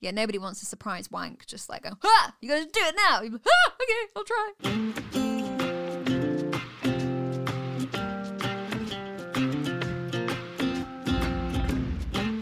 Yeah, 0.00 0.12
nobody 0.12 0.38
wants 0.38 0.62
a 0.62 0.66
surprise 0.66 1.10
wank. 1.10 1.46
Just 1.46 1.68
like, 1.68 1.84
ha! 1.84 2.34
You 2.40 2.48
gotta 2.48 2.64
do 2.64 2.80
it 2.80 2.94
now. 2.96 3.20
Like, 3.20 3.32
ah, 3.46 3.74
okay, 3.82 4.12
I'll 4.16 4.24
try. 4.24 5.37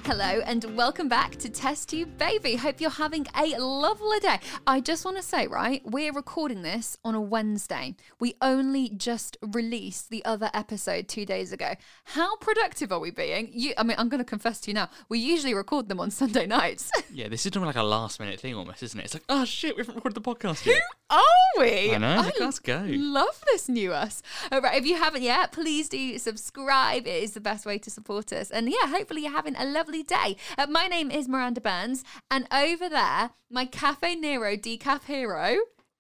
Hello 0.07 0.41
and 0.47 0.65
welcome 0.77 1.09
back 1.09 1.35
to 1.35 1.49
Test 1.49 1.89
Tube 1.89 2.17
Baby. 2.17 2.55
Hope 2.55 2.81
you're 2.81 2.91
having 2.91 3.27
a 3.35 3.59
lovely 3.59 4.21
day. 4.21 4.39
I 4.65 4.79
just 4.79 5.05
want 5.05 5.17
to 5.17 5.23
say, 5.23 5.49
right, 5.49 5.83
we're 5.85 6.13
recording 6.13 6.63
this 6.63 6.97
on 7.05 7.17
a 7.17 7.21
Wednesday. 7.21 7.97
We 8.21 8.37
only 8.41 8.89
just 8.91 9.37
released 9.43 10.11
the 10.11 10.25
other 10.25 10.49
episode 10.55 11.09
two 11.09 11.27
days 11.27 11.51
ago. 11.51 11.75
How 12.05 12.37
productive 12.37 12.93
are 12.93 13.01
we 13.01 13.11
being? 13.11 13.51
You, 13.53 13.75
I 13.77 13.83
mean, 13.83 13.97
I'm 13.99 14.09
going 14.09 14.21
to 14.21 14.25
confess 14.25 14.61
to 14.61 14.71
you 14.71 14.75
now. 14.75 14.91
We 15.09 15.19
usually 15.19 15.55
record 15.55 15.89
them 15.89 15.99
on 15.99 16.13
Sunday 16.13 16.47
nights. 16.61 16.89
Yeah, 17.13 17.27
this 17.27 17.45
is 17.45 17.51
doing 17.51 17.67
like 17.67 17.75
a 17.75 17.83
last 17.83 18.21
minute 18.21 18.39
thing 18.39 18.55
almost, 18.55 18.85
isn't 18.85 19.01
it? 19.01 19.07
It's 19.07 19.15
like, 19.15 19.25
oh 19.29 19.45
shit, 19.45 19.75
we 19.75 19.81
haven't 19.81 19.97
recorded 19.97 20.23
the 20.23 20.35
podcast 20.35 20.65
yet. 20.65 20.83
Who 21.11 21.17
are 21.17 21.65
we? 21.65 21.93
I 21.93 21.99
know, 21.99 22.31
let's 22.39 22.61
go. 22.61 22.85
Love 22.89 23.43
this 23.47 23.69
new 23.69 23.93
us. 23.93 24.23
All 24.53 24.61
right, 24.61 24.79
if 24.79 24.87
you 24.87 24.99
haven't 24.99 25.23
yet, 25.23 25.51
please 25.51 25.89
do 25.89 26.17
subscribe. 26.19 27.09
It 27.09 27.25
is 27.25 27.33
the 27.33 27.41
best 27.41 27.67
way 27.67 27.79
to 27.79 27.91
support 27.91 28.33
us. 28.33 28.53
And 28.53 28.71
yeah, 28.71 28.87
hopefully 28.87 29.23
you're 29.23 29.33
having 29.33 29.57
a 29.57 29.65
lovely 29.65 29.96
day. 30.03 30.37
Uh, 30.59 30.67
my 30.69 30.87
name 30.87 31.11
is 31.11 31.29
Miranda 31.29 31.61
Burns, 31.61 32.05
and 32.31 32.47
over 32.53 32.89
there, 32.89 33.31
my 33.51 33.67
Cafe 33.67 34.15
Nero 34.17 34.57
decaf 34.57 35.05
hero 35.05 35.57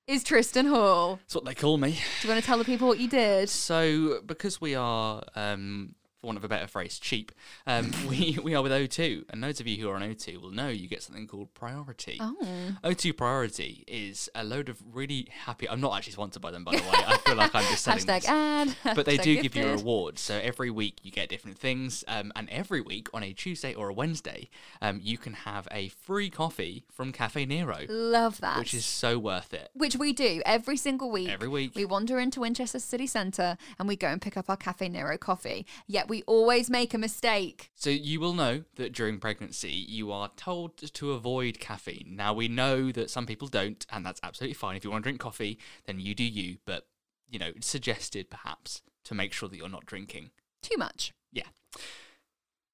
is 0.06 0.22
Tristan 0.22 0.66
Hall. 0.66 1.16
That's 1.16 1.34
what 1.34 1.44
they 1.44 1.54
call 1.54 1.78
me. 1.78 1.92
Do 2.20 2.28
you 2.28 2.32
want 2.32 2.40
to 2.40 2.46
tell 2.46 2.58
the 2.58 2.64
people 2.64 2.86
what 2.86 2.98
you 2.98 3.08
did? 3.08 3.48
So, 3.48 4.20
because 4.24 4.60
we 4.60 4.74
are, 4.74 5.22
um, 5.34 5.94
for 6.20 6.26
want 6.26 6.38
of 6.38 6.44
a 6.44 6.48
better 6.48 6.66
phrase, 6.66 6.98
cheap, 6.98 7.32
um, 7.66 7.92
we, 8.08 8.38
we 8.42 8.54
are 8.54 8.62
with 8.62 8.72
O2. 8.72 9.24
And 9.30 9.42
those 9.42 9.60
of 9.60 9.66
you 9.66 9.76
who 9.76 9.88
are 9.88 9.94
on 9.96 10.02
O2 10.02 10.40
will 10.40 10.50
know 10.50 10.68
you 10.68 10.88
get 10.88 11.02
something 11.02 11.26
called 11.26 11.52
Priority. 11.54 12.18
Oh. 12.20 12.36
O2 12.84 13.16
Priority 13.16 13.84
is 13.86 14.28
a 14.34 14.44
load 14.44 14.68
of 14.68 14.82
really 14.92 15.28
happy. 15.44 15.68
I'm 15.68 15.80
not 15.80 15.96
actually 15.96 16.12
sponsored 16.12 16.42
by 16.42 16.50
them, 16.50 16.64
by 16.64 16.72
the 16.72 16.82
way. 16.82 16.98
I 17.06 17.16
feel 17.18 17.36
like 17.36 17.54
I'm 17.54 17.64
just 17.64 17.84
selling 17.84 18.00
Hashtag 18.00 18.20
this. 18.20 18.28
ad. 18.28 18.76
but 18.96 19.06
they 19.06 19.16
do 19.16 19.34
give 19.36 19.56
you 19.56 19.62
gifted. 19.62 19.80
rewards. 19.80 20.20
So 20.20 20.34
every 20.42 20.70
week 20.70 20.98
you 21.02 21.10
get 21.10 21.28
different 21.28 21.58
things, 21.58 22.04
um, 22.08 22.32
and 22.36 22.48
every 22.50 22.80
week 22.80 23.08
on 23.14 23.22
a 23.22 23.32
Tuesday 23.32 23.74
or 23.74 23.88
a 23.88 23.92
Wednesday, 23.92 24.48
um, 24.80 25.00
you 25.02 25.18
can 25.18 25.32
have 25.34 25.68
a 25.70 25.88
free 25.88 26.30
coffee 26.30 26.84
from 26.92 27.12
Cafe 27.12 27.44
Nero, 27.46 27.80
Love 27.88 28.40
that. 28.40 28.58
which 28.58 28.74
is 28.74 28.84
so 28.84 29.18
worth 29.18 29.52
it. 29.54 29.70
Which 29.74 29.96
we 29.96 30.12
do 30.12 30.42
every 30.44 30.76
single 30.76 31.10
week. 31.10 31.28
Every 31.28 31.48
week. 31.48 31.74
We 31.74 31.84
wander 31.84 32.18
into 32.18 32.40
Winchester 32.40 32.78
City 32.78 33.06
Centre 33.06 33.56
and 33.78 33.88
we 33.88 33.96
go 33.96 34.08
and 34.08 34.20
pick 34.20 34.36
up 34.36 34.48
our 34.48 34.56
Cafe 34.56 34.88
Nero 34.88 35.16
coffee. 35.16 35.66
Yet 35.86 36.08
we 36.08 36.15
always 36.22 36.70
make 36.70 36.94
a 36.94 36.98
mistake. 36.98 37.70
So 37.74 37.90
you 37.90 38.20
will 38.20 38.34
know 38.34 38.64
that 38.76 38.92
during 38.92 39.18
pregnancy 39.18 39.70
you 39.70 40.12
are 40.12 40.30
told 40.36 40.76
to 40.78 41.12
avoid 41.12 41.60
caffeine. 41.60 42.14
Now 42.16 42.32
we 42.34 42.48
know 42.48 42.92
that 42.92 43.10
some 43.10 43.26
people 43.26 43.48
don't, 43.48 43.84
and 43.90 44.04
that's 44.04 44.20
absolutely 44.22 44.54
fine. 44.54 44.76
If 44.76 44.84
you 44.84 44.90
want 44.90 45.02
to 45.02 45.08
drink 45.08 45.20
coffee, 45.20 45.58
then 45.86 46.00
you 46.00 46.14
do 46.14 46.24
you. 46.24 46.58
But 46.64 46.86
you 47.28 47.38
know, 47.38 47.50
it's 47.54 47.66
suggested 47.66 48.30
perhaps 48.30 48.82
to 49.04 49.14
make 49.14 49.32
sure 49.32 49.48
that 49.48 49.56
you're 49.56 49.68
not 49.68 49.86
drinking. 49.86 50.30
Too 50.62 50.76
much. 50.78 51.12
Yeah. 51.32 51.44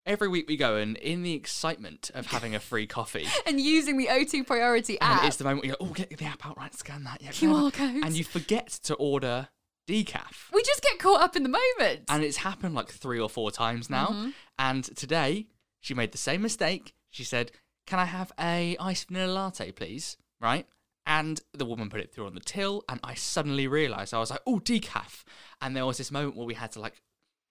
Every 0.05 0.27
week 0.27 0.49
we 0.49 0.57
go, 0.57 0.77
and 0.77 0.97
in 0.97 1.23
the 1.23 1.35
excitement 1.35 2.11
of 2.13 2.27
having 2.27 2.57
a 2.57 2.61
free 2.61 2.89
coffee, 2.89 3.27
And 3.47 3.61
using 3.61 3.99
the 3.99 4.09
O2 4.09 4.45
Priority 4.45 5.01
app. 5.01 5.21
and 5.21 5.29
it's 5.29 5.37
the 5.37 5.45
moment 5.45 5.65
you 5.65 5.71
go, 5.71 5.77
oh, 5.81 5.87
get 5.93 6.17
the 6.17 6.25
app 6.25 6.45
out, 6.45 6.57
right? 6.59 6.75
Scan 6.75 7.05
that, 7.05 7.23
yeah. 7.23 7.31
QR 7.31 7.73
come 7.73 7.97
on." 7.97 8.05
and 8.05 8.17
you 8.17 8.25
forget 8.25 8.67
to 8.85 8.95
order 8.95 9.49
decaf. 9.89 10.51
we 10.53 10.63
just 10.63 10.83
get 10.83 10.99
caught 10.99 11.23
up 11.23 11.37
in 11.37 11.43
the 11.43 11.49
moment. 11.49 12.05
And 12.09 12.23
it's 12.23 12.39
happened 12.39 12.75
like 12.75 12.89
three 12.89 13.21
or 13.21 13.29
four 13.29 13.51
times 13.51 13.91
now. 13.91 14.07
Mm-hmm. 14.09 14.31
And 14.59 14.85
today 14.97 15.47
she 15.81 15.95
made 15.95 16.13
the 16.13 16.19
same 16.19 16.43
mistake. 16.43 16.95
She 17.11 17.25
said, 17.25 17.53
"Can 17.87 17.99
I 17.99 18.07
have 18.07 18.33
a 18.39 18.77
iced 18.79 19.09
vanilla 19.09 19.33
latte, 19.33 19.73
please?" 19.73 20.17
Right? 20.41 20.67
And 21.05 21.41
the 21.53 21.65
woman 21.65 21.91
put 21.91 22.01
it 22.01 22.15
through 22.15 22.27
on 22.27 22.35
the 22.35 22.41
till, 22.41 22.85
and 22.89 23.01
I 23.03 23.15
suddenly 23.15 23.67
realised 23.67 24.15
I 24.15 24.19
was 24.19 24.31
like, 24.31 24.43
"Oh, 24.47 24.61
decaf!" 24.61 25.25
And 25.61 25.77
there 25.77 25.87
was 25.87 25.99
this 25.99 26.13
moment 26.13 26.37
where 26.37 26.47
we 26.47 26.55
had 26.55 26.73
to 26.73 26.81
like 26.81 27.03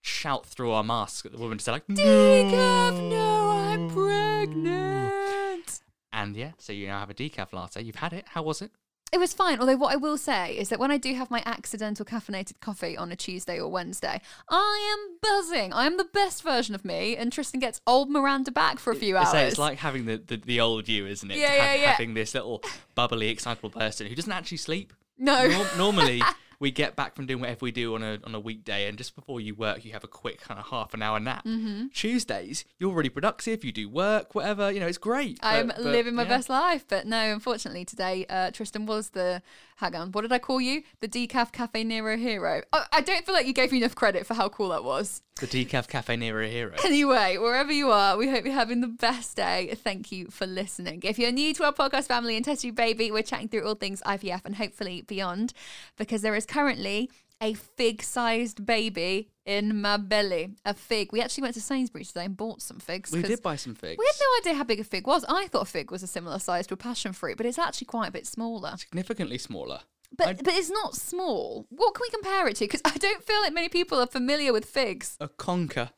shout 0.02 0.46
through 0.46 0.72
our 0.72 0.84
masks 0.84 1.26
at 1.26 1.32
the 1.32 1.38
woman 1.38 1.58
to 1.58 1.64
say 1.64 1.72
like, 1.72 1.88
Decaf, 1.88 3.10
no, 3.10 3.50
I'm 3.50 3.90
pregnant. 3.90 5.82
And 6.12 6.36
yeah, 6.36 6.52
so 6.58 6.74
you 6.74 6.88
now 6.88 7.00
have 7.00 7.10
a 7.10 7.14
decaf 7.14 7.54
latte. 7.54 7.82
You've 7.82 7.96
had 7.96 8.14
it. 8.14 8.26
How 8.30 8.44
was 8.44 8.62
it? 8.62 8.72
It 9.14 9.20
was 9.20 9.34
fine. 9.34 9.60
Although 9.60 9.76
what 9.76 9.92
I 9.92 9.98
will 9.98 10.18
say 10.18 10.58
is 10.58 10.70
that 10.70 10.80
when 10.80 10.90
I 10.90 10.98
do 10.98 11.14
have 11.16 11.30
my 11.30 11.44
accidental 11.46 12.06
caffeinated 12.06 12.62
coffee 12.62 12.96
on 12.96 13.12
a 13.12 13.16
Tuesday 13.18 13.60
or 13.60 13.68
Wednesday, 13.68 14.22
I 14.50 14.96
am 14.98 15.18
buzzing. 15.22 15.74
I 15.74 15.86
am 15.86 15.98
the 15.98 16.06
best 16.06 16.44
version 16.44 16.76
of 16.76 16.86
me, 16.86 17.18
and 17.18 17.32
Tristan 17.32 17.60
gets 17.60 17.82
old 17.86 18.10
Miranda 18.10 18.52
back 18.52 18.80
for 18.80 18.92
a 18.92 18.96
few 18.96 19.18
hours. 19.18 19.32
say 19.32 19.48
it's 19.48 19.58
like 19.58 19.80
having 19.80 20.06
the, 20.06 20.18
the, 20.18 20.38
the 20.38 20.62
old 20.62 20.88
you, 20.88 21.06
isn't 21.08 21.30
it? 21.30 21.38
Yeah, 21.38 21.48
have- 21.50 21.58
yeah, 21.58 21.74
yeah. 21.82 21.92
Having 21.92 22.14
this 22.14 22.34
little 22.34 22.64
bubbly, 22.96 23.28
excitable 23.28 23.70
person 23.70 24.08
who 24.08 24.16
doesn't 24.16 24.32
actually 24.32 24.58
sleep. 24.58 24.94
no, 25.18 25.46
Nor- 25.46 25.68
normally, 25.78 26.22
we 26.62 26.70
get 26.70 26.96
back 26.96 27.16
from 27.16 27.26
doing 27.26 27.42
whatever 27.42 27.58
we 27.62 27.72
do 27.72 27.96
on 27.96 28.04
a 28.04 28.20
on 28.24 28.36
a 28.36 28.40
weekday, 28.40 28.88
and 28.88 28.96
just 28.98 29.16
before 29.16 29.42
you 29.42 29.56
work, 29.56 29.84
you 29.84 29.92
have 29.94 30.04
a 30.04 30.08
quick 30.08 30.40
kind 30.40 30.60
of 30.60 30.68
half 30.68 30.94
an 30.94 31.02
hour 31.02 31.20
nap. 31.20 31.44
Mm-hmm. 31.44 31.88
Tuesdays, 31.88 32.64
you're 32.78 32.94
really 32.94 33.10
productive. 33.10 33.66
You 33.66 33.72
do 33.72 33.90
work, 33.90 34.36
whatever. 34.36 34.72
You 34.72 34.80
know, 34.80 34.88
it's 34.88 35.00
great. 35.00 35.40
I'm 35.42 35.68
but- 35.68 35.78
but, 35.78 35.86
living 35.86 36.14
my 36.14 36.24
yeah. 36.24 36.30
best 36.30 36.50
life. 36.50 36.86
But 36.88 37.08
no, 37.08 37.34
unfortunately, 37.34 37.84
today 37.84 38.26
uh, 38.30 38.52
Tristan 38.52 38.86
was 38.86 39.10
the 39.10 39.42
hang 39.82 39.96
on. 39.96 40.12
What 40.12 40.22
did 40.22 40.32
I 40.32 40.40
call 40.40 40.62
you? 40.62 40.84
The 41.02 41.08
decaf 41.08 41.52
cafe 41.52 41.84
Nero 41.84 42.16
hero. 42.16 42.62
Oh, 42.72 42.84
I 42.94 43.02
don't 43.02 43.26
feel 43.26 43.34
like 43.34 43.48
you 43.48 43.54
gave 43.54 43.72
me 43.72 43.80
enough 43.80 43.96
credit 43.96 44.26
for 44.26 44.36
how 44.36 44.48
cool 44.48 44.70
that 44.70 44.84
was. 44.84 45.22
The 45.40 45.48
decaf 45.48 45.88
cafe 45.88 46.18
near 46.18 46.40
a 46.42 46.48
hero. 46.48 46.76
Anyway, 46.86 47.38
wherever 47.38 47.72
you 47.72 47.90
are, 47.90 48.16
we 48.16 48.30
hope 48.30 48.46
you're 48.46 48.54
having 48.54 48.82
the 48.82 48.88
best 48.88 49.36
day. 49.36 49.74
Thank 49.76 50.12
you 50.12 50.28
for 50.28 50.46
listening. 50.46 51.02
If 51.04 51.18
you're 51.18 51.32
new 51.32 51.52
to 51.56 51.64
our 51.64 51.74
podcast 51.74 52.06
family 52.06 52.36
and 52.36 52.46
Test 52.46 52.62
Tube 52.62 52.76
Baby, 52.76 53.10
we're 53.10 53.24
chatting 53.24 53.48
through 53.48 53.68
all 53.68 53.74
things 53.74 54.04
IVF 54.06 54.46
and 54.46 54.56
hopefully 54.58 55.02
beyond 55.02 55.54
because 55.98 56.22
there 56.22 56.36
is 56.36 56.46
currently 56.46 57.10
a 57.42 57.54
fig 57.54 58.04
sized 58.04 58.66
baby 58.66 59.30
in 59.46 59.82
my 59.82 59.98
belly. 59.98 60.52
A 60.64 60.74
fig. 60.74 61.12
We 61.12 61.22
actually 61.22 61.44
went 61.44 61.56
to 61.56 61.62
Sainsbury's 61.62 62.10
today 62.10 62.26
and 62.26 62.38
bought 62.38 62.62
some 62.62 62.80
figs. 62.80 63.12
We 63.12 63.22
did 63.24 63.42
buy 63.42 63.56
some 63.56 63.74
figs. 63.76 63.98
We 63.98 64.06
had 64.06 64.16
no 64.22 64.40
idea 64.52 64.58
how 64.58 64.64
big 64.64 64.80
a 64.80 64.84
fig 64.84 65.08
was. 65.08 65.26
I 65.28 65.48
thought 65.48 65.64
a 65.64 65.66
fig 65.66 65.92
was 65.92 66.04
a 66.04 66.08
similar 66.08 66.40
size 66.40 66.68
to 66.68 66.76
a 66.76 66.78
passion 66.78 67.14
fruit, 67.14 67.38
but 67.38 67.46
it's 67.46 67.58
actually 67.60 67.86
quite 67.86 68.10
a 68.10 68.12
bit 68.12 68.28
smaller. 68.28 68.74
Significantly 68.78 69.38
smaller. 69.38 69.82
But 70.18 70.28
I- 70.28 70.34
but 70.34 70.54
it's 70.54 70.70
not 70.70 70.96
small. 70.96 71.66
What 71.70 71.94
can 71.96 72.02
we 72.02 72.10
compare 72.10 72.48
it 72.48 72.58
to? 72.58 72.66
Because 72.66 72.82
I 72.86 72.98
don't 72.98 73.24
feel 73.24 73.42
like 73.42 73.54
many 73.54 73.70
people 73.70 74.00
are 74.00 74.08
familiar 74.08 74.54
with 74.54 74.66
figs. 74.66 75.18
a 75.20 75.28
conker. 75.28 75.92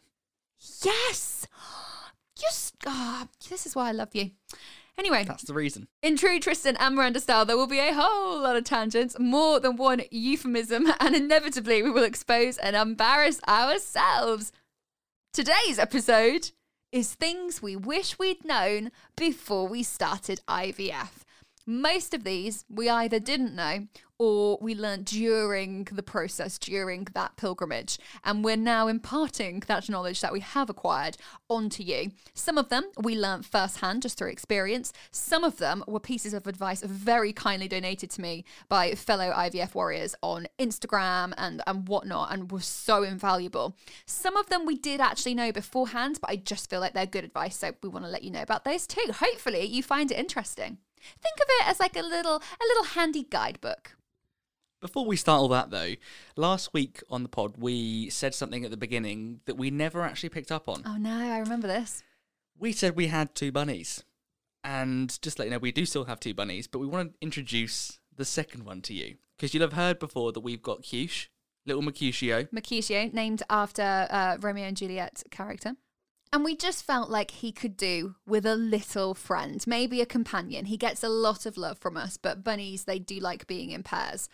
Yes. 0.84 1.48
Just 2.36 2.76
ah, 2.88 3.28
this 3.50 3.66
is 3.66 3.76
why 3.76 3.90
I 3.90 3.92
love 3.92 4.10
you. 4.16 4.32
Anyway, 4.98 5.24
That's 5.24 5.44
the 5.44 5.54
reason. 5.54 5.88
in 6.02 6.16
true 6.18 6.40
Tristan 6.40 6.78
and 6.78 6.96
Miranda 6.96 7.20
style, 7.20 7.46
there 7.46 7.58
will 7.58 7.68
be 7.68 7.80
a 7.80 7.94
whole 7.94 8.40
lot 8.42 8.56
of 8.56 8.64
tangents, 8.64 9.18
more 9.20 9.60
than 9.60 9.76
one 9.76 10.02
euphemism, 10.12 10.88
and 11.00 11.16
inevitably 11.16 11.82
we 11.82 11.90
will 11.90 12.04
expose 12.04 12.58
and 12.58 12.76
embarrass 12.76 13.42
ourselves. 13.48 14.52
Today's 15.34 15.80
episode 15.80 16.52
is 16.92 17.16
things 17.16 17.62
we 17.62 17.76
wish 17.76 18.20
we'd 18.20 18.46
known 18.46 18.92
before 19.18 19.68
we 19.68 19.82
started 19.82 20.42
IVF. 20.48 21.24
Most 21.66 22.14
of 22.14 22.24
these 22.24 22.66
we 22.70 22.88
either 22.88 23.20
didn't 23.20 23.56
know 23.56 23.88
or 24.24 24.58
we 24.62 24.74
learned 24.74 25.04
during 25.04 25.84
the 25.92 26.02
process, 26.02 26.58
during 26.58 27.06
that 27.14 27.36
pilgrimage. 27.36 28.00
And 28.24 28.42
we're 28.42 28.56
now 28.56 28.88
imparting 28.88 29.64
that 29.68 29.90
knowledge 29.90 30.22
that 30.22 30.32
we 30.32 30.40
have 30.40 30.70
acquired 30.70 31.18
onto 31.50 31.84
you. 31.84 32.12
Some 32.34 32.58
of 32.58 32.70
them 32.70 32.86
we 32.98 33.18
learned 33.18 33.46
firsthand 33.46 34.04
just 34.04 34.18
through 34.18 34.30
experience. 34.30 34.94
Some 35.12 35.44
of 35.44 35.58
them 35.58 35.84
were 35.90 36.00
pieces 36.00 36.34
of 36.34 36.48
advice 36.48 36.82
very 36.84 37.34
kindly 37.34 37.68
donated 37.68 38.12
to 38.12 38.22
me 38.22 38.46
by 38.70 38.96
fellow 38.96 39.30
IVF 39.30 39.76
warriors 39.76 40.16
on 40.24 40.48
Instagram 40.58 41.34
and, 41.38 41.62
and 41.68 41.90
whatnot, 41.90 42.32
and 42.32 42.50
were 42.50 42.62
so 42.62 43.04
invaluable. 43.04 43.76
Some 44.06 44.38
of 44.38 44.48
them 44.48 44.66
we 44.66 44.78
did 44.78 45.02
actually 45.02 45.34
know 45.34 45.52
beforehand, 45.52 46.20
but 46.22 46.30
I 46.30 46.38
just 46.38 46.70
feel 46.70 46.80
like 46.80 46.94
they're 46.94 47.06
good 47.06 47.26
advice. 47.26 47.58
So 47.58 47.74
we 47.84 47.90
want 47.90 48.06
to 48.06 48.12
let 48.12 48.24
you 48.24 48.32
know 48.32 48.42
about 48.42 48.64
those 48.64 48.88
too. 48.88 49.12
Hopefully, 49.16 49.66
you 49.66 49.84
find 49.84 50.10
it 50.14 50.18
interesting. 50.18 50.78
Think 51.22 51.36
of 51.42 51.48
it 51.60 51.68
as 51.68 51.82
like 51.82 51.98
a 51.98 52.02
little 52.02 52.38
a 52.38 52.66
little 52.70 52.86
handy 52.86 53.24
guidebook. 53.30 53.98
Before 54.84 55.06
we 55.06 55.16
start 55.16 55.40
all 55.40 55.48
that, 55.48 55.72
though, 55.72 55.94
last 56.36 56.74
week 56.74 57.02
on 57.10 57.24
the 57.24 57.30
pod, 57.30 57.54
we 57.58 58.10
said 58.10 58.36
something 58.36 58.66
at 58.66 58.70
the 58.70 58.76
beginning 58.76 59.40
that 59.46 59.56
we 59.56 59.72
never 59.72 60.02
actually 60.02 60.28
picked 60.28 60.52
up 60.52 60.68
on. 60.68 60.84
Oh 60.86 60.98
no, 60.98 61.32
I 61.32 61.40
remember 61.40 61.70
this. 61.70 62.04
We 62.60 62.74
said 62.74 62.94
we 62.94 63.08
had 63.08 63.34
two 63.34 63.50
bunnies. 63.50 64.04
And 64.62 65.18
just 65.22 65.38
to 65.38 65.44
let 65.44 65.46
you 65.46 65.52
know, 65.52 65.60
we 65.60 65.72
do 65.72 65.86
still 65.86 66.04
have 66.04 66.20
two 66.20 66.34
bunnies, 66.34 66.68
but 66.68 66.80
we 66.80 66.86
want 66.88 67.14
to 67.14 67.18
introduce 67.22 68.02
the 68.14 68.26
second 68.26 68.66
one 68.66 68.82
to 68.82 68.94
you. 68.94 69.16
Because 69.38 69.54
you'll 69.54 69.64
have 69.64 69.72
heard 69.72 70.00
before 70.00 70.34
that 70.34 70.42
we've 70.42 70.62
got 70.62 70.84
Cush, 70.84 71.30
little 71.66 71.82
Mercutio. 71.82 72.50
Mercutio, 72.52 73.10
named 73.14 73.42
after 73.50 74.08
uh, 74.10 74.36
Romeo 74.42 74.66
and 74.66 74.76
Juliet 74.76 75.24
character. 75.32 75.78
And 76.34 76.44
we 76.44 76.58
just 76.58 76.84
felt 76.84 77.10
like 77.10 77.32
he 77.32 77.54
could 77.54 77.78
do 77.78 78.16
with 78.28 78.46
a 78.46 78.56
little 78.56 79.14
friend, 79.14 79.64
maybe 79.66 80.02
a 80.02 80.06
companion. 80.06 80.66
He 80.66 80.76
gets 80.76 81.06
a 81.06 81.10
lot 81.10 81.46
of 81.46 81.56
love 81.56 81.78
from 81.78 81.96
us, 81.96 82.18
but 82.18 82.44
bunnies, 82.44 82.84
they 82.84 83.00
do 83.00 83.20
like 83.20 83.48
being 83.48 83.70
in 83.70 83.84
pairs. 83.84 84.28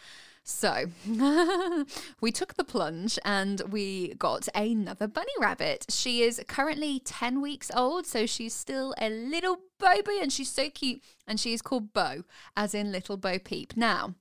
So 0.49 0.87
we 2.21 2.31
took 2.31 2.55
the 2.55 2.63
plunge 2.63 3.19
and 3.23 3.61
we 3.69 4.15
got 4.15 4.47
another 4.55 5.07
bunny 5.07 5.31
rabbit. 5.39 5.85
She 5.89 6.23
is 6.23 6.41
currently 6.47 6.99
10 6.99 7.39
weeks 7.39 7.71
old, 7.73 8.05
so 8.05 8.25
she's 8.25 8.53
still 8.53 8.93
a 8.99 9.09
little 9.09 9.59
baby 9.79 10.19
and 10.19 10.33
she's 10.33 10.51
so 10.51 10.69
cute. 10.69 11.01
And 11.27 11.39
she 11.39 11.53
is 11.53 11.61
called 11.61 11.93
Bo, 11.93 12.23
as 12.57 12.73
in 12.73 12.91
Little 12.91 13.15
Bo 13.15 13.37
Peep. 13.37 13.77
Now, 13.77 14.15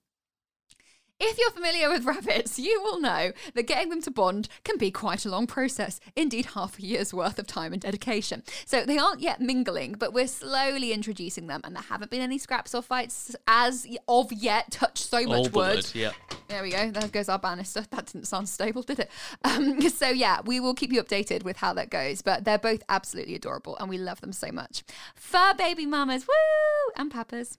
if 1.21 1.39
you're 1.39 1.51
familiar 1.51 1.89
with 1.91 2.05
rabbits, 2.05 2.59
you 2.59 2.81
will 2.83 3.01
know 3.01 3.33
that 3.55 3.67
getting 3.67 3.89
them 3.89 4.01
to 4.03 4.11
bond 4.11 4.49
can 4.65 4.79
be 4.79 4.91
quite 4.91 5.25
a 5.25 5.29
long 5.29 5.47
process, 5.47 6.01
indeed, 6.15 6.47
half 6.55 6.79
a 6.79 6.83
year's 6.83 7.13
worth 7.13 7.39
of 7.39 7.47
time 7.47 7.73
and 7.73 7.83
dedication. 7.83 8.43
So 8.67 8.85
they 8.85 8.99
aren't 8.99 9.21
yet 9.21 9.41
mingling, 9.41 9.93
but 9.99 10.13
we're 10.13 10.29
slowly 10.29 10.93
introducing 10.93 11.47
them, 11.49 11.61
and 11.65 11.75
there 11.75 11.83
haven't 11.83 12.11
been 12.11 12.21
any 12.21 12.39
scraps 12.39 12.75
or 12.75 12.83
fights 12.83 13.35
as 13.47 13.87
of 14.07 14.33
yet. 14.33 14.71
Touch 14.71 14.99
so 14.99 15.23
much 15.25 15.29
All 15.29 15.43
wood. 15.45 15.77
wood, 15.77 15.91
yeah. 15.95 16.13
There 16.49 16.63
we 16.63 16.71
go. 16.71 16.91
There 16.91 17.09
goes 17.09 17.29
our 17.29 17.39
banister. 17.39 17.85
That 17.91 18.07
didn't 18.07 18.27
sound 18.27 18.49
stable, 18.49 18.83
did 18.83 19.01
it? 19.01 19.11
Um, 19.45 19.81
so 19.91 20.09
yeah, 20.09 20.41
we 20.45 20.61
will 20.61 20.75
keep 20.75 20.93
you 20.93 21.03
updated 21.03 21.43
with 21.43 21.57
how 21.57 21.73
that 21.75 21.91
goes. 21.91 22.23
But 22.23 22.45
they're 22.45 22.59
both 22.59 22.83
absolutely 22.89 23.35
adorable, 23.35 23.77
and 23.79 23.89
we 23.89 23.99
love 23.99 24.21
them 24.21 24.33
so 24.33 24.53
much. 24.53 24.85
Fur 25.15 25.55
baby 25.55 25.85
mamas, 25.85 26.27
woo, 26.27 26.93
and 26.97 27.11
papas. 27.11 27.57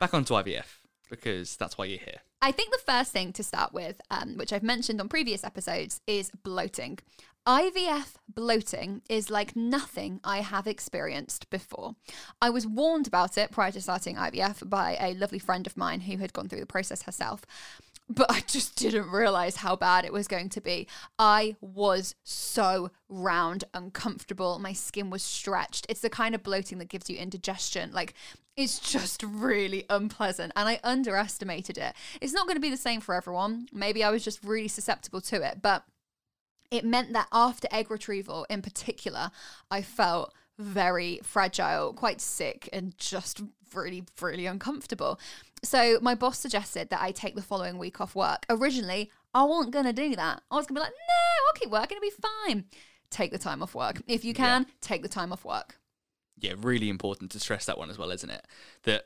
Back 0.00 0.14
onto 0.14 0.32
IVF, 0.32 0.78
because 1.10 1.56
that's 1.56 1.76
why 1.76 1.84
you're 1.84 1.98
here. 1.98 2.20
I 2.40 2.52
think 2.52 2.72
the 2.72 2.78
first 2.78 3.12
thing 3.12 3.34
to 3.34 3.42
start 3.42 3.74
with, 3.74 4.00
um, 4.10 4.38
which 4.38 4.50
I've 4.50 4.62
mentioned 4.62 4.98
on 4.98 5.10
previous 5.10 5.44
episodes, 5.44 6.00
is 6.06 6.30
bloating. 6.42 6.98
IVF 7.46 8.14
bloating 8.26 9.02
is 9.10 9.28
like 9.28 9.54
nothing 9.54 10.20
I 10.24 10.38
have 10.40 10.66
experienced 10.66 11.50
before. 11.50 11.96
I 12.40 12.48
was 12.48 12.66
warned 12.66 13.06
about 13.06 13.36
it 13.36 13.50
prior 13.50 13.72
to 13.72 13.80
starting 13.82 14.16
IVF 14.16 14.70
by 14.70 14.96
a 14.98 15.12
lovely 15.12 15.38
friend 15.38 15.66
of 15.66 15.76
mine 15.76 16.00
who 16.00 16.16
had 16.16 16.32
gone 16.32 16.48
through 16.48 16.60
the 16.60 16.66
process 16.66 17.02
herself. 17.02 17.42
But 18.12 18.28
I 18.28 18.40
just 18.40 18.74
didn't 18.74 19.12
realize 19.12 19.54
how 19.54 19.76
bad 19.76 20.04
it 20.04 20.12
was 20.12 20.26
going 20.26 20.48
to 20.50 20.60
be. 20.60 20.88
I 21.16 21.54
was 21.60 22.16
so 22.24 22.90
round, 23.08 23.62
and 23.72 23.84
uncomfortable. 23.84 24.58
My 24.58 24.72
skin 24.72 25.10
was 25.10 25.22
stretched. 25.22 25.86
It's 25.88 26.00
the 26.00 26.10
kind 26.10 26.34
of 26.34 26.42
bloating 26.42 26.78
that 26.78 26.88
gives 26.88 27.08
you 27.08 27.16
indigestion. 27.16 27.92
Like, 27.92 28.14
it's 28.56 28.80
just 28.80 29.22
really 29.22 29.86
unpleasant. 29.88 30.52
And 30.56 30.68
I 30.68 30.80
underestimated 30.82 31.78
it. 31.78 31.94
It's 32.20 32.32
not 32.32 32.46
going 32.46 32.56
to 32.56 32.60
be 32.60 32.68
the 32.68 32.76
same 32.76 33.00
for 33.00 33.14
everyone. 33.14 33.68
Maybe 33.72 34.02
I 34.02 34.10
was 34.10 34.24
just 34.24 34.42
really 34.44 34.66
susceptible 34.66 35.20
to 35.20 35.42
it. 35.48 35.62
But 35.62 35.84
it 36.72 36.84
meant 36.84 37.12
that 37.12 37.28
after 37.32 37.68
egg 37.70 37.92
retrieval 37.92 38.44
in 38.50 38.60
particular, 38.60 39.30
I 39.70 39.82
felt 39.82 40.34
very 40.58 41.20
fragile, 41.22 41.92
quite 41.92 42.20
sick, 42.20 42.68
and 42.72 42.98
just 42.98 43.40
really, 43.72 44.04
really 44.20 44.46
uncomfortable. 44.46 45.20
So 45.62 45.98
my 46.00 46.14
boss 46.14 46.38
suggested 46.38 46.90
that 46.90 47.02
I 47.02 47.12
take 47.12 47.34
the 47.34 47.42
following 47.42 47.78
week 47.78 48.00
off 48.00 48.14
work. 48.14 48.46
Originally, 48.48 49.10
I 49.34 49.44
wasn't 49.44 49.74
gonna 49.74 49.92
do 49.92 50.16
that. 50.16 50.42
I 50.50 50.56
was 50.56 50.66
gonna 50.66 50.80
be 50.80 50.82
like, 50.82 50.92
no, 50.92 51.46
I'll 51.48 51.60
keep 51.60 51.70
working, 51.70 51.98
it'll 51.98 52.08
be 52.08 52.28
fine. 52.46 52.64
Take 53.10 53.32
the 53.32 53.38
time 53.38 53.62
off 53.62 53.74
work. 53.74 54.02
If 54.06 54.24
you 54.24 54.34
can, 54.34 54.66
take 54.80 55.02
the 55.02 55.08
time 55.08 55.32
off 55.32 55.44
work. 55.44 55.78
Yeah, 56.38 56.54
really 56.56 56.88
important 56.88 57.30
to 57.32 57.40
stress 57.40 57.66
that 57.66 57.76
one 57.76 57.90
as 57.90 57.98
well, 57.98 58.10
isn't 58.10 58.30
it? 58.30 58.46
That 58.84 59.04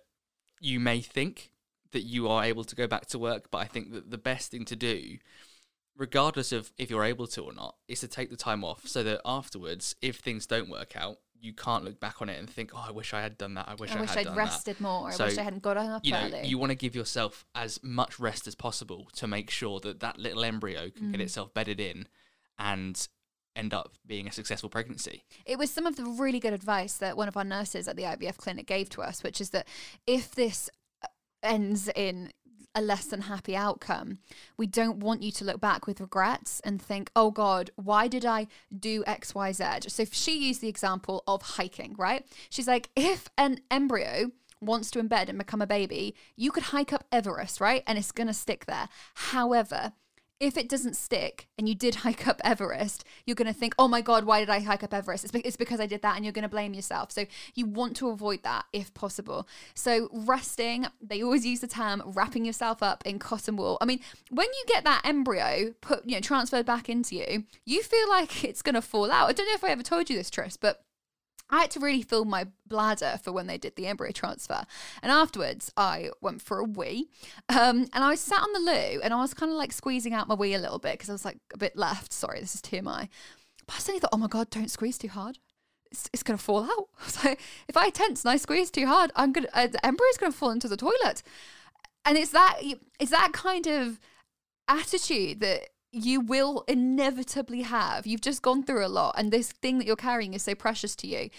you 0.60 0.78
may 0.78 1.00
think 1.00 1.50
that 1.92 2.02
you 2.02 2.28
are 2.28 2.44
able 2.44 2.64
to 2.64 2.76
go 2.76 2.86
back 2.86 3.06
to 3.06 3.18
work, 3.18 3.50
but 3.50 3.58
I 3.58 3.64
think 3.64 3.92
that 3.92 4.10
the 4.10 4.18
best 4.18 4.50
thing 4.50 4.64
to 4.66 4.76
do, 4.76 5.18
regardless 5.96 6.52
of 6.52 6.72
if 6.78 6.90
you're 6.90 7.04
able 7.04 7.26
to 7.28 7.42
or 7.42 7.52
not, 7.52 7.76
is 7.88 8.00
to 8.00 8.08
take 8.08 8.30
the 8.30 8.36
time 8.36 8.64
off 8.64 8.86
so 8.86 9.02
that 9.02 9.20
afterwards, 9.24 9.94
if 10.02 10.16
things 10.18 10.46
don't 10.46 10.68
work 10.68 10.96
out, 10.96 11.16
you 11.40 11.52
can't 11.52 11.84
look 11.84 12.00
back 12.00 12.22
on 12.22 12.28
it 12.30 12.38
and 12.38 12.48
think, 12.48 12.70
"Oh, 12.74 12.84
I 12.88 12.90
wish 12.90 13.12
I 13.12 13.20
had 13.20 13.36
done 13.36 13.54
that. 13.54 13.68
I 13.68 13.74
wish 13.74 13.92
I, 13.92 13.98
I 13.98 14.00
wish 14.00 14.10
had 14.10 14.18
I'd 14.20 14.24
done 14.26 14.36
rested 14.36 14.76
that." 14.76 14.80
more. 14.82 15.08
I 15.08 15.12
So, 15.12 15.24
wish 15.26 15.36
I 15.38 15.42
hadn't 15.42 15.62
got 15.62 15.76
up 15.76 16.04
you 16.04 16.12
know, 16.12 16.20
early. 16.24 16.46
you 16.46 16.56
want 16.58 16.70
to 16.70 16.74
give 16.74 16.94
yourself 16.94 17.44
as 17.54 17.78
much 17.82 18.18
rest 18.18 18.46
as 18.46 18.54
possible 18.54 19.08
to 19.16 19.26
make 19.26 19.50
sure 19.50 19.78
that 19.80 20.00
that 20.00 20.18
little 20.18 20.42
embryo 20.44 20.88
can 20.90 21.08
Mm. 21.08 21.12
get 21.12 21.20
itself 21.20 21.52
bedded 21.52 21.80
in 21.80 22.08
and 22.58 23.08
end 23.54 23.74
up 23.74 23.94
being 24.06 24.26
a 24.26 24.32
successful 24.32 24.68
pregnancy. 24.70 25.22
It 25.44 25.58
was 25.58 25.70
some 25.70 25.86
of 25.86 25.96
the 25.96 26.04
really 26.04 26.40
good 26.40 26.54
advice 26.54 26.96
that 26.96 27.16
one 27.16 27.28
of 27.28 27.36
our 27.36 27.44
nurses 27.44 27.86
at 27.88 27.96
the 27.96 28.04
IVF 28.04 28.36
clinic 28.38 28.66
gave 28.66 28.88
to 28.90 29.02
us, 29.02 29.22
which 29.22 29.40
is 29.40 29.50
that 29.50 29.68
if 30.06 30.34
this 30.34 30.70
uh, 31.02 31.08
ends 31.42 31.88
in 31.94 32.32
a 32.74 32.82
less 32.82 33.06
than 33.06 33.22
happy 33.22 33.56
outcome, 33.56 34.18
we 34.56 34.66
don't 34.66 34.98
want 34.98 35.22
you 35.22 35.30
to 35.32 35.44
look 35.44 35.60
back 35.60 35.86
with 35.86 36.00
regrets 36.00 36.60
and 36.64 36.80
think, 36.80 37.10
oh 37.14 37.30
God, 37.30 37.70
why 37.76 38.08
did 38.08 38.24
I 38.24 38.46
do 38.76 39.04
XYZ? 39.04 39.90
So 39.90 40.04
she 40.04 40.46
used 40.46 40.60
the 40.60 40.68
example 40.68 41.22
of 41.26 41.42
hiking, 41.42 41.94
right? 41.98 42.26
She's 42.50 42.68
like, 42.68 42.90
if 42.96 43.28
an 43.38 43.60
embryo 43.70 44.32
wants 44.60 44.90
to 44.92 45.02
embed 45.02 45.28
and 45.28 45.38
become 45.38 45.62
a 45.62 45.66
baby, 45.66 46.14
you 46.36 46.50
could 46.50 46.64
hike 46.64 46.92
up 46.92 47.04
Everest, 47.12 47.60
right? 47.60 47.82
And 47.86 47.98
it's 47.98 48.12
going 48.12 48.26
to 48.26 48.34
stick 48.34 48.66
there. 48.66 48.88
However, 49.14 49.92
if 50.40 50.56
it 50.56 50.68
doesn't 50.68 50.96
stick 50.96 51.48
and 51.56 51.68
you 51.68 51.74
did 51.74 51.94
hike 52.04 52.26
up 52.26 52.40
Everest, 52.44 53.04
you're 53.24 53.34
going 53.34 53.52
to 53.52 53.58
think, 53.58 53.74
oh 53.78 53.88
my 53.88 54.00
God, 54.00 54.24
why 54.24 54.40
did 54.40 54.50
I 54.50 54.60
hike 54.60 54.82
up 54.82 54.94
Everest? 54.94 55.24
It's, 55.24 55.32
be- 55.32 55.40
it's 55.40 55.56
because 55.56 55.80
I 55.80 55.86
did 55.86 56.02
that, 56.02 56.16
and 56.16 56.24
you're 56.24 56.32
going 56.32 56.42
to 56.42 56.48
blame 56.48 56.74
yourself. 56.74 57.12
So 57.12 57.26
you 57.54 57.66
want 57.66 57.96
to 57.96 58.08
avoid 58.08 58.42
that 58.42 58.64
if 58.72 58.92
possible. 58.94 59.48
So 59.74 60.08
resting, 60.12 60.86
they 61.00 61.22
always 61.22 61.46
use 61.46 61.60
the 61.60 61.66
term 61.66 62.02
wrapping 62.04 62.44
yourself 62.44 62.82
up 62.82 63.02
in 63.06 63.18
cotton 63.18 63.56
wool. 63.56 63.78
I 63.80 63.84
mean, 63.84 64.00
when 64.30 64.46
you 64.46 64.64
get 64.66 64.84
that 64.84 65.02
embryo 65.04 65.74
put, 65.80 66.04
you 66.06 66.16
know, 66.16 66.20
transferred 66.20 66.66
back 66.66 66.88
into 66.88 67.16
you, 67.16 67.44
you 67.64 67.82
feel 67.82 68.08
like 68.08 68.44
it's 68.44 68.62
going 68.62 68.74
to 68.74 68.82
fall 68.82 69.10
out. 69.10 69.28
I 69.28 69.32
don't 69.32 69.46
know 69.46 69.54
if 69.54 69.64
I 69.64 69.70
ever 69.70 69.82
told 69.82 70.10
you 70.10 70.16
this, 70.16 70.30
Tris, 70.30 70.56
but 70.56 70.84
I 71.54 71.60
had 71.60 71.70
to 71.72 71.80
really 71.80 72.02
fill 72.02 72.24
my 72.24 72.46
bladder 72.66 73.18
for 73.22 73.32
when 73.32 73.46
they 73.46 73.58
did 73.58 73.76
the 73.76 73.86
embryo 73.86 74.10
transfer. 74.10 74.64
And 75.02 75.12
afterwards, 75.12 75.72
I 75.76 76.10
went 76.20 76.42
for 76.42 76.58
a 76.58 76.64
wee. 76.64 77.10
Um, 77.48 77.86
and 77.92 78.02
I 78.02 78.16
sat 78.16 78.42
on 78.42 78.52
the 78.52 78.58
loo 78.72 79.00
and 79.02 79.14
I 79.14 79.20
was 79.20 79.34
kind 79.34 79.52
of 79.52 79.56
like 79.56 79.72
squeezing 79.72 80.12
out 80.12 80.26
my 80.26 80.34
wee 80.34 80.54
a 80.54 80.58
little 80.58 80.80
bit 80.80 80.94
because 80.94 81.10
I 81.10 81.12
was 81.12 81.24
like 81.24 81.38
a 81.52 81.58
bit 81.58 81.76
left. 81.76 82.12
Sorry, 82.12 82.40
this 82.40 82.56
is 82.56 82.60
TMI. 82.60 83.08
But 83.66 83.76
I 83.76 83.78
suddenly 83.78 84.00
thought, 84.00 84.10
oh 84.12 84.18
my 84.18 84.26
God, 84.26 84.50
don't 84.50 84.70
squeeze 84.70 84.98
too 84.98 85.08
hard. 85.08 85.38
It's, 85.92 86.10
it's 86.12 86.22
going 86.24 86.36
to 86.36 86.42
fall 86.42 86.64
out. 86.64 86.88
So 87.08 87.36
if 87.68 87.76
I 87.76 87.90
tense 87.90 88.24
and 88.24 88.32
I 88.32 88.36
squeeze 88.36 88.70
too 88.70 88.86
hard, 88.86 89.12
I'm 89.14 89.32
gonna, 89.32 89.48
uh, 89.54 89.68
the 89.68 89.84
embryo's 89.86 90.18
going 90.18 90.32
to 90.32 90.36
fall 90.36 90.50
into 90.50 90.68
the 90.68 90.76
toilet. 90.76 91.22
And 92.04 92.18
it's 92.18 92.32
that, 92.32 92.60
it's 92.98 93.12
that 93.12 93.32
kind 93.32 93.66
of 93.66 94.00
attitude 94.66 95.40
that 95.40 95.68
you 95.94 96.20
will 96.20 96.64
inevitably 96.66 97.62
have. 97.62 98.06
You've 98.06 98.20
just 98.20 98.42
gone 98.42 98.62
through 98.62 98.84
a 98.84 98.88
lot, 98.88 99.14
and 99.16 99.30
this 99.30 99.52
thing 99.52 99.78
that 99.78 99.86
you're 99.86 99.96
carrying 99.96 100.34
is 100.34 100.42
so 100.42 100.54
precious 100.54 100.96
to 100.96 101.06
you. 101.06 101.30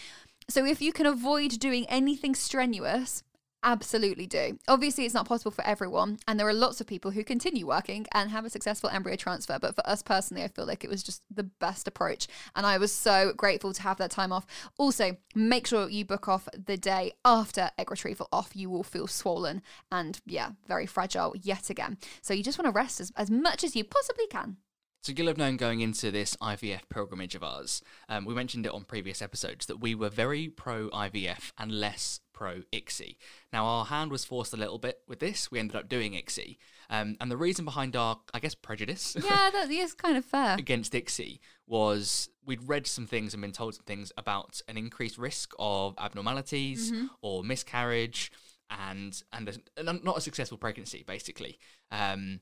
So, 0.47 0.65
if 0.65 0.81
you 0.81 0.93
can 0.93 1.05
avoid 1.05 1.59
doing 1.59 1.85
anything 1.89 2.35
strenuous, 2.35 3.23
absolutely 3.65 4.27
do. 4.27 4.57
Obviously, 4.67 5.03
it's 5.03 5.13
not 5.13 5.27
possible 5.27 5.51
for 5.51 5.65
everyone, 5.65 6.19
and 6.27 6.39
there 6.39 6.47
are 6.47 6.53
lots 6.53 6.79
of 6.79 6.87
people 6.87 7.11
who 7.11 7.23
continue 7.23 7.67
working 7.67 8.05
and 8.13 8.29
have 8.29 8.45
a 8.45 8.49
successful 8.49 8.89
embryo 8.89 9.17
transfer. 9.17 9.57
But 9.59 9.75
for 9.75 9.85
us 9.85 10.01
personally, 10.01 10.43
I 10.43 10.47
feel 10.47 10.65
like 10.65 10.83
it 10.83 10.89
was 10.89 11.03
just 11.03 11.23
the 11.33 11.43
best 11.43 11.87
approach, 11.87 12.27
and 12.55 12.65
I 12.65 12.77
was 12.77 12.93
so 12.93 13.33
grateful 13.35 13.73
to 13.73 13.81
have 13.81 13.97
that 13.97 14.11
time 14.11 14.31
off. 14.31 14.45
Also, 14.77 15.17
make 15.33 15.67
sure 15.67 15.89
you 15.89 16.05
book 16.05 16.29
off 16.29 16.47
the 16.53 16.77
day 16.77 17.13
after 17.25 17.71
egg 17.77 17.91
retrieval 17.91 18.29
off. 18.31 18.55
You 18.55 18.69
will 18.69 18.83
feel 18.83 19.07
swollen 19.07 19.61
and, 19.91 20.21
yeah, 20.25 20.51
very 20.67 20.85
fragile 20.85 21.35
yet 21.41 21.69
again. 21.69 21.97
So, 22.21 22.33
you 22.33 22.43
just 22.43 22.57
want 22.57 22.67
to 22.67 22.77
rest 22.77 23.01
as, 23.01 23.11
as 23.17 23.29
much 23.29 23.63
as 23.63 23.75
you 23.75 23.83
possibly 23.83 24.27
can. 24.27 24.57
So 25.05 25.13
you'll 25.15 25.27
have 25.27 25.37
known 25.37 25.55
going 25.55 25.81
into 25.81 26.09
this 26.09 26.35
IVF 26.37 26.89
pilgrimage 26.89 27.35
of 27.35 27.43
ours, 27.43 27.83
um, 28.09 28.25
we 28.25 28.33
mentioned 28.33 28.65
it 28.65 28.71
on 28.71 28.85
previous 28.85 29.21
episodes 29.21 29.67
that 29.67 29.79
we 29.79 29.93
were 29.93 30.09
very 30.09 30.47
pro 30.49 30.89
IVF 30.89 31.51
and 31.59 31.71
less 31.71 32.21
pro 32.35 32.61
ICSI. 32.71 33.15
Now, 33.51 33.65
our 33.65 33.85
hand 33.85 34.11
was 34.11 34.25
forced 34.25 34.53
a 34.53 34.57
little 34.57 34.77
bit 34.77 34.99
with 35.07 35.19
this. 35.19 35.49
We 35.49 35.57
ended 35.57 35.75
up 35.75 35.89
doing 35.89 36.11
ICSI. 36.13 36.57
Um, 36.89 37.15
and 37.19 37.31
the 37.31 37.37
reason 37.37 37.65
behind 37.65 37.95
our, 37.95 38.19
I 38.33 38.39
guess, 38.39 38.53
prejudice 38.53 39.15
Yeah, 39.23 39.49
that 39.49 39.71
is 39.71 39.95
kind 39.95 40.17
of 40.17 40.25
fair. 40.25 40.55
against 40.59 40.93
ICSI 40.93 41.39
was 41.65 42.29
we'd 42.45 42.67
read 42.67 42.85
some 42.85 43.07
things 43.07 43.33
and 43.33 43.41
been 43.41 43.51
told 43.51 43.73
some 43.73 43.85
things 43.85 44.11
about 44.17 44.61
an 44.67 44.77
increased 44.77 45.17
risk 45.17 45.53
of 45.57 45.95
abnormalities 45.97 46.93
or 47.21 47.43
miscarriage 47.43 48.31
and 48.69 49.23
and 49.33 49.59
a, 49.77 49.93
not 49.93 50.17
a 50.17 50.21
successful 50.21 50.57
pregnancy, 50.57 51.03
basically, 51.07 51.57
um, 51.91 52.39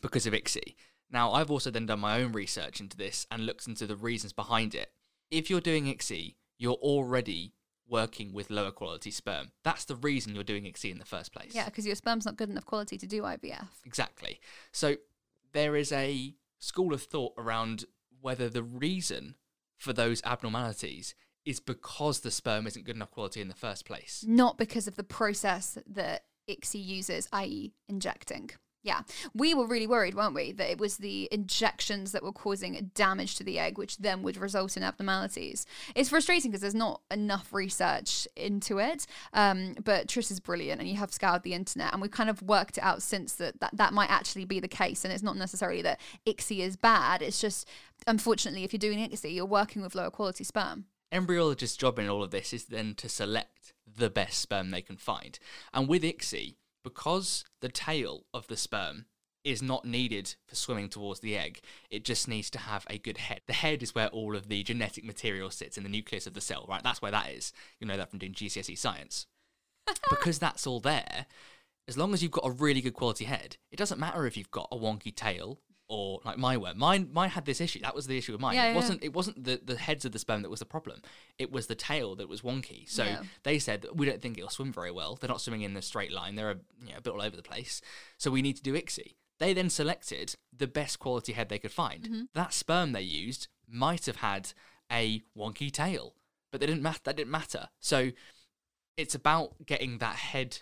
because 0.00 0.26
of 0.26 0.32
ICSI. 0.32 0.74
Now, 1.10 1.32
I've 1.32 1.50
also 1.50 1.70
then 1.70 1.86
done 1.86 2.00
my 2.00 2.20
own 2.20 2.32
research 2.32 2.80
into 2.80 2.96
this 2.96 3.26
and 3.30 3.44
looked 3.46 3.66
into 3.66 3.86
the 3.86 3.96
reasons 3.96 4.32
behind 4.32 4.74
it. 4.74 4.90
If 5.30 5.50
you're 5.50 5.60
doing 5.60 5.86
ICSI, 5.86 6.34
you're 6.58 6.74
already 6.74 7.52
working 7.88 8.32
with 8.32 8.50
lower 8.50 8.70
quality 8.70 9.10
sperm. 9.10 9.52
That's 9.62 9.84
the 9.84 9.96
reason 9.96 10.34
you're 10.34 10.44
doing 10.44 10.64
ICSI 10.64 10.90
in 10.90 10.98
the 10.98 11.04
first 11.04 11.32
place. 11.32 11.54
Yeah, 11.54 11.66
because 11.66 11.86
your 11.86 11.94
sperm's 11.96 12.26
not 12.26 12.36
good 12.36 12.50
enough 12.50 12.66
quality 12.66 12.98
to 12.98 13.06
do 13.06 13.22
IVF. 13.22 13.68
Exactly. 13.84 14.40
So 14.72 14.96
there 15.52 15.76
is 15.76 15.92
a 15.92 16.34
school 16.58 16.92
of 16.92 17.02
thought 17.02 17.34
around 17.38 17.84
whether 18.20 18.48
the 18.48 18.62
reason 18.62 19.36
for 19.76 19.92
those 19.92 20.22
abnormalities 20.24 21.14
is 21.44 21.60
because 21.60 22.20
the 22.20 22.30
sperm 22.30 22.66
isn't 22.66 22.84
good 22.84 22.96
enough 22.96 23.10
quality 23.12 23.40
in 23.40 23.48
the 23.48 23.54
first 23.54 23.84
place. 23.84 24.24
not 24.26 24.58
because 24.58 24.88
of 24.88 24.96
the 24.96 25.04
process 25.04 25.78
that 25.86 26.24
ICSI 26.50 26.84
uses, 26.84 27.28
i.e., 27.32 27.72
injecting. 27.88 28.50
Yeah, 28.86 29.00
we 29.34 29.52
were 29.52 29.66
really 29.66 29.88
worried, 29.88 30.14
weren't 30.14 30.32
we, 30.32 30.52
that 30.52 30.70
it 30.70 30.78
was 30.78 30.98
the 30.98 31.28
injections 31.32 32.12
that 32.12 32.22
were 32.22 32.30
causing 32.30 32.92
damage 32.94 33.34
to 33.34 33.42
the 33.42 33.58
egg, 33.58 33.78
which 33.78 33.96
then 33.96 34.22
would 34.22 34.36
result 34.36 34.76
in 34.76 34.84
abnormalities. 34.84 35.66
It's 35.96 36.10
frustrating 36.10 36.52
because 36.52 36.60
there's 36.60 36.72
not 36.72 37.00
enough 37.10 37.52
research 37.52 38.28
into 38.36 38.78
it. 38.78 39.08
Um, 39.32 39.74
but 39.84 40.06
Tris 40.06 40.30
is 40.30 40.38
brilliant, 40.38 40.80
and 40.80 40.88
you 40.88 40.94
have 40.98 41.12
scoured 41.12 41.42
the 41.42 41.52
internet, 41.52 41.92
and 41.92 42.00
we've 42.00 42.12
kind 42.12 42.30
of 42.30 42.40
worked 42.42 42.78
it 42.78 42.84
out 42.84 43.02
since 43.02 43.32
that 43.34 43.58
that, 43.58 43.76
that 43.76 43.92
might 43.92 44.08
actually 44.08 44.44
be 44.44 44.60
the 44.60 44.68
case. 44.68 45.04
And 45.04 45.12
it's 45.12 45.20
not 45.20 45.36
necessarily 45.36 45.82
that 45.82 46.00
ICSI 46.24 46.60
is 46.60 46.76
bad. 46.76 47.22
It's 47.22 47.40
just, 47.40 47.68
unfortunately, 48.06 48.62
if 48.62 48.72
you're 48.72 48.78
doing 48.78 49.00
ICSI, 49.00 49.34
you're 49.34 49.46
working 49.46 49.82
with 49.82 49.96
lower 49.96 50.10
quality 50.10 50.44
sperm. 50.44 50.84
Embryologist's 51.12 51.76
job 51.76 51.98
in 51.98 52.08
all 52.08 52.22
of 52.22 52.30
this 52.30 52.52
is 52.52 52.66
then 52.66 52.94
to 52.94 53.08
select 53.08 53.72
the 53.84 54.10
best 54.10 54.38
sperm 54.38 54.70
they 54.70 54.82
can 54.82 54.96
find. 54.96 55.40
And 55.74 55.88
with 55.88 56.04
ICSI, 56.04 56.54
because 56.86 57.44
the 57.60 57.68
tail 57.68 58.26
of 58.32 58.46
the 58.46 58.56
sperm 58.56 59.06
is 59.42 59.60
not 59.60 59.84
needed 59.84 60.36
for 60.46 60.54
swimming 60.54 60.88
towards 60.88 61.18
the 61.18 61.36
egg, 61.36 61.58
it 61.90 62.04
just 62.04 62.28
needs 62.28 62.48
to 62.48 62.60
have 62.60 62.86
a 62.88 62.96
good 62.96 63.18
head. 63.18 63.40
The 63.48 63.54
head 63.54 63.82
is 63.82 63.92
where 63.92 64.06
all 64.06 64.36
of 64.36 64.48
the 64.48 64.62
genetic 64.62 65.02
material 65.02 65.50
sits 65.50 65.76
in 65.76 65.82
the 65.82 65.88
nucleus 65.88 66.28
of 66.28 66.34
the 66.34 66.40
cell, 66.40 66.64
right? 66.68 66.84
That's 66.84 67.02
where 67.02 67.10
that 67.10 67.30
is. 67.30 67.52
You 67.80 67.88
know 67.88 67.96
that 67.96 68.08
from 68.10 68.20
doing 68.20 68.34
GCSE 68.34 68.78
science. 68.78 69.26
because 70.10 70.38
that's 70.38 70.64
all 70.64 70.78
there, 70.78 71.26
as 71.88 71.98
long 71.98 72.14
as 72.14 72.22
you've 72.22 72.30
got 72.30 72.46
a 72.46 72.52
really 72.52 72.80
good 72.80 72.94
quality 72.94 73.24
head, 73.24 73.56
it 73.72 73.76
doesn't 73.76 73.98
matter 73.98 74.24
if 74.24 74.36
you've 74.36 74.52
got 74.52 74.68
a 74.70 74.76
wonky 74.76 75.12
tail 75.12 75.58
or 75.88 76.20
like 76.24 76.38
mine 76.38 76.60
were. 76.60 76.74
Mine 76.74 77.08
mine 77.12 77.30
had 77.30 77.44
this 77.44 77.60
issue. 77.60 77.80
That 77.80 77.94
was 77.94 78.06
the 78.06 78.18
issue 78.18 78.32
with 78.32 78.40
mine. 78.40 78.54
Yeah, 78.54 78.66
it 78.66 78.68
yeah. 78.70 78.74
wasn't 78.74 79.04
it 79.04 79.12
wasn't 79.12 79.44
the, 79.44 79.60
the 79.64 79.76
heads 79.76 80.04
of 80.04 80.12
the 80.12 80.18
sperm 80.18 80.42
that 80.42 80.50
was 80.50 80.60
the 80.60 80.66
problem. 80.66 81.00
It 81.38 81.52
was 81.52 81.66
the 81.66 81.74
tail 81.74 82.16
that 82.16 82.28
was 82.28 82.42
wonky. 82.42 82.88
So 82.88 83.04
Yeah. 83.04 83.22
they 83.44 83.58
said 83.58 83.82
that 83.82 83.96
we 83.96 84.06
don't 84.06 84.20
think 84.20 84.36
it'll 84.38 84.50
swim 84.50 84.72
very 84.72 84.90
well. 84.90 85.16
They're 85.16 85.28
not 85.28 85.40
swimming 85.40 85.62
in 85.62 85.76
a 85.76 85.82
straight 85.82 86.12
line. 86.12 86.34
They're 86.34 86.50
a, 86.50 86.58
you 86.84 86.92
know, 86.92 86.98
a 86.98 87.00
bit 87.00 87.12
all 87.12 87.22
over 87.22 87.36
the 87.36 87.42
place. 87.42 87.80
So 88.18 88.30
we 88.30 88.42
need 88.42 88.56
to 88.56 88.62
do 88.62 88.74
ICSI. 88.74 89.14
They 89.38 89.52
then 89.52 89.70
selected 89.70 90.36
the 90.56 90.66
best 90.66 90.98
quality 90.98 91.32
head 91.32 91.48
they 91.48 91.58
could 91.58 91.72
find. 91.72 92.02
Mm-hmm. 92.02 92.22
That 92.34 92.52
sperm 92.52 92.92
they 92.92 93.02
used 93.02 93.48
might 93.68 94.06
have 94.06 94.16
had 94.16 94.52
a 94.90 95.22
wonky 95.36 95.70
tail, 95.70 96.14
but 96.50 96.60
they 96.60 96.66
didn't 96.66 96.82
matter. 96.82 97.00
That 97.04 97.16
didn't 97.16 97.30
matter. 97.30 97.68
So 97.80 98.12
it's 98.96 99.14
about 99.14 99.66
getting 99.66 99.98
that 99.98 100.16
head 100.16 100.58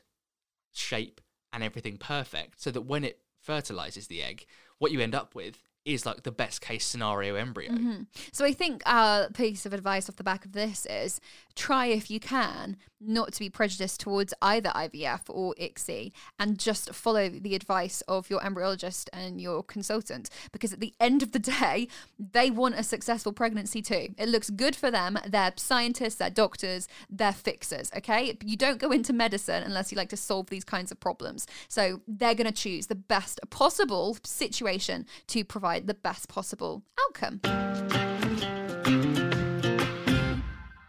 shape 0.73 1.21
and 1.53 1.63
everything 1.63 1.97
perfect 1.97 2.61
so 2.61 2.71
that 2.73 2.83
when 2.83 3.05
it 3.05 3.21
fertilizes 3.45 4.07
the 4.07 4.23
egg, 4.23 4.47
what 4.79 4.93
you 4.93 5.01
end 5.01 5.15
up 5.15 5.35
with 5.35 5.63
is 5.85 6.07
like 6.07 6.23
the 6.23 6.33
best 6.33 6.61
case 6.61 6.85
scenario 6.85 7.35
embryo. 7.35 7.71
Mm-hmm. 7.71 8.03
So 8.33 8.45
I 8.45 8.53
think 8.53 8.83
our 8.87 9.29
piece 9.31 9.67
of 9.67 9.75
advice 9.75 10.09
off 10.09 10.17
the 10.17 10.25
back 10.25 10.45
of 10.45 10.53
this 10.53 10.87
is 10.87 11.21
try 11.55 11.87
if 11.87 12.11
you 12.11 12.21
can 12.21 12.79
not 13.07 13.33
to 13.33 13.39
be 13.41 13.51
prejudiced 13.51 14.01
towards 14.01 14.35
either 14.43 14.71
IVF 14.71 15.23
or 15.29 15.55
ICSI 15.61 16.13
and 16.39 16.59
just 16.59 16.95
follow 16.95 17.29
the 17.29 17.55
advice 17.55 18.01
of 18.03 18.31
your 18.31 18.41
embryologist 18.41 19.09
and 19.13 19.41
your 19.41 19.63
consultant 19.63 20.31
because 20.53 20.73
at 20.73 20.81
the 20.81 20.95
end 21.01 21.23
of 21.23 21.33
the 21.33 21.39
day 21.39 21.89
they 22.19 22.51
want 22.51 22.75
a 22.75 22.83
successful 22.83 23.33
pregnancy 23.33 23.83
too. 23.83 24.15
It 24.19 24.29
looks 24.29 24.51
good 24.51 24.77
for 24.77 24.91
them. 24.91 25.19
They're 25.27 25.53
scientists, 25.57 26.17
they're 26.17 26.31
doctors, 26.31 26.89
they're 27.11 27.33
fixers, 27.33 27.91
okay? 27.97 28.37
You 28.45 28.57
don't 28.57 28.79
go 28.79 28.91
into 28.91 29.13
medicine 29.13 29.63
unless 29.63 29.93
you 29.93 29.97
like 29.97 30.09
to 30.11 30.17
solve 30.17 30.51
these 30.51 30.65
kinds 30.65 30.91
of 30.91 31.01
problems. 31.01 31.47
So 31.69 32.01
they're 32.07 32.35
going 32.35 32.47
to 32.47 32.53
choose 32.53 32.87
the 32.87 32.95
best 32.95 33.41
possible 33.51 34.17
situation 34.25 35.07
to 35.29 35.45
provide 35.45 35.87
the 35.87 35.95
best 35.95 36.29
possible 36.29 36.83
outcome. 37.09 37.41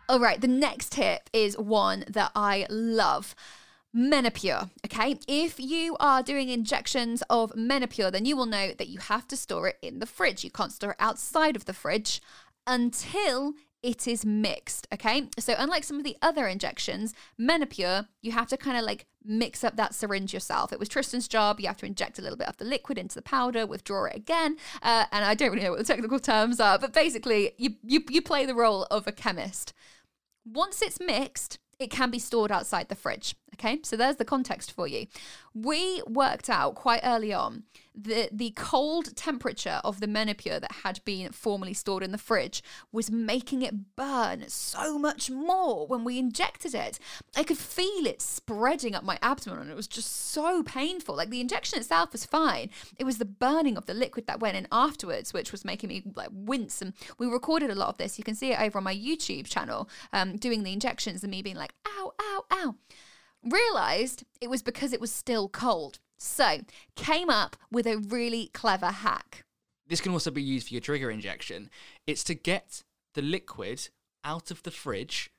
All 0.08 0.20
right, 0.20 0.40
the 0.40 0.48
next 0.48 0.92
tip 0.92 1.30
is 1.34 1.58
one 1.58 2.06
that 2.08 2.32
I 2.36 2.68
love. 2.70 3.36
Menopur, 3.96 4.70
okay? 4.86 5.18
If 5.26 5.58
you 5.58 5.96
are 6.02 6.22
doing 6.22 6.50
injections 6.50 7.24
of 7.30 7.54
Menopur, 7.54 8.12
then 8.12 8.26
you 8.26 8.36
will 8.36 8.46
know 8.46 8.74
that 8.78 8.90
you 8.90 9.00
have 9.00 9.28
to 9.30 9.38
store 9.38 9.70
it 9.70 9.78
in 9.82 10.00
the 10.00 10.06
fridge. 10.06 10.44
You 10.44 10.52
can't 10.52 10.74
store 10.74 10.92
it 10.92 10.98
outside 11.00 11.56
of 11.56 11.64
the 11.64 11.74
fridge 11.74 12.22
until 12.68 13.54
it 13.82 14.08
is 14.08 14.26
mixed, 14.26 14.88
okay? 14.94 15.30
So, 15.40 15.56
unlike 15.58 15.84
some 15.84 15.98
of 15.98 16.04
the 16.04 16.18
other 16.22 16.48
injections, 16.48 17.14
Menopur, 17.40 18.08
you 18.22 18.32
have 18.32 18.48
to 18.48 18.58
kind 18.58 18.78
of 18.78 18.84
like 18.84 19.06
mix 19.24 19.64
up 19.64 19.76
that 19.78 19.96
syringe 19.96 20.34
yourself. 20.34 20.74
It 20.74 20.80
was 20.80 20.90
Tristan's 20.90 21.28
job. 21.28 21.60
You 21.60 21.68
have 21.68 21.78
to 21.78 21.86
inject 21.86 22.20
a 22.20 22.22
little 22.22 22.38
bit 22.38 22.48
of 22.48 22.58
the 22.58 22.66
liquid 22.66 22.98
into 22.98 23.16
the 23.16 23.22
powder, 23.22 23.66
withdraw 23.66 24.06
it 24.06 24.16
again. 24.16 24.58
Uh, 24.82 25.06
and 25.12 25.24
I 25.24 25.36
don't 25.36 25.52
really 25.52 25.64
know 25.64 25.72
what 25.72 25.80
the 25.80 25.86
technical 25.86 26.20
terms 26.20 26.60
are, 26.60 26.78
but 26.78 26.94
basically, 26.94 27.54
you, 27.58 27.76
you, 27.84 28.04
you 28.10 28.22
play 28.22 28.46
the 28.46 28.56
role 28.56 28.84
of 28.92 29.08
a 29.08 29.12
chemist. 29.12 29.74
Once 30.48 30.80
it's 30.84 31.00
mixed, 31.00 31.58
it 31.80 31.90
can 31.90 32.12
be 32.12 32.20
stored 32.20 32.52
outside 32.52 32.88
the 32.88 32.96
fridge. 32.96 33.36
Okay, 33.56 33.80
so 33.84 33.96
there's 33.96 34.18
the 34.18 34.26
context 34.26 34.72
for 34.72 34.86
you. 34.86 35.08
We 35.54 36.02
worked 36.08 36.50
out 36.50 36.76
quite 36.76 37.00
early 37.04 37.34
on 37.34 37.64
that 37.96 38.38
the 38.38 38.52
cold 38.58 39.16
temperature 39.16 39.80
of 39.86 40.02
the 40.02 40.08
Menopur 40.08 40.60
that 40.60 40.72
had 40.84 41.00
been 41.06 41.32
formerly 41.32 41.74
stored 41.74 42.04
in 42.04 42.12
the 42.12 42.18
fridge 42.18 42.62
was 42.92 43.10
making 43.10 43.62
it 43.62 43.96
burn 43.96 44.44
so 44.50 45.00
much 45.00 45.30
more 45.32 45.88
when 45.88 46.04
we 46.04 46.20
injected 46.20 46.76
it. 46.76 47.00
I 47.38 47.44
could 47.44 47.58
feel 47.58 48.06
it 48.06 48.22
spreading 48.22 48.94
up 48.94 49.06
my 49.06 49.18
abdomen 49.22 49.60
and 49.60 49.72
it 49.72 49.76
was 49.78 49.88
just 49.88 50.14
so 50.14 50.62
painful. 50.62 51.16
Like 51.16 51.30
the 51.30 51.40
injection 51.40 51.80
itself 51.80 52.12
was 52.12 52.26
fine. 52.26 52.70
It 53.00 53.06
was 53.06 53.18
the 53.18 53.24
burning 53.24 53.78
of 53.78 53.86
the 53.86 53.94
liquid 53.94 54.28
that 54.28 54.42
went 54.42 54.58
in 54.58 54.68
afterwards, 54.74 55.32
which 55.32 55.54
was 55.54 55.64
making 55.64 55.88
me 55.88 56.04
like 56.16 56.30
wince. 56.34 56.82
And 56.82 56.92
we 57.18 57.28
recorded 57.28 57.70
a 57.70 57.76
lot 57.76 57.88
of 57.88 57.98
this. 57.98 58.18
You 58.18 58.26
can 58.26 58.36
see 58.36 58.52
it 58.52 58.60
over 58.60 58.80
on 58.80 58.84
my 58.84 58.96
YouTube 58.96 59.48
channel, 59.48 59.90
um, 60.12 60.36
doing 60.36 60.64
the 60.64 60.74
injections 60.74 61.24
and 61.24 61.32
me 61.32 61.42
being 61.42 61.56
like, 61.56 61.74
ow, 61.88 62.12
ow, 62.20 62.46
ow 62.52 62.76
realized 63.46 64.24
it 64.42 64.50
was 64.50 64.62
because 64.62 64.94
it 64.94 65.02
was 65.02 65.12
still 65.12 65.50
cold. 65.50 66.00
So, 66.18 66.60
came 66.96 67.30
up 67.30 67.56
with 67.72 67.86
a 67.86 67.98
really 67.98 68.50
clever 68.54 68.88
hack. 68.88 69.44
This 69.88 70.02
can 70.02 70.14
also 70.14 70.32
be 70.32 70.42
used 70.42 70.68
for 70.68 70.74
your 70.74 70.82
trigger 70.82 71.12
injection. 71.12 71.70
It's 72.08 72.24
to 72.26 72.34
get 72.34 72.84
the 73.14 73.22
liquid 73.22 73.90
out 74.24 74.50
of 74.50 74.64
the 74.64 74.72
fridge 74.72 75.30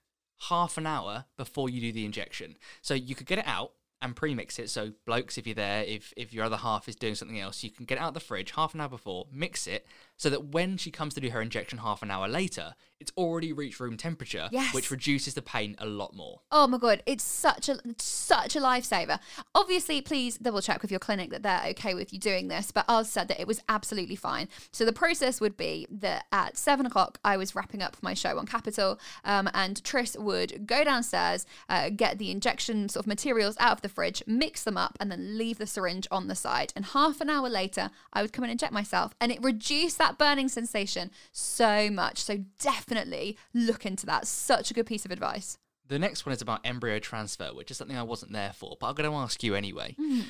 half 0.49 0.77
an 0.79 0.87
hour 0.87 1.25
before 1.37 1.69
you 1.69 1.81
do 1.81 1.93
the 1.93 2.05
injection. 2.05 2.57
So 2.83 2.95
you 2.95 3.15
could 3.15 3.27
get 3.27 3.39
it 3.39 3.47
out 3.49 3.73
and 4.03 4.15
pre-mix 4.15 4.59
it. 4.59 4.71
So 4.71 4.93
blokes, 5.07 5.39
if 5.39 5.47
you're 5.47 5.55
there, 5.55 5.83
if 5.83 6.13
if 6.17 6.33
your 6.33 6.45
other 6.45 6.59
half 6.59 6.89
is 6.89 6.97
doing 6.97 7.15
something 7.15 7.41
else, 7.41 7.65
you 7.65 7.71
can 7.71 7.87
get 7.87 7.99
out 7.99 8.09
of 8.09 8.15
the 8.15 8.21
fridge 8.21 8.53
half 8.53 8.75
an 8.75 8.81
hour 8.81 8.89
before, 8.89 9.27
mix 9.33 9.67
it, 9.67 9.87
so 10.17 10.31
that 10.31 10.47
when 10.47 10.77
she 10.77 10.91
comes 10.91 11.15
to 11.15 11.21
do 11.21 11.31
her 11.31 11.41
injection 11.43 11.79
half 11.79 12.03
an 12.03 12.11
hour 12.11 12.27
later, 12.29 12.75
it's 12.99 13.13
already 13.19 13.53
reached 13.53 13.79
room 13.79 13.97
temperature, 13.99 14.49
Yes. 14.51 14.73
which 14.73 14.91
reduces 14.91 15.35
the 15.35 15.43
pain 15.43 15.77
a 15.79 15.85
lot 15.85 16.15
more. 16.15 16.41
Oh 16.51 16.67
my 16.67 16.79
god, 16.79 17.03
it's 17.05 17.23
such 17.25 17.69
a 17.69 17.79
such 17.99 18.57
a 18.57 18.61
lifesaver. 18.61 19.19
Obviously, 19.55 20.01
please 20.01 20.39
double 20.39 20.63
check 20.63 20.81
with 20.81 20.91
your 20.91 20.99
clinic 21.01 21.29
that 21.31 21.43
they're 21.43 21.63
okay 21.71 21.93
with 21.95 22.13
you 22.15 22.19
doing 22.19 22.49
this. 22.49 22.71
But 22.73 22.87
ours 22.89 23.11
said 23.11 23.29
that 23.29 23.39
it 23.39 23.47
was 23.47 23.61
absolutely 23.69 24.17
fine. 24.17 24.49
So 24.73 24.87
the 24.87 24.95
process 24.95 25.41
would 25.43 25.57
be 25.59 25.87
that 25.91 26.25
at 26.33 26.57
seven 26.57 26.87
o'clock, 26.87 27.19
I 27.23 27.37
was 27.37 27.55
wrapping 27.55 27.83
up 27.83 27.97
my 28.03 28.15
show 28.15 28.39
on 28.39 28.47
Capital, 28.47 28.99
um, 29.25 29.51
and 29.53 29.85
Tris 29.85 30.17
would 30.19 30.67
go 30.67 30.83
downstairs, 30.83 31.45
uh, 31.69 31.91
get 31.91 32.17
the 32.19 32.31
injection 32.31 32.89
sort 32.89 33.05
of 33.05 33.07
materials 33.09 33.57
out 33.61 33.73
of 33.73 33.83
the 33.83 33.89
fridge, 33.91 34.23
mix 34.27 34.65
them 34.65 34.79
up, 34.79 34.97
and 35.01 35.13
then 35.13 35.37
leave 35.37 35.59
the 35.59 35.67
syringe 35.67 36.09
on 36.11 36.29
the 36.29 36.35
side. 36.35 36.73
And 36.75 36.87
half 36.87 37.21
an 37.21 37.29
hour 37.29 37.51
later, 37.51 37.91
I 38.15 38.23
would 38.23 38.33
come 38.33 38.45
and 38.45 38.51
inject 38.51 38.73
myself, 38.73 39.15
and 39.21 39.31
it 39.31 39.43
reduced 39.43 39.99
that 39.99 40.06
burning 40.13 40.49
sensation 40.49 41.11
so 41.33 41.91
much. 41.91 42.19
So 42.23 42.45
definitely 42.61 43.37
look 43.55 43.85
into 43.87 44.07
that. 44.07 44.27
Such 44.27 44.71
a 44.71 44.75
good 44.75 44.87
piece 44.87 45.05
of 45.05 45.11
advice. 45.11 45.59
The 45.89 45.99
next 45.99 46.27
one 46.27 46.33
is 46.33 46.43
about 46.43 46.61
embryo 46.65 46.99
transfer, 46.99 47.49
which 47.55 47.71
is 47.71 47.77
something 47.77 47.97
I 47.97 48.03
wasn't 48.03 48.33
there 48.33 48.53
for, 48.53 48.77
but 48.81 48.89
I'm 48.89 48.95
going 48.95 49.09
to 49.11 49.17
ask 49.17 49.43
you 49.45 49.55
anyway. 49.55 49.95
Hmm. 49.99 50.21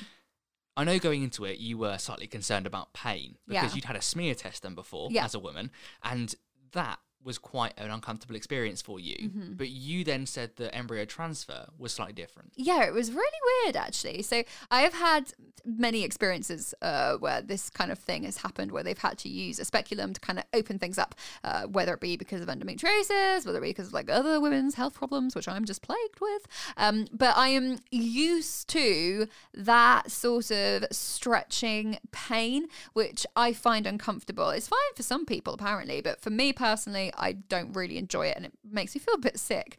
I 0.75 0.83
know 0.83 0.99
going 0.99 1.23
into 1.23 1.45
it, 1.45 1.57
you 1.57 1.77
were 1.79 1.97
slightly 1.97 2.27
concerned 2.27 2.67
about 2.67 2.93
pain 2.93 3.37
because 3.47 3.71
Yeah. 3.71 3.75
you'd 3.75 3.85
had 3.85 3.95
a 3.95 4.01
smear 4.01 4.35
test 4.35 4.61
done 4.61 4.75
before 4.75 5.09
Yeah. 5.11 5.25
as 5.25 5.33
a 5.33 5.39
woman, 5.39 5.71
and 6.03 6.35
that 6.73 6.99
was 7.23 7.37
quite 7.37 7.73
an 7.77 7.91
uncomfortable 7.91 8.35
experience 8.35 8.81
for 8.81 8.99
you, 8.99 9.15
Mm-hmm. 9.29 9.53
but 9.53 9.69
you 9.69 10.03
then 10.03 10.25
said 10.25 10.51
the 10.55 10.73
embryo 10.73 11.03
transfer 11.05 11.67
was 11.77 11.91
slightly 11.93 12.13
different. 12.13 12.53
Yeah, 12.55 12.83
it 12.85 12.93
was 12.93 13.11
really 13.11 13.39
weird 13.65 13.75
actually. 13.75 14.21
So 14.21 14.43
I 14.71 14.81
have 14.81 14.93
had 14.93 15.33
many 15.65 16.03
experiences 16.03 16.73
uh, 16.81 17.15
where 17.17 17.41
this 17.41 17.69
kind 17.69 17.91
of 17.91 17.99
thing 17.99 18.23
has 18.23 18.37
happened, 18.37 18.71
where 18.71 18.83
they've 18.83 18.97
had 18.97 19.17
to 19.19 19.29
use 19.29 19.59
a 19.59 19.65
speculum 19.65 20.13
to 20.13 20.21
kind 20.21 20.39
of 20.39 20.45
open 20.53 20.79
things 20.79 20.97
up, 20.97 21.15
uh, 21.43 21.63
whether 21.63 21.93
it 21.93 21.99
be 21.99 22.15
because 22.15 22.39
of 22.41 22.47
endometriosis, 22.47 23.45
whether 23.45 23.57
it 23.57 23.61
be 23.61 23.67
because 23.69 23.87
of 23.87 23.93
like 23.93 24.09
other 24.09 24.39
women's 24.39 24.75
health 24.75 24.93
problems, 24.93 25.35
which 25.35 25.47
I'm 25.49 25.65
just 25.65 25.81
plagued 25.81 26.21
with. 26.21 26.47
Um, 26.77 27.07
but 27.11 27.35
I 27.35 27.49
am 27.49 27.79
used 27.91 28.69
to 28.69 29.27
that 29.53 30.09
sort 30.11 30.51
of 30.51 30.85
stretching 30.91 31.97
pain, 32.11 32.67
which 32.93 33.25
I 33.35 33.51
find 33.51 33.85
uncomfortable. 33.85 34.49
It's 34.51 34.67
fine 34.69 34.77
for 34.95 35.03
some 35.03 35.25
people 35.25 35.53
apparently, 35.53 35.99
but 35.99 36.21
for 36.21 36.29
me 36.29 36.53
personally, 36.53 37.06
I 37.15 37.33
don't 37.33 37.73
really 37.73 37.97
enjoy 37.97 38.27
it, 38.27 38.37
and 38.37 38.45
it 38.45 38.53
makes 38.69 38.95
me 38.95 38.99
feel 38.99 39.15
a 39.15 39.19
bit 39.19 39.39
sick. 39.39 39.77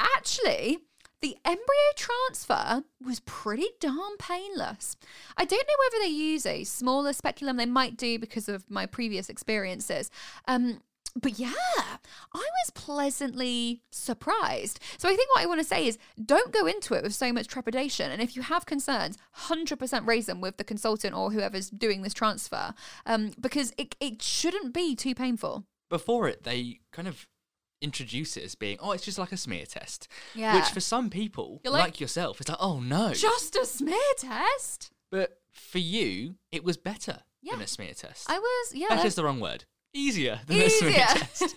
Actually, 0.00 0.78
the 1.22 1.36
embryo 1.44 1.64
transfer 1.96 2.84
was 3.04 3.20
pretty 3.20 3.68
darn 3.80 4.16
painless. 4.18 4.96
I 5.36 5.44
don't 5.44 5.66
know 5.66 5.74
whether 5.84 6.04
they 6.04 6.10
use 6.10 6.44
a 6.44 6.64
smaller 6.64 7.12
speculum. 7.12 7.56
They 7.56 7.66
might 7.66 7.96
do 7.96 8.18
because 8.18 8.48
of 8.48 8.70
my 8.70 8.86
previous 8.86 9.28
experiences. 9.28 10.10
Um, 10.46 10.82
but 11.20 11.38
yeah, 11.38 11.52
I 12.34 12.38
was 12.38 12.70
pleasantly 12.74 13.82
surprised. 13.90 14.80
So 14.98 15.08
I 15.08 15.16
think 15.16 15.30
what 15.30 15.42
I 15.42 15.46
want 15.46 15.60
to 15.60 15.66
say 15.66 15.86
is 15.86 15.98
don't 16.22 16.52
go 16.52 16.66
into 16.66 16.94
it 16.94 17.02
with 17.02 17.14
so 17.14 17.32
much 17.32 17.48
trepidation. 17.48 18.10
And 18.10 18.20
if 18.20 18.36
you 18.36 18.42
have 18.42 18.66
concerns, 18.66 19.16
100% 19.44 20.06
raise 20.06 20.26
them 20.26 20.42
with 20.42 20.58
the 20.58 20.64
consultant 20.64 21.14
or 21.14 21.32
whoever's 21.32 21.70
doing 21.70 22.02
this 22.02 22.12
transfer 22.12 22.74
um, 23.06 23.30
because 23.40 23.72
it, 23.78 23.96
it 24.00 24.20
shouldn't 24.20 24.74
be 24.74 24.94
too 24.94 25.14
painful. 25.14 25.64
Before 25.88 26.28
it, 26.28 26.42
they 26.44 26.80
kind 26.92 27.08
of 27.08 27.26
introduce 27.80 28.36
it 28.36 28.44
as 28.44 28.54
being, 28.54 28.78
oh, 28.80 28.92
it's 28.92 29.04
just 29.04 29.18
like 29.18 29.32
a 29.32 29.36
smear 29.36 29.66
test. 29.66 30.08
Yeah. 30.34 30.56
Which 30.56 30.66
for 30.70 30.80
some 30.80 31.10
people, 31.10 31.60
like, 31.64 31.72
like, 31.72 32.00
yourself, 32.00 32.40
it's 32.40 32.48
like, 32.48 32.58
oh 32.60 32.80
no. 32.80 33.12
Just 33.12 33.54
a 33.56 33.64
smear 33.66 33.96
test? 34.18 34.90
but 35.10 35.38
for 35.52 35.78
you, 35.78 36.34
it 36.52 36.64
was 36.64 36.76
better 36.76 37.20
than 37.42 37.62
a 37.62 37.66
smear 37.66 37.94
test. 37.94 38.28
I 38.28 38.38
was, 38.38 38.74
yeah. 38.74 39.02
Just 39.02 39.16
the 39.16 39.24
wrong 39.24 39.40
word. 39.40 39.64
Easier 39.96 40.40
than 40.46 40.56
easier. 40.58 40.90
test. 40.92 41.54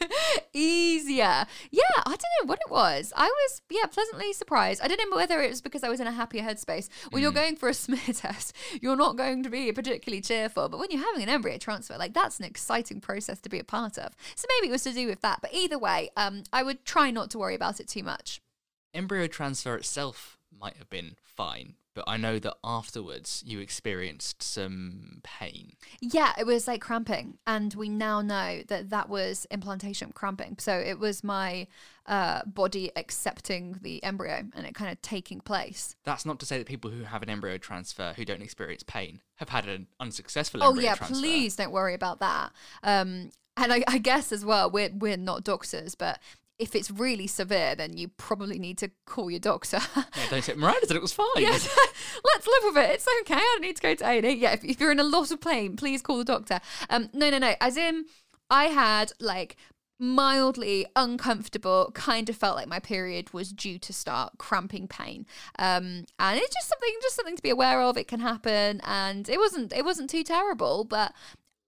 easier. 0.53 1.45
Yeah 1.71 1.81
i 2.05 2.09
don't 2.09 2.21
know 2.41 2.45
what 2.47 2.59
it 2.65 2.71
was. 2.71 3.11
I 3.15 3.25
was 3.27 3.61
yeah 3.69 3.85
pleasantly 3.85 4.33
surprised. 4.33 4.81
I 4.81 4.87
don't 4.87 4.99
know 5.09 5.15
whether 5.15 5.41
it 5.41 5.49
was 5.49 5.61
because 5.61 5.83
i 5.83 5.89
was 5.89 5.99
in 5.99 6.07
a 6.07 6.11
happier 6.11 6.43
headspace 6.43 6.89
when 7.09 7.19
Mm. 7.19 7.23
you're 7.23 7.31
going 7.31 7.55
for 7.55 7.69
a 7.69 7.73
smear 7.83 7.99
test 8.13 8.55
you're 8.81 8.95
not 8.95 9.17
going 9.17 9.43
to 9.43 9.49
be 9.49 9.71
particularly 9.71 10.21
cheerful 10.21 10.69
but 10.69 10.79
when 10.79 10.89
you're 10.91 11.03
having 11.05 11.23
an 11.23 11.29
embryo 11.29 11.57
transfer 11.57 11.97
like 11.97 12.13
that's 12.13 12.39
an 12.39 12.45
exciting 12.45 13.01
process 13.01 13.39
to 13.41 13.49
be 13.49 13.59
a 13.59 13.63
part 13.63 13.97
of. 13.97 14.13
So 14.35 14.47
maybe 14.57 14.69
it 14.69 14.71
was 14.71 14.83
to 14.83 14.93
do 14.93 15.07
with 15.07 15.21
that 15.21 15.39
but 15.41 15.53
either 15.53 15.77
way 15.77 16.09
um 16.17 16.43
i 16.53 16.63
would 16.63 16.85
try 16.85 17.11
not 17.11 17.29
to 17.31 17.37
worry 17.37 17.55
about 17.55 17.79
it 17.79 17.87
too 17.87 18.03
much. 18.03 18.41
Embryo 18.93 19.27
transfer 19.27 19.75
itself 19.75 20.37
might 20.59 20.77
have 20.77 20.89
been 20.89 21.15
fine, 21.23 21.75
but 21.99 22.09
I 22.09 22.15
know 22.15 22.39
that 22.39 22.55
afterwards 22.63 23.43
you 23.45 23.59
experienced 23.59 24.41
some 24.41 25.19
pain. 25.21 25.73
Yeah, 25.99 26.31
it 26.39 26.45
was 26.45 26.65
like 26.65 26.79
cramping, 26.79 27.39
and 27.45 27.73
we 27.73 27.89
now 27.89 28.21
know 28.21 28.61
that 28.69 28.89
that 28.91 29.09
was 29.09 29.45
implantation 29.51 30.13
cramping. 30.13 30.55
So 30.59 30.77
it 30.77 30.97
was 30.97 31.25
my 31.25 31.67
uh, 32.05 32.43
body 32.45 32.89
accepting 32.95 33.79
the 33.81 34.01
embryo 34.01 34.45
and 34.55 34.65
it 34.65 34.75
kind 34.75 34.89
of 34.89 35.01
taking 35.01 35.41
place. 35.41 35.97
That's 36.05 36.25
not 36.25 36.39
to 36.39 36.45
say 36.45 36.57
that 36.57 36.67
people 36.67 36.89
who 36.89 37.03
have 37.03 37.21
an 37.21 37.29
embryo 37.29 37.57
transfer 37.57 38.13
who 38.15 38.23
don't 38.23 38.41
experience 38.41 38.81
pain 38.81 39.19
have 39.35 39.49
had 39.49 39.67
an 39.67 39.87
unsuccessful 39.99 40.63
Oh 40.63 40.79
yeah, 40.79 40.95
transfer. 40.95 41.15
please 41.19 41.57
don't 41.57 41.71
worry 41.73 41.95
about 41.95 42.21
that. 42.21 42.53
Um, 42.81 43.31
and 43.57 43.73
I, 43.73 43.83
I 43.89 43.97
guess 43.97 44.31
as 44.31 44.45
well, 44.45 44.71
we're 44.71 44.91
we're 44.93 45.17
not 45.17 45.43
doctors, 45.43 45.95
but 45.95 46.19
if 46.59 46.75
it's 46.75 46.91
really 46.91 47.25
severe, 47.25 47.73
then 47.73 47.97
you 47.97 48.09
probably 48.09 48.59
need 48.59 48.77
to 48.79 48.91
call 49.05 49.31
your 49.31 49.39
doctor. 49.39 49.79
Yeah, 49.95 50.29
don't 50.29 50.43
say 50.43 50.53
Miranda 50.53 50.85
said 50.85 50.97
it 50.97 51.01
was 51.01 51.13
fine. 51.13 51.27
Yes, 51.37 51.69
let's 52.23 52.47
live 52.47 52.73
with 52.73 52.83
it. 52.83 52.91
It's 52.91 53.07
okay. 53.21 53.35
I 53.35 53.39
don't 53.39 53.61
need 53.61 53.75
to 53.77 53.81
go 53.81 53.95
to 53.95 54.07
A&E. 54.07 54.33
Yeah, 54.35 54.53
if, 54.53 54.63
if 54.63 54.79
you're 54.79 54.91
in 54.91 54.99
a 54.99 55.03
lot 55.03 55.31
of 55.31 55.39
pain, 55.39 55.77
please 55.77 56.01
call 56.01 56.17
the 56.17 56.25
doctor. 56.25 56.59
Um, 56.89 57.09
no, 57.13 57.29
no, 57.29 57.37
no. 57.37 57.53
As 57.61 57.77
in, 57.77 58.05
I 58.49 58.65
had 58.65 59.13
like 59.19 59.55
mildly 59.99 60.85
uncomfortable, 60.95 61.91
kind 61.93 62.29
of 62.29 62.35
felt 62.35 62.55
like 62.55 62.67
my 62.67 62.79
period 62.79 63.33
was 63.33 63.51
due 63.51 63.77
to 63.79 63.93
start, 63.93 64.37
cramping 64.37 64.87
pain. 64.87 65.25
Um, 65.57 66.05
and 66.17 66.39
it's 66.39 66.55
just 66.55 66.69
something, 66.69 66.95
just 67.01 67.15
something 67.15 67.35
to 67.35 67.43
be 67.43 67.49
aware 67.49 67.81
of. 67.81 67.97
It 67.97 68.07
can 68.07 68.21
happen, 68.21 68.81
and 68.83 69.27
it 69.29 69.37
wasn't, 69.37 69.73
it 69.73 69.85
wasn't 69.85 70.09
too 70.09 70.23
terrible, 70.23 70.83
but. 70.83 71.13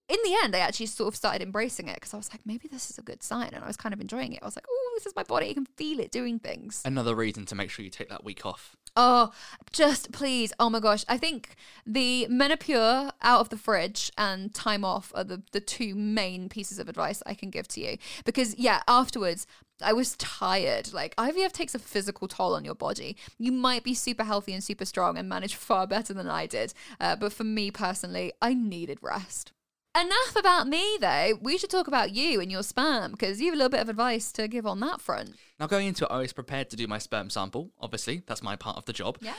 In 0.08 0.18
the 0.24 0.36
end, 0.42 0.54
I 0.54 0.58
actually 0.58 0.86
sort 0.86 1.08
of 1.08 1.16
started 1.16 1.40
embracing 1.40 1.88
it 1.88 1.94
because 1.94 2.12
I 2.12 2.18
was 2.18 2.30
like, 2.30 2.40
maybe 2.44 2.68
this 2.68 2.90
is 2.90 2.98
a 2.98 3.02
good 3.02 3.22
sign. 3.22 3.50
And 3.54 3.64
I 3.64 3.66
was 3.66 3.78
kind 3.78 3.94
of 3.94 4.00
enjoying 4.00 4.34
it. 4.34 4.40
I 4.42 4.44
was 4.44 4.56
like, 4.56 4.66
this 4.94 5.06
is 5.06 5.16
my 5.16 5.22
body. 5.22 5.50
I 5.50 5.54
can 5.54 5.66
feel 5.66 6.00
it 6.00 6.10
doing 6.10 6.38
things. 6.38 6.82
Another 6.84 7.14
reason 7.14 7.46
to 7.46 7.54
make 7.54 7.70
sure 7.70 7.84
you 7.84 7.90
take 7.90 8.08
that 8.08 8.24
week 8.24 8.44
off. 8.46 8.76
Oh, 8.94 9.32
just 9.72 10.12
please. 10.12 10.52
Oh 10.58 10.68
my 10.68 10.80
gosh. 10.80 11.04
I 11.08 11.16
think 11.16 11.56
the 11.86 12.26
Menopur 12.30 13.10
out 13.22 13.40
of 13.40 13.48
the 13.48 13.56
fridge 13.56 14.12
and 14.18 14.54
time 14.54 14.84
off 14.84 15.12
are 15.14 15.24
the, 15.24 15.42
the 15.52 15.60
two 15.60 15.94
main 15.94 16.48
pieces 16.48 16.78
of 16.78 16.88
advice 16.88 17.22
I 17.24 17.34
can 17.34 17.50
give 17.50 17.68
to 17.68 17.80
you. 17.80 17.96
Because, 18.24 18.54
yeah, 18.58 18.82
afterwards, 18.86 19.46
I 19.80 19.94
was 19.94 20.14
tired. 20.16 20.92
Like, 20.92 21.16
IVF 21.16 21.52
takes 21.52 21.74
a 21.74 21.78
physical 21.78 22.28
toll 22.28 22.54
on 22.54 22.64
your 22.64 22.74
body. 22.74 23.16
You 23.38 23.50
might 23.50 23.82
be 23.82 23.94
super 23.94 24.24
healthy 24.24 24.52
and 24.52 24.62
super 24.62 24.84
strong 24.84 25.16
and 25.16 25.28
manage 25.28 25.54
far 25.54 25.86
better 25.86 26.12
than 26.12 26.28
I 26.28 26.46
did. 26.46 26.74
Uh, 27.00 27.16
but 27.16 27.32
for 27.32 27.44
me 27.44 27.70
personally, 27.70 28.32
I 28.42 28.52
needed 28.52 28.98
rest. 29.00 29.52
Enough 29.98 30.36
about 30.36 30.68
me, 30.68 30.96
though. 31.00 31.38
We 31.42 31.58
should 31.58 31.68
talk 31.68 31.86
about 31.86 32.12
you 32.12 32.40
and 32.40 32.50
your 32.50 32.62
sperm 32.62 33.12
because 33.12 33.40
you 33.40 33.48
have 33.48 33.54
a 33.54 33.58
little 33.58 33.70
bit 33.70 33.80
of 33.80 33.90
advice 33.90 34.32
to 34.32 34.48
give 34.48 34.66
on 34.66 34.80
that 34.80 35.02
front. 35.02 35.36
Now, 35.60 35.66
going 35.66 35.86
into 35.86 36.04
it, 36.04 36.10
I 36.10 36.18
was 36.18 36.32
prepared 36.32 36.70
to 36.70 36.76
do 36.76 36.86
my 36.86 36.96
sperm 36.96 37.28
sample. 37.28 37.72
Obviously, 37.78 38.22
that's 38.26 38.42
my 38.42 38.56
part 38.56 38.78
of 38.78 38.86
the 38.86 38.94
job. 38.94 39.18
Yeah. 39.20 39.34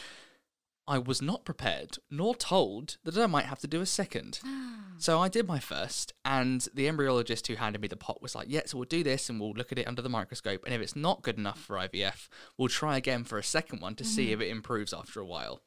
I 0.88 1.00
was 1.00 1.22
not 1.22 1.46
prepared 1.46 1.98
nor 2.12 2.36
told 2.36 2.98
that 3.04 3.18
I 3.18 3.26
might 3.26 3.46
have 3.46 3.60
to 3.60 3.68
do 3.68 3.82
a 3.82 3.86
second. 3.86 4.40
so 4.98 5.20
I 5.20 5.28
did 5.28 5.48
my 5.48 5.60
first, 5.60 6.14
and 6.24 6.68
the 6.74 6.88
embryologist 6.88 7.48
who 7.48 7.56
handed 7.56 7.82
me 7.82 7.88
the 7.88 7.96
pot 7.96 8.22
was 8.22 8.36
like, 8.36 8.48
Yeah, 8.50 8.62
so 8.66 8.78
we'll 8.78 8.86
do 8.86 9.02
this 9.04 9.30
and 9.30 9.40
we'll 9.40 9.54
look 9.54 9.72
at 9.72 9.80
it 9.80 9.88
under 9.88 10.02
the 10.02 10.10
microscope. 10.10 10.64
And 10.66 10.74
if 10.74 10.82
it's 10.82 10.96
not 10.96 11.24
good 11.24 11.38
enough 11.38 11.60
for 11.60 11.78
IVF, 11.78 12.28
we'll 12.58 12.68
try 12.68 12.98
again 12.98 13.24
for 13.24 13.40
a 13.40 13.44
second 13.44 13.82
one 13.82 13.96
to 13.96 14.04
see 14.04 14.26
mm-hmm. 14.26 14.34
if 14.34 14.42
it 14.42 14.52
improves 14.52 14.94
after 14.94 15.20
a 15.20 15.26
while. 15.26 15.62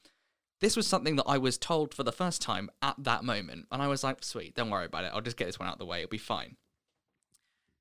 This 0.60 0.76
was 0.76 0.86
something 0.86 1.16
that 1.16 1.24
I 1.28 1.36
was 1.38 1.58
told 1.58 1.92
for 1.92 2.02
the 2.02 2.12
first 2.12 2.40
time 2.40 2.70
at 2.80 2.94
that 2.98 3.24
moment. 3.24 3.66
And 3.70 3.82
I 3.82 3.88
was 3.88 4.02
like, 4.02 4.24
Sweet, 4.24 4.54
don't 4.54 4.70
worry 4.70 4.86
about 4.86 5.04
it. 5.04 5.12
I'll 5.14 5.20
just 5.20 5.36
get 5.36 5.46
this 5.46 5.58
one 5.58 5.68
out 5.68 5.74
of 5.74 5.78
the 5.78 5.86
way. 5.86 5.98
It'll 6.00 6.10
be 6.10 6.18
fine. 6.18 6.56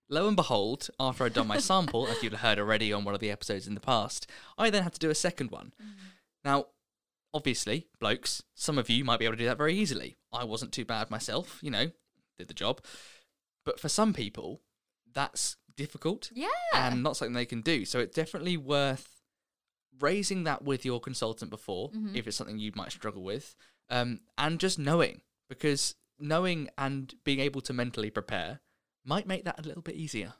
Lo 0.09 0.27
and 0.27 0.35
behold, 0.35 0.89
after 0.99 1.23
I'd 1.25 1.33
done 1.33 1.47
my 1.47 1.57
sample, 1.71 2.07
as 2.07 2.21
you'd 2.21 2.33
heard 2.33 2.59
already 2.59 2.93
on 2.93 3.05
one 3.05 3.13
of 3.15 3.19
the 3.21 3.31
episodes 3.31 3.67
in 3.67 3.73
the 3.73 3.79
past, 3.79 4.29
I 4.57 4.69
then 4.69 4.83
had 4.83 4.93
to 4.93 4.99
do 4.99 5.09
a 5.09 5.15
second 5.15 5.51
one. 5.51 5.73
Mm-hmm. 5.81 6.07
Now, 6.43 6.65
obviously, 7.33 7.87
blokes, 7.99 8.43
some 8.53 8.77
of 8.77 8.89
you 8.89 9.03
might 9.03 9.17
be 9.19 9.25
able 9.25 9.33
to 9.35 9.39
do 9.41 9.45
that 9.47 9.57
very 9.57 9.75
easily. 9.75 10.15
I 10.31 10.43
wasn't 10.43 10.71
too 10.73 10.85
bad 10.85 11.09
myself, 11.09 11.59
you 11.61 11.71
know, 11.71 11.91
did 12.37 12.47
the 12.49 12.53
job. 12.53 12.81
But 13.63 13.79
for 13.79 13.89
some 13.89 14.13
people, 14.13 14.61
that's 15.11 15.55
difficult 15.75 16.29
Yeah. 16.33 16.47
and 16.73 17.01
not 17.01 17.17
something 17.17 17.33
they 17.33 17.45
can 17.45 17.61
do. 17.61 17.83
So 17.85 17.99
it's 17.99 18.15
definitely 18.15 18.57
worth 18.57 19.14
raising 19.99 20.43
that 20.45 20.63
with 20.63 20.85
your 20.85 20.99
consultant 20.99 21.49
before, 21.51 21.89
Mm-hmm. 21.89 22.15
if 22.15 22.27
it's 22.27 22.37
something 22.37 22.57
you 22.59 22.71
might 22.75 22.91
struggle 22.91 23.23
with, 23.23 23.55
um, 23.89 24.19
and 24.37 24.59
just 24.59 24.77
knowing, 24.79 25.21
because 25.49 25.95
knowing 26.19 26.69
and 26.77 27.13
being 27.23 27.39
able 27.39 27.61
to 27.61 27.73
mentally 27.73 28.09
prepare 28.09 28.59
might 29.05 29.27
make 29.27 29.45
that 29.45 29.59
a 29.59 29.63
little 29.63 29.81
bit 29.81 29.95
easier. 29.95 30.33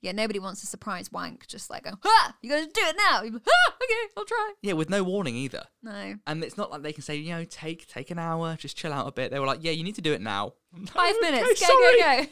Yeah, 0.00 0.12
nobody 0.12 0.38
wants 0.38 0.62
a 0.62 0.66
surprise 0.66 1.12
wank. 1.12 1.46
Just 1.48 1.68
like, 1.68 1.84
go, 1.84 1.90
ah, 2.04 2.34
you 2.40 2.48
gotta 2.50 2.64
do 2.64 2.80
it 2.82 2.96
now. 2.96 3.22
Like, 3.22 3.32
ah, 3.34 3.74
okay, 3.82 4.12
I'll 4.16 4.24
try. 4.24 4.52
Yeah, 4.62 4.72
with 4.72 4.88
no 4.88 5.02
warning 5.02 5.36
either. 5.36 5.64
No. 5.82 6.14
And 6.26 6.42
it's 6.42 6.56
not 6.56 6.70
like 6.70 6.82
they 6.82 6.92
can 6.94 7.02
say, 7.02 7.16
you 7.16 7.30
know, 7.30 7.44
take 7.44 7.86
take 7.86 8.10
an 8.10 8.18
hour, 8.18 8.56
just 8.56 8.76
chill 8.76 8.92
out 8.92 9.06
a 9.06 9.12
bit. 9.12 9.30
They 9.30 9.38
were 9.38 9.46
like, 9.46 9.62
yeah, 9.62 9.72
you 9.72 9.84
need 9.84 9.94
to 9.96 10.00
do 10.02 10.12
it 10.14 10.22
now. 10.22 10.54
Five 10.86 11.16
Okay, 11.22 11.30
minutes. 11.30 11.60
Go, 11.60 11.66
sorry. 11.66 12.00
go, 12.00 12.22
go. 12.24 12.28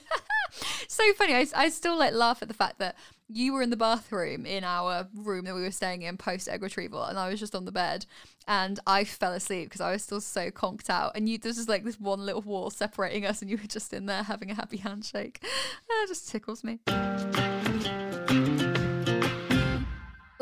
so 0.89 1.13
funny. 1.15 1.35
I, 1.35 1.47
I 1.55 1.69
still 1.69 1.99
like 1.99 2.15
laugh 2.15 2.41
at 2.41 2.49
the 2.49 2.55
fact 2.55 2.79
that 2.79 2.97
you 3.29 3.53
were 3.55 3.63
in 3.63 3.71
the 3.71 3.77
bathroom 3.77 4.45
in 4.45 4.65
our 4.65 5.09
room 5.15 5.45
that 5.47 5.55
we 5.55 5.63
were 5.63 5.71
staying 5.71 6.03
in 6.03 6.17
post 6.17 6.49
egg 6.49 6.63
retrieval, 6.63 7.05
and 7.05 7.19
I 7.19 7.29
was 7.29 7.41
just 7.41 7.55
on 7.55 7.65
the 7.65 7.73
bed, 7.73 8.07
and 8.47 8.79
I 8.87 9.05
fell 9.05 9.33
asleep 9.33 9.67
because 9.67 9.81
I 9.81 9.93
was 9.93 10.03
still 10.03 10.21
so 10.21 10.51
conked 10.51 10.91
out. 10.91 11.13
And 11.15 11.29
you, 11.29 11.39
there's 11.39 11.57
just 11.57 11.69
like 11.69 11.85
this 11.85 11.99
one 11.99 12.25
little 12.25 12.43
wall 12.43 12.71
separating 12.71 13.25
us, 13.25 13.41
and 13.41 13.51
you 13.51 13.57
were 13.57 13.67
just 13.67 13.93
in 13.93 14.07
there 14.07 14.23
having 14.23 14.51
a 14.51 14.55
happy 14.55 14.77
handshake. 14.79 15.41
That 15.89 16.07
just 16.09 16.29
tickles 16.29 16.63
me. 16.63 16.81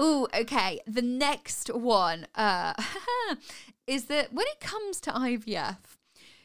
Ooh, 0.00 0.26
okay. 0.34 0.80
The 0.86 1.02
next 1.02 1.72
one 1.72 2.26
uh, 2.34 2.74
is 3.86 4.06
that 4.06 4.32
when 4.32 4.46
it 4.48 4.60
comes 4.60 5.00
to 5.02 5.10
IVF, 5.12 5.76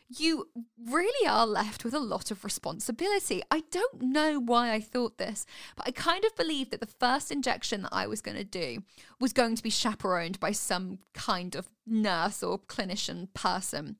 you 0.10 0.48
really 0.90 1.28
are 1.28 1.46
left 1.46 1.84
with 1.84 1.94
a 1.94 2.00
lot 2.00 2.32
of 2.32 2.44
responsibility. 2.44 3.42
I 3.52 3.64
don't 3.72 4.02
know 4.02 4.40
why 4.40 4.72
I 4.72 4.80
thought 4.80 5.18
this, 5.18 5.46
but 5.76 5.88
I 5.88 5.92
kind 5.92 6.24
of 6.24 6.36
believed 6.36 6.72
that 6.72 6.80
the 6.80 6.88
first 6.88 7.32
injection 7.32 7.82
that 7.82 7.94
I 7.94 8.08
was 8.08 8.22
going 8.22 8.38
to 8.38 8.44
do 8.44 8.84
was 9.20 9.34
going 9.34 9.56
to 9.56 9.64
be 9.64 9.70
chaperoned 9.70 10.40
by 10.40 10.52
some 10.52 11.00
kind 11.14 11.56
of 11.56 11.70
nurse 11.86 12.42
or 12.42 12.60
clinician 12.60 13.34
person. 13.34 13.98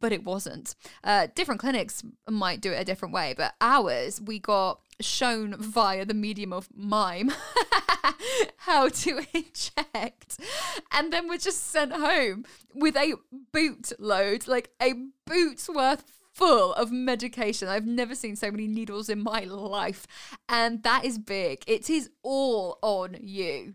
But 0.00 0.12
it 0.12 0.24
wasn't. 0.24 0.74
Uh, 1.02 1.28
different 1.34 1.60
clinics 1.60 2.02
might 2.28 2.60
do 2.60 2.72
it 2.72 2.80
a 2.80 2.84
different 2.84 3.14
way, 3.14 3.34
but 3.36 3.54
ours, 3.60 4.20
we 4.20 4.38
got 4.38 4.80
shown 5.00 5.56
via 5.58 6.04
the 6.04 6.14
medium 6.14 6.52
of 6.52 6.68
mime 6.74 7.32
how 8.58 8.88
to 8.88 9.20
inject. 9.34 10.38
And 10.92 11.12
then 11.12 11.28
we're 11.28 11.38
just 11.38 11.70
sent 11.70 11.92
home 11.92 12.44
with 12.74 12.96
a 12.96 13.14
boot 13.52 13.92
load 13.98 14.46
like 14.46 14.70
a 14.80 14.94
boot's 15.26 15.68
worth 15.68 16.04
full 16.32 16.74
of 16.74 16.90
medication. 16.90 17.68
I've 17.68 17.86
never 17.86 18.14
seen 18.14 18.36
so 18.36 18.50
many 18.50 18.66
needles 18.66 19.08
in 19.08 19.22
my 19.22 19.40
life. 19.40 20.06
And 20.48 20.82
that 20.82 21.04
is 21.04 21.18
big. 21.18 21.62
It 21.66 21.88
is 21.88 22.10
all 22.22 22.78
on 22.82 23.16
you. 23.20 23.74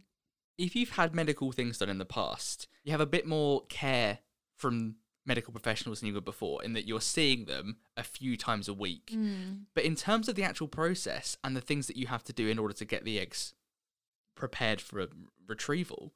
If 0.57 0.75
you've 0.75 0.91
had 0.91 1.15
medical 1.15 1.53
things 1.53 1.77
done 1.77 1.89
in 1.89 1.99
the 1.99 2.05
past, 2.05 2.67
you 2.83 2.91
have 2.91 2.99
a 3.01 3.05
bit 3.05 3.25
more 3.25 3.65
care 3.67 4.19
from 4.57 4.95
medical 5.29 5.53
professionals 5.53 5.99
than 5.99 6.07
you 6.07 6.13
would 6.15 6.25
before 6.25 6.61
in 6.63 6.73
that 6.73 6.87
you're 6.87 6.99
seeing 6.99 7.45
them 7.45 7.77
a 7.95 8.03
few 8.03 8.35
times 8.35 8.67
a 8.67 8.73
week. 8.73 9.11
Mm. 9.13 9.65
But 9.75 9.85
in 9.85 9.95
terms 9.95 10.27
of 10.27 10.35
the 10.35 10.43
actual 10.43 10.67
process 10.67 11.37
and 11.43 11.55
the 11.55 11.61
things 11.61 11.87
that 11.87 11.95
you 11.95 12.07
have 12.07 12.23
to 12.25 12.33
do 12.33 12.47
in 12.49 12.59
order 12.59 12.73
to 12.73 12.83
get 12.83 13.05
the 13.05 13.19
eggs 13.19 13.53
prepared 14.35 14.81
for 14.81 14.99
a 14.99 15.07
retrieval, 15.47 16.13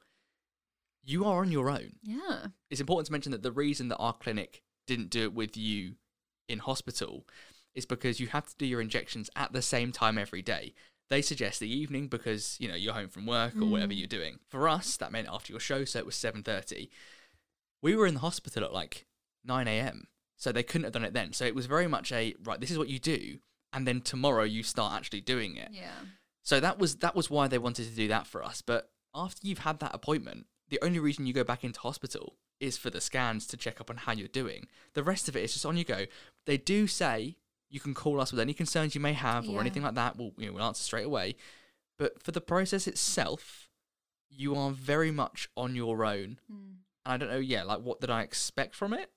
you 1.06 1.24
are 1.26 1.42
on 1.42 1.52
your 1.52 1.70
own. 1.70 1.94
yeah 2.02 2.48
It's 2.70 2.82
important 2.82 3.06
to 3.06 3.12
mention 3.12 3.32
that 3.32 3.44
the 3.44 3.52
reason 3.52 3.88
that 3.90 3.98
our 3.98 4.14
clinic 4.14 4.64
didn't 4.88 5.12
do 5.12 5.24
it 5.24 5.34
with 5.34 5.56
you 5.56 5.94
in 6.50 6.60
hospital 6.60 7.26
is 7.76 7.86
because 7.86 8.20
you 8.20 8.28
have 8.28 8.48
to 8.48 8.58
do 8.58 8.66
your 8.66 8.82
injections 8.82 9.30
at 9.36 9.54
the 9.54 9.62
same 9.62 9.92
time 9.92 10.18
every 10.18 10.42
day. 10.42 10.74
They 11.10 11.22
suggest 11.22 11.60
the 11.60 11.72
evening 11.72 12.08
because 12.08 12.58
you 12.60 12.68
know 12.68 12.76
you're 12.76 12.94
home 12.94 13.10
from 13.10 13.28
work 13.28 13.56
or 13.56 13.66
whatever 13.66 13.94
mm. 13.94 14.00
you're 14.00 14.08
doing. 14.08 14.40
For 14.48 14.68
us, 14.68 14.98
that 14.98 15.12
meant 15.12 15.28
after 15.32 15.54
your 15.54 15.60
show, 15.60 15.86
so 15.86 16.00
it 16.00 16.06
was 16.06 16.16
seven 16.16 16.42
thirty. 16.42 16.90
We 17.84 17.96
were 17.96 18.08
in 18.08 18.16
the 18.16 18.22
hospital 18.22 18.64
at 18.64 18.74
like 18.74 19.06
nine 19.46 19.68
a.m., 19.68 20.08
so 20.38 20.52
they 20.52 20.64
couldn't 20.64 20.86
have 20.86 20.94
done 20.94 21.06
it 21.06 21.14
then. 21.14 21.34
So 21.34 21.46
it 21.46 21.54
was 21.54 21.68
very 21.68 21.88
much 21.88 22.12
a 22.12 22.34
right. 22.44 22.60
This 22.60 22.72
is 22.72 22.78
what 22.78 22.90
you 22.90 22.98
do, 22.98 23.38
and 23.72 23.88
then 23.88 24.02
tomorrow 24.02 24.44
you 24.44 24.64
start 24.64 24.94
actually 24.94 25.22
doing 25.22 25.56
it. 25.58 25.70
yeah 25.72 25.92
So 26.42 26.60
that 26.60 26.80
was 26.80 26.96
that 26.98 27.16
was 27.16 27.30
why 27.30 27.48
they 27.48 27.60
wanted 27.60 27.88
to 27.88 27.96
do 27.96 28.08
that 28.08 28.26
for 28.26 28.44
us. 28.44 28.62
But 28.62 28.90
after 29.14 29.46
you've 29.48 29.60
had 29.60 29.80
that 29.80 29.94
appointment, 29.94 30.48
the 30.70 30.80
only 30.82 31.00
reason 31.00 31.26
you 31.28 31.34
go 31.34 31.44
back 31.44 31.64
into 31.64 31.80
hospital 31.80 32.38
is 32.60 32.78
for 32.78 32.90
the 32.90 33.02
scans 33.02 33.46
to 33.48 33.58
check 33.58 33.82
up 33.82 33.90
on 33.90 33.98
how 33.98 34.14
you're 34.14 34.28
doing. 34.28 34.68
The 34.94 35.04
rest 35.04 35.28
of 35.28 35.36
it 35.36 35.44
is 35.44 35.54
just 35.54 35.66
on 35.66 35.78
you 35.78 35.84
go. 35.84 36.06
They 36.46 36.58
do 36.58 36.88
say 36.88 37.36
you 37.70 37.80
can 37.80 37.94
call 37.94 38.22
us 38.22 38.32
with 38.32 38.40
any 38.40 38.54
concerns 38.54 38.96
you 38.96 39.02
may 39.02 39.14
have 39.14 39.50
or 39.50 39.60
anything 39.60 39.84
like 39.84 39.96
that. 39.96 40.16
We'll 40.18 40.32
you 40.38 40.48
know, 40.48 40.54
we'll 40.54 40.64
answer 40.64 40.84
straight 40.84 41.06
away. 41.06 41.36
But 42.00 42.24
for 42.24 42.32
the 42.32 42.42
process 42.42 42.88
itself, 42.88 43.70
you 44.30 44.56
are 44.56 44.72
very 44.72 45.12
much 45.12 45.50
on 45.56 45.76
your 45.76 46.06
own. 46.06 46.40
Hmm. 46.50 46.83
And 47.06 47.14
I 47.14 47.18
don't 47.18 47.30
know, 47.30 47.40
yeah, 47.40 47.64
like 47.64 47.80
what 47.80 48.00
did 48.02 48.10
I 48.10 48.22
expect 48.22 48.76
from 48.76 48.94
it? 48.94 49.10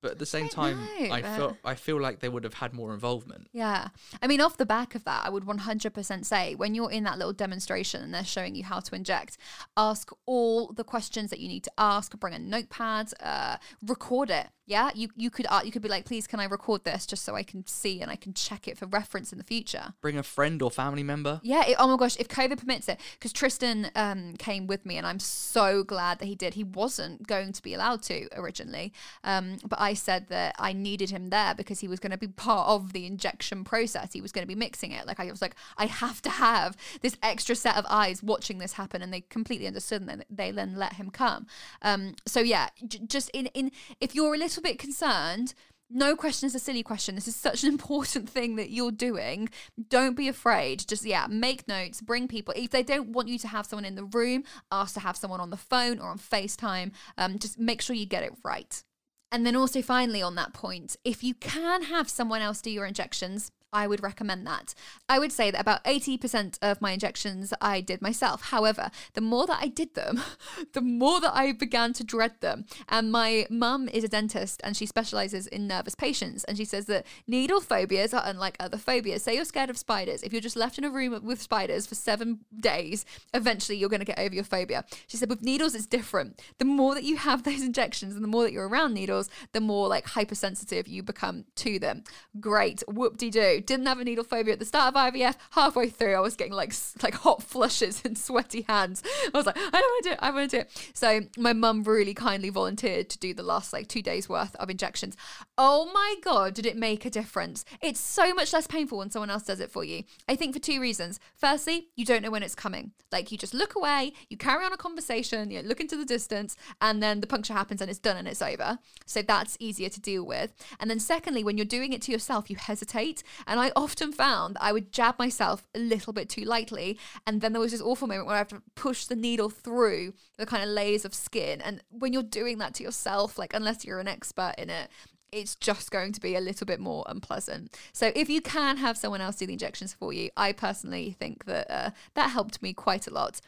But 0.00 0.12
at 0.12 0.18
the 0.18 0.26
same 0.26 0.46
don't 0.46 0.50
time, 0.50 0.78
know, 1.00 1.12
I 1.12 1.22
feel 1.22 1.56
I 1.64 1.74
feel 1.74 2.00
like 2.00 2.20
they 2.20 2.28
would 2.28 2.44
have 2.44 2.54
had 2.54 2.72
more 2.72 2.94
involvement. 2.94 3.48
Yeah. 3.52 3.88
I 4.22 4.26
mean, 4.28 4.40
off 4.40 4.56
the 4.56 4.66
back 4.66 4.94
of 4.94 5.04
that, 5.04 5.22
I 5.24 5.30
would 5.30 5.44
100% 5.44 6.24
say 6.24 6.54
when 6.54 6.74
you're 6.74 6.90
in 6.90 7.04
that 7.04 7.18
little 7.18 7.32
demonstration 7.32 8.02
and 8.02 8.14
they're 8.14 8.24
showing 8.24 8.54
you 8.54 8.64
how 8.64 8.78
to 8.80 8.94
inject, 8.94 9.38
ask 9.76 10.10
all 10.26 10.72
the 10.72 10.84
questions 10.84 11.30
that 11.30 11.40
you 11.40 11.48
need 11.48 11.64
to 11.64 11.72
ask, 11.78 12.18
bring 12.18 12.34
a 12.34 12.38
notepad, 12.38 13.12
uh, 13.20 13.56
record 13.84 14.30
it. 14.30 14.48
Yeah. 14.66 14.90
You, 14.94 15.08
you 15.16 15.30
could, 15.30 15.46
uh, 15.48 15.62
you 15.64 15.72
could 15.72 15.82
be 15.82 15.88
like, 15.88 16.04
please, 16.04 16.26
can 16.26 16.40
I 16.40 16.44
record 16.44 16.84
this 16.84 17.06
just 17.06 17.24
so 17.24 17.34
I 17.34 17.42
can 17.42 17.66
see 17.66 18.02
and 18.02 18.10
I 18.10 18.16
can 18.16 18.34
check 18.34 18.68
it 18.68 18.76
for 18.76 18.86
reference 18.86 19.32
in 19.32 19.38
the 19.38 19.44
future? 19.44 19.94
Bring 20.02 20.18
a 20.18 20.22
friend 20.22 20.60
or 20.60 20.70
family 20.70 21.02
member. 21.02 21.40
Yeah. 21.42 21.66
It, 21.66 21.76
oh 21.78 21.88
my 21.88 21.96
gosh. 21.96 22.18
If 22.18 22.28
COVID 22.28 22.58
permits 22.58 22.86
it, 22.88 23.00
because 23.14 23.32
Tristan 23.32 23.90
um, 23.96 24.34
came 24.36 24.66
with 24.66 24.84
me 24.84 24.98
and 24.98 25.06
I'm 25.06 25.20
so 25.20 25.82
glad 25.82 26.18
that 26.18 26.26
he 26.26 26.34
did. 26.34 26.54
He 26.54 26.64
wasn't 26.64 27.26
going 27.26 27.52
to 27.52 27.62
be 27.62 27.72
allowed 27.72 28.02
to 28.04 28.28
originally. 28.38 28.92
Um, 29.24 29.56
but 29.66 29.80
I 29.80 29.87
said 29.94 30.28
that 30.28 30.54
I 30.58 30.72
needed 30.72 31.10
him 31.10 31.30
there 31.30 31.54
because 31.54 31.80
he 31.80 31.88
was 31.88 32.00
going 32.00 32.12
to 32.12 32.18
be 32.18 32.28
part 32.28 32.68
of 32.68 32.92
the 32.92 33.06
injection 33.06 33.64
process. 33.64 34.12
He 34.12 34.20
was 34.20 34.32
going 34.32 34.42
to 34.42 34.48
be 34.48 34.54
mixing 34.54 34.92
it. 34.92 35.06
Like 35.06 35.20
I 35.20 35.30
was 35.30 35.42
like, 35.42 35.54
I 35.76 35.86
have 35.86 36.22
to 36.22 36.30
have 36.30 36.76
this 37.00 37.16
extra 37.22 37.54
set 37.54 37.76
of 37.76 37.84
eyes 37.88 38.22
watching 38.22 38.58
this 38.58 38.74
happen. 38.74 39.02
And 39.02 39.12
they 39.12 39.22
completely 39.22 39.66
understood 39.66 40.02
and 40.02 40.08
then 40.08 40.24
they 40.30 40.50
then 40.50 40.76
let 40.76 40.94
him 40.94 41.10
come. 41.10 41.46
Um, 41.82 42.14
so 42.26 42.40
yeah, 42.40 42.68
j- 42.86 43.00
just 43.06 43.30
in, 43.30 43.46
in, 43.46 43.70
if 44.00 44.14
you're 44.14 44.34
a 44.34 44.38
little 44.38 44.62
bit 44.62 44.78
concerned, 44.78 45.54
no 45.90 46.14
question 46.14 46.46
is 46.46 46.54
a 46.54 46.58
silly 46.58 46.82
question. 46.82 47.14
This 47.14 47.28
is 47.28 47.36
such 47.36 47.62
an 47.64 47.68
important 47.72 48.28
thing 48.28 48.56
that 48.56 48.70
you're 48.70 48.92
doing. 48.92 49.48
Don't 49.88 50.16
be 50.16 50.28
afraid. 50.28 50.86
Just, 50.86 51.04
yeah, 51.04 51.26
make 51.28 51.66
notes, 51.66 52.00
bring 52.00 52.28
people. 52.28 52.54
If 52.56 52.70
they 52.70 52.82
don't 52.82 53.10
want 53.10 53.28
you 53.28 53.38
to 53.38 53.48
have 53.48 53.66
someone 53.66 53.84
in 53.84 53.94
the 53.94 54.04
room, 54.04 54.44
ask 54.70 54.94
to 54.94 55.00
have 55.00 55.16
someone 55.16 55.40
on 55.40 55.50
the 55.50 55.56
phone 55.56 55.98
or 55.98 56.08
on 56.08 56.18
FaceTime. 56.18 56.92
Um, 57.16 57.38
just 57.38 57.58
make 57.58 57.80
sure 57.80 57.96
you 57.96 58.06
get 58.06 58.22
it 58.22 58.32
right. 58.44 58.82
And 59.30 59.44
then 59.44 59.56
also, 59.56 59.82
finally, 59.82 60.22
on 60.22 60.34
that 60.36 60.54
point, 60.54 60.96
if 61.04 61.22
you 61.22 61.34
can 61.34 61.82
have 61.84 62.08
someone 62.08 62.40
else 62.40 62.62
do 62.62 62.70
your 62.70 62.86
injections, 62.86 63.50
I 63.72 63.86
would 63.86 64.02
recommend 64.02 64.46
that. 64.46 64.74
I 65.08 65.18
would 65.18 65.32
say 65.32 65.50
that 65.50 65.60
about 65.60 65.84
80% 65.84 66.58
of 66.62 66.80
my 66.80 66.92
injections 66.92 67.52
I 67.60 67.80
did 67.80 68.00
myself. 68.00 68.42
However, 68.42 68.90
the 69.14 69.20
more 69.20 69.46
that 69.46 69.58
I 69.60 69.68
did 69.68 69.94
them, 69.94 70.20
the 70.72 70.80
more 70.80 71.20
that 71.20 71.34
I 71.34 71.52
began 71.52 71.92
to 71.94 72.04
dread 72.04 72.40
them. 72.40 72.64
And 72.88 73.12
my 73.12 73.46
mum 73.50 73.88
is 73.88 74.04
a 74.04 74.08
dentist 74.08 74.60
and 74.64 74.76
she 74.76 74.86
specializes 74.86 75.46
in 75.46 75.66
nervous 75.66 75.94
patients. 75.94 76.44
And 76.44 76.56
she 76.56 76.64
says 76.64 76.86
that 76.86 77.06
needle 77.26 77.60
phobias 77.60 78.14
are 78.14 78.22
unlike 78.24 78.56
other 78.58 78.78
phobias. 78.78 79.22
Say 79.22 79.36
you're 79.36 79.44
scared 79.44 79.70
of 79.70 79.78
spiders. 79.78 80.22
If 80.22 80.32
you're 80.32 80.40
just 80.40 80.56
left 80.56 80.78
in 80.78 80.84
a 80.84 80.90
room 80.90 81.18
with 81.24 81.42
spiders 81.42 81.86
for 81.86 81.94
seven 81.94 82.40
days, 82.58 83.04
eventually 83.34 83.76
you're 83.76 83.88
going 83.88 84.00
to 84.00 84.06
get 84.06 84.18
over 84.18 84.34
your 84.34 84.44
phobia. 84.44 84.84
She 85.06 85.16
said 85.16 85.28
with 85.28 85.42
needles, 85.42 85.74
it's 85.74 85.86
different. 85.86 86.40
The 86.58 86.64
more 86.64 86.94
that 86.94 87.04
you 87.04 87.16
have 87.16 87.42
those 87.48 87.62
injections 87.62 88.14
and 88.14 88.24
the 88.24 88.28
more 88.28 88.44
that 88.44 88.52
you're 88.52 88.68
around 88.68 88.94
needles, 88.94 89.28
the 89.52 89.60
more 89.60 89.88
like 89.88 90.06
hypersensitive 90.06 90.88
you 90.88 91.02
become 91.02 91.44
to 91.56 91.78
them. 91.78 92.04
Great. 92.40 92.82
Whoop 92.88 93.18
de 93.18 93.30
doo. 93.30 93.57
Didn't 93.66 93.86
have 93.86 93.98
a 93.98 94.04
needle 94.04 94.24
phobia 94.24 94.54
at 94.54 94.58
the 94.58 94.64
start 94.64 94.94
of 94.94 95.12
IVF. 95.12 95.36
Halfway 95.50 95.88
through, 95.88 96.14
I 96.14 96.20
was 96.20 96.36
getting 96.36 96.52
like 96.52 96.72
like 97.02 97.14
hot 97.14 97.42
flushes 97.42 98.02
and 98.04 98.16
sweaty 98.16 98.64
hands. 98.68 99.02
I 99.32 99.36
was 99.36 99.46
like, 99.46 99.56
I 99.56 99.60
don't 99.60 99.72
want 99.72 100.04
to 100.04 100.08
do 100.08 100.12
it. 100.12 100.18
I 100.20 100.30
want 100.30 100.50
to 100.50 100.56
do 100.56 100.60
it. 100.60 100.90
So 100.94 101.20
my 101.36 101.52
mum 101.52 101.82
really 101.84 102.14
kindly 102.14 102.50
volunteered 102.50 103.10
to 103.10 103.18
do 103.18 103.34
the 103.34 103.42
last 103.42 103.72
like 103.72 103.88
two 103.88 104.02
days 104.02 104.28
worth 104.28 104.54
of 104.56 104.70
injections. 104.70 105.16
Oh 105.56 105.90
my 105.92 106.16
god, 106.22 106.54
did 106.54 106.66
it 106.66 106.76
make 106.76 107.04
a 107.04 107.10
difference? 107.10 107.64
It's 107.80 108.00
so 108.00 108.34
much 108.34 108.52
less 108.52 108.66
painful 108.66 108.98
when 108.98 109.10
someone 109.10 109.30
else 109.30 109.44
does 109.44 109.60
it 109.60 109.70
for 109.70 109.84
you. 109.84 110.04
I 110.28 110.36
think 110.36 110.54
for 110.54 110.60
two 110.60 110.80
reasons. 110.80 111.20
Firstly, 111.34 111.88
you 111.96 112.04
don't 112.04 112.22
know 112.22 112.30
when 112.30 112.42
it's 112.42 112.54
coming. 112.54 112.92
Like 113.10 113.32
you 113.32 113.38
just 113.38 113.54
look 113.54 113.74
away, 113.74 114.12
you 114.28 114.36
carry 114.36 114.64
on 114.64 114.72
a 114.72 114.76
conversation, 114.76 115.50
you 115.50 115.62
look 115.62 115.80
into 115.80 115.96
the 115.96 116.04
distance, 116.04 116.56
and 116.80 117.02
then 117.02 117.20
the 117.20 117.26
puncture 117.26 117.54
happens 117.54 117.80
and 117.80 117.90
it's 117.90 117.98
done 117.98 118.16
and 118.16 118.28
it's 118.28 118.42
over. 118.42 118.78
So 119.06 119.22
that's 119.22 119.56
easier 119.60 119.88
to 119.88 120.00
deal 120.00 120.24
with. 120.24 120.54
And 120.78 120.90
then 120.90 121.00
secondly, 121.00 121.44
when 121.44 121.56
you're 121.56 121.64
doing 121.64 121.92
it 121.92 122.02
to 122.02 122.12
yourself, 122.12 122.50
you 122.50 122.56
hesitate. 122.56 123.22
And 123.48 123.58
I 123.58 123.72
often 123.74 124.12
found 124.12 124.54
that 124.54 124.62
I 124.62 124.72
would 124.72 124.92
jab 124.92 125.18
myself 125.18 125.64
a 125.74 125.78
little 125.78 126.12
bit 126.12 126.28
too 126.28 126.42
lightly. 126.42 126.98
And 127.26 127.40
then 127.40 127.52
there 127.52 127.60
was 127.60 127.72
this 127.72 127.80
awful 127.80 128.06
moment 128.06 128.26
where 128.26 128.36
I 128.36 128.38
have 128.38 128.48
to 128.48 128.62
push 128.74 129.06
the 129.06 129.16
needle 129.16 129.50
through 129.50 130.12
the 130.36 130.46
kind 130.46 130.62
of 130.62 130.68
layers 130.68 131.04
of 131.04 131.14
skin. 131.14 131.60
And 131.60 131.82
when 131.90 132.12
you're 132.12 132.22
doing 132.22 132.58
that 132.58 132.74
to 132.74 132.82
yourself, 132.82 133.38
like 133.38 133.54
unless 133.54 133.84
you're 133.84 134.00
an 134.00 134.08
expert 134.08 134.54
in 134.58 134.70
it, 134.70 134.90
it's 135.32 135.56
just 135.56 135.90
going 135.90 136.12
to 136.12 136.20
be 136.20 136.34
a 136.36 136.40
little 136.40 136.66
bit 136.66 136.80
more 136.80 137.04
unpleasant. 137.06 137.76
So 137.92 138.12
if 138.14 138.30
you 138.30 138.40
can 138.40 138.78
have 138.78 138.96
someone 138.96 139.20
else 139.20 139.36
do 139.36 139.46
the 139.46 139.52
injections 139.52 139.92
for 139.92 140.12
you, 140.12 140.30
I 140.36 140.52
personally 140.52 141.16
think 141.18 141.44
that 141.44 141.70
uh, 141.70 141.90
that 142.14 142.30
helped 142.30 142.62
me 142.62 142.72
quite 142.72 143.06
a 143.06 143.12
lot. 143.12 143.40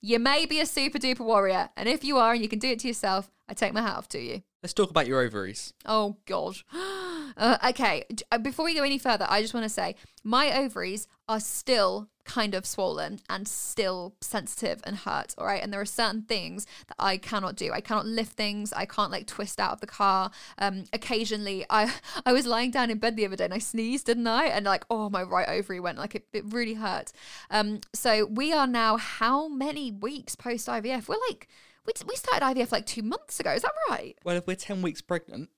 You 0.00 0.20
may 0.20 0.46
be 0.46 0.60
a 0.60 0.66
super 0.66 0.98
duper 0.98 1.24
warrior, 1.24 1.70
and 1.76 1.88
if 1.88 2.04
you 2.04 2.18
are 2.18 2.32
and 2.32 2.40
you 2.40 2.48
can 2.48 2.60
do 2.60 2.68
it 2.68 2.78
to 2.80 2.88
yourself, 2.88 3.32
I 3.48 3.54
take 3.54 3.72
my 3.72 3.82
hat 3.82 3.96
off 3.96 4.08
to 4.10 4.20
you. 4.20 4.42
Let's 4.62 4.72
talk 4.72 4.90
about 4.90 5.08
your 5.08 5.20
ovaries. 5.20 5.72
Oh 5.84 6.16
God. 6.26 6.58
Uh, 7.36 7.56
okay, 7.68 8.04
uh, 8.32 8.38
before 8.38 8.64
we 8.64 8.74
go 8.74 8.82
any 8.82 8.98
further, 8.98 9.24
I 9.28 9.42
just 9.42 9.54
want 9.54 9.62
to 9.62 9.68
say 9.68 9.94
my 10.24 10.58
ovaries 10.58 11.06
are 11.28 11.38
still 11.38 12.08
kind 12.28 12.54
of 12.54 12.66
swollen 12.66 13.20
and 13.28 13.48
still 13.48 14.14
sensitive 14.20 14.80
and 14.84 14.98
hurt. 14.98 15.34
All 15.38 15.46
right, 15.46 15.62
and 15.62 15.72
there 15.72 15.80
are 15.80 15.86
certain 15.86 16.22
things 16.22 16.66
that 16.86 16.96
I 16.98 17.16
cannot 17.16 17.56
do. 17.56 17.72
I 17.72 17.80
cannot 17.80 18.06
lift 18.06 18.32
things. 18.32 18.72
I 18.72 18.84
can't 18.84 19.10
like 19.10 19.26
twist 19.26 19.58
out 19.58 19.72
of 19.72 19.80
the 19.80 19.86
car. 19.86 20.30
Um, 20.58 20.84
occasionally, 20.92 21.64
I 21.70 21.92
I 22.26 22.32
was 22.32 22.46
lying 22.46 22.70
down 22.70 22.90
in 22.90 22.98
bed 22.98 23.16
the 23.16 23.26
other 23.26 23.36
day 23.36 23.46
and 23.46 23.54
I 23.54 23.58
sneezed, 23.58 24.06
didn't 24.06 24.26
I? 24.26 24.46
And 24.46 24.66
like, 24.66 24.84
oh, 24.90 25.10
my 25.10 25.22
right 25.22 25.48
ovary 25.48 25.80
went 25.80 25.98
like 25.98 26.14
it, 26.14 26.26
it 26.32 26.44
really 26.46 26.74
hurt. 26.74 27.12
Um, 27.50 27.80
so 27.94 28.26
we 28.26 28.52
are 28.52 28.66
now 28.66 28.98
how 28.98 29.48
many 29.48 29.90
weeks 29.90 30.36
post 30.36 30.68
IVF? 30.68 31.08
We're 31.08 31.16
like. 31.28 31.48
We, 31.86 31.94
we 32.06 32.16
started 32.16 32.44
IVF 32.44 32.70
like 32.70 32.84
two 32.84 33.00
months 33.00 33.40
ago. 33.40 33.50
Is 33.52 33.62
that 33.62 33.72
right? 33.88 34.14
Well, 34.22 34.36
if 34.36 34.46
we're 34.46 34.56
10 34.56 34.82
weeks 34.82 35.00
pregnant, 35.00 35.48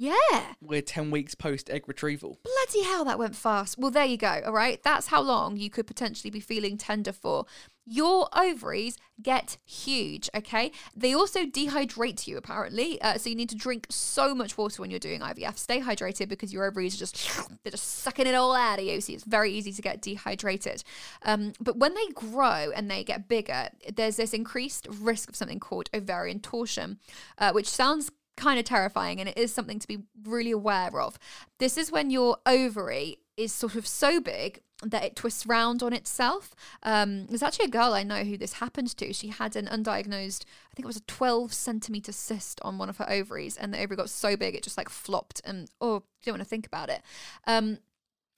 Yeah. 0.00 0.54
we're 0.62 0.80
10 0.80 1.10
weeks 1.10 1.34
post 1.34 1.68
egg 1.68 1.86
retrieval. 1.86 2.38
Bloody 2.42 2.84
hell, 2.84 3.04
that 3.04 3.18
went 3.18 3.36
fast. 3.36 3.76
Well, 3.76 3.90
there 3.90 4.06
you 4.06 4.16
go. 4.16 4.40
All 4.46 4.52
right. 4.52 4.82
That's 4.82 5.08
how 5.08 5.20
long 5.20 5.58
you 5.58 5.68
could 5.68 5.86
potentially 5.86 6.30
be 6.30 6.40
feeling 6.40 6.78
tender 6.78 7.12
for. 7.12 7.44
Your 7.84 8.28
ovaries 8.32 8.96
get 9.20 9.58
huge, 9.66 10.30
okay? 10.34 10.72
They 10.96 11.12
also 11.12 11.44
dehydrate 11.44 12.26
you, 12.26 12.38
apparently. 12.38 12.98
Uh, 13.02 13.18
so 13.18 13.28
you 13.28 13.36
need 13.36 13.50
to 13.50 13.56
drink 13.56 13.88
so 13.90 14.34
much 14.34 14.56
water 14.56 14.80
when 14.80 14.90
you're 14.90 14.98
doing 15.00 15.20
IVF. 15.20 15.58
Stay 15.58 15.80
hydrated 15.80 16.30
because 16.30 16.50
your 16.50 16.64
ovaries 16.64 16.94
are 16.94 16.98
just, 16.98 17.16
they're 17.62 17.72
just 17.72 17.98
sucking 17.98 18.26
it 18.26 18.34
all 18.34 18.54
out 18.54 18.78
of 18.78 18.86
you. 18.86 19.02
So 19.02 19.12
it's 19.12 19.24
very 19.24 19.52
easy 19.52 19.72
to 19.72 19.82
get 19.82 20.00
dehydrated. 20.00 20.82
Um, 21.26 21.52
but 21.60 21.76
when 21.76 21.92
they 21.92 22.06
grow 22.14 22.70
and 22.74 22.90
they 22.90 23.04
get 23.04 23.28
bigger, 23.28 23.68
there's 23.94 24.16
this 24.16 24.32
increased 24.32 24.86
risk 24.88 25.28
of 25.28 25.36
something 25.36 25.60
called 25.60 25.90
ovarian 25.92 26.40
torsion, 26.40 26.98
uh, 27.36 27.52
which 27.52 27.68
sounds 27.68 28.10
kind 28.40 28.58
of 28.58 28.64
terrifying 28.64 29.20
and 29.20 29.28
it 29.28 29.38
is 29.38 29.52
something 29.52 29.78
to 29.78 29.86
be 29.86 29.98
really 30.24 30.50
aware 30.50 31.00
of. 31.00 31.18
This 31.58 31.76
is 31.76 31.92
when 31.92 32.10
your 32.10 32.38
ovary 32.46 33.18
is 33.36 33.52
sort 33.52 33.74
of 33.76 33.86
so 33.86 34.20
big 34.20 34.62
that 34.82 35.04
it 35.04 35.16
twists 35.16 35.46
round 35.46 35.82
on 35.82 35.92
itself. 35.92 36.54
Um, 36.82 37.26
there's 37.26 37.42
actually 37.42 37.66
a 37.66 37.70
girl 37.70 37.92
I 37.92 38.02
know 38.02 38.24
who 38.24 38.38
this 38.38 38.54
happened 38.54 38.96
to. 38.96 39.12
She 39.12 39.28
had 39.28 39.56
an 39.56 39.66
undiagnosed, 39.66 40.44
I 40.44 40.74
think 40.74 40.84
it 40.84 40.86
was 40.86 40.96
a 40.96 41.02
12 41.02 41.52
centimeter 41.52 42.12
cyst 42.12 42.60
on 42.62 42.78
one 42.78 42.88
of 42.88 42.96
her 42.96 43.10
ovaries, 43.10 43.56
and 43.56 43.74
the 43.74 43.78
ovary 43.78 43.96
got 43.96 44.10
so 44.10 44.36
big 44.36 44.54
it 44.54 44.62
just 44.62 44.78
like 44.78 44.88
flopped. 44.88 45.42
And 45.44 45.68
oh, 45.80 45.96
you 45.96 46.02
don't 46.26 46.34
want 46.34 46.42
to 46.42 46.48
think 46.48 46.66
about 46.66 46.88
it. 46.88 47.02
Um, 47.46 47.78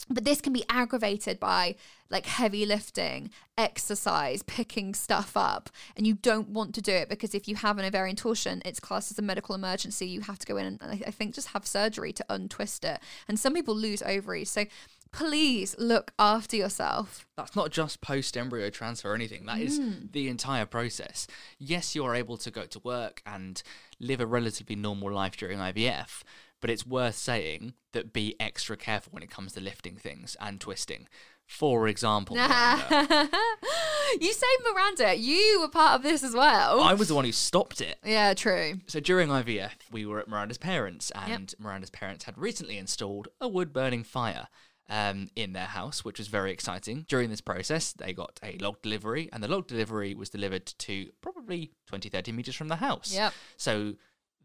but 0.09 0.25
this 0.25 0.41
can 0.41 0.53
be 0.53 0.65
aggravated 0.69 1.39
by 1.39 1.77
like 2.11 2.27
heavy 2.27 2.67
lifting, 2.67 3.31
exercise, 3.57 4.43
picking 4.43 4.95
stuff 4.95 5.37
up, 5.37 5.71
and 5.97 6.07
you 6.07 6.15
don't 6.15 6.49
want 6.49 6.75
to 6.75 6.83
do 6.83 6.93
it 6.93 7.09
because 7.09 7.35
if 7.35 7.49
you 7.49 7.57
have 7.57 7.79
an 7.79 7.85
ovarian 7.85 8.17
torsion, 8.17 8.63
it's 8.65 8.81
classed 8.81 9.11
as 9.11 9.19
a 9.19 9.23
medical 9.23 9.55
emergency. 9.55 10.07
You 10.07 10.21
have 10.23 10.39
to 10.41 10.47
go 10.47 10.57
in 10.57 10.79
and 10.81 11.03
I 11.07 11.11
think 11.11 11.35
just 11.35 11.49
have 11.49 11.67
surgery 11.67 12.13
to 12.13 12.25
untwist 12.29 12.85
it. 12.85 13.01
And 13.29 13.39
some 13.39 13.55
people 13.55 13.75
lose 13.75 14.03
ovaries. 14.03 14.51
So 14.51 14.67
please 15.13 15.77
look 15.79 16.13
after 16.19 16.57
yourself. 16.57 17.27
That's 17.37 17.55
not 17.55 17.71
just 17.71 18.01
post 18.01 18.37
embryo 18.37 18.71
transfer 18.71 19.13
or 19.13 19.15
anything. 19.15 19.47
That 19.47 19.61
is 19.61 19.79
mm. 19.79 20.11
the 20.11 20.29
entire 20.29 20.67
process. 20.67 21.27
Yes, 21.59 21.95
you're 21.95 22.15
able 22.15 22.39
to 22.39 22.51
go 22.51 22.65
to 22.65 22.79
work 22.81 23.23
and 23.25 23.63
live 24.01 24.21
a 24.21 24.27
relatively 24.27 24.75
normal 24.75 25.13
life 25.13 25.37
during 25.37 25.59
IVF, 25.59 26.23
but 26.63 26.71
it's 26.71 26.87
worth 26.87 27.17
saying 27.17 27.75
that 27.93 28.15
be 28.15 28.35
extra 28.41 28.79
careful 28.79 29.11
when 29.13 29.23
it 29.23 29.29
comes 29.31 29.53
to 29.53 29.61
lifting 29.61 29.97
things 29.97 30.35
and 30.41 30.59
twisting. 30.59 31.07
For 31.47 31.87
example, 31.89 32.37
you 34.21 34.33
say 34.33 34.47
Miranda, 34.65 35.15
you 35.15 35.61
were 35.61 35.69
part 35.69 35.97
of 35.97 36.03
this 36.03 36.23
as 36.23 36.35
well. 36.35 36.81
I 36.81 36.95
was 36.95 37.09
the 37.09 37.15
one 37.15 37.27
who 37.27 37.33
stopped 37.33 37.83
it. 37.83 37.99
yeah, 38.05 38.33
true. 38.33 38.77
So 38.87 39.01
during 39.01 39.29
IVF, 39.29 39.73
we 39.91 40.07
were 40.07 40.21
at 40.21 40.29
Miranda's 40.29 40.57
parents, 40.57 41.11
and 41.15 41.53
Miranda's 41.59 41.91
parents 41.91 42.25
had 42.25 42.39
recently 42.39 42.79
installed 42.79 43.29
a 43.41 43.49
wood 43.49 43.73
burning 43.73 44.05
fire 44.05 44.49
um, 44.89 45.31
in 45.35 45.53
their 45.53 45.67
house, 45.67 46.05
which 46.05 46.19
was 46.19 46.29
very 46.29 46.53
exciting. 46.53 47.05
During 47.09 47.29
this 47.29 47.41
process, 47.41 47.93
they 47.93 48.13
got 48.13 48.39
a 48.43 48.57
log 48.59 48.81
delivery, 48.81 49.29
and 49.33 49.43
the 49.43 49.49
log 49.49 49.67
delivery 49.67 50.15
was 50.15 50.31
delivered 50.31 50.67
to 50.67 51.11
probably 51.21 51.73
20, 51.87 52.09
30 52.09 52.33
meters 52.33 52.55
from 52.55 52.69
the 52.69 52.77
house. 52.77 53.13
Yep. 53.13 53.33
So 53.57 53.95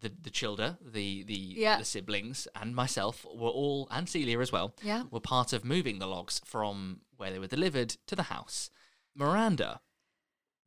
the 0.02 0.12
the 0.22 0.30
childer, 0.30 0.78
the 0.82 1.24
the, 1.24 1.34
Yeah. 1.34 1.78
the 1.80 1.86
siblings, 1.86 2.48
and 2.56 2.76
myself 2.76 3.26
were 3.26 3.50
all, 3.50 3.88
and 3.92 4.08
Celia 4.08 4.40
as 4.40 4.52
well, 4.52 4.74
Yeah. 4.84 5.04
were 5.12 5.20
part 5.20 5.54
of 5.54 5.64
moving 5.66 6.00
the 6.00 6.08
logs 6.08 6.42
from 6.46 7.02
where 7.18 7.32
they 7.32 7.40
were 7.40 7.48
delivered 7.48 7.98
to 8.08 8.16
the 8.16 8.24
house. 8.24 8.70
Miranda 9.16 9.82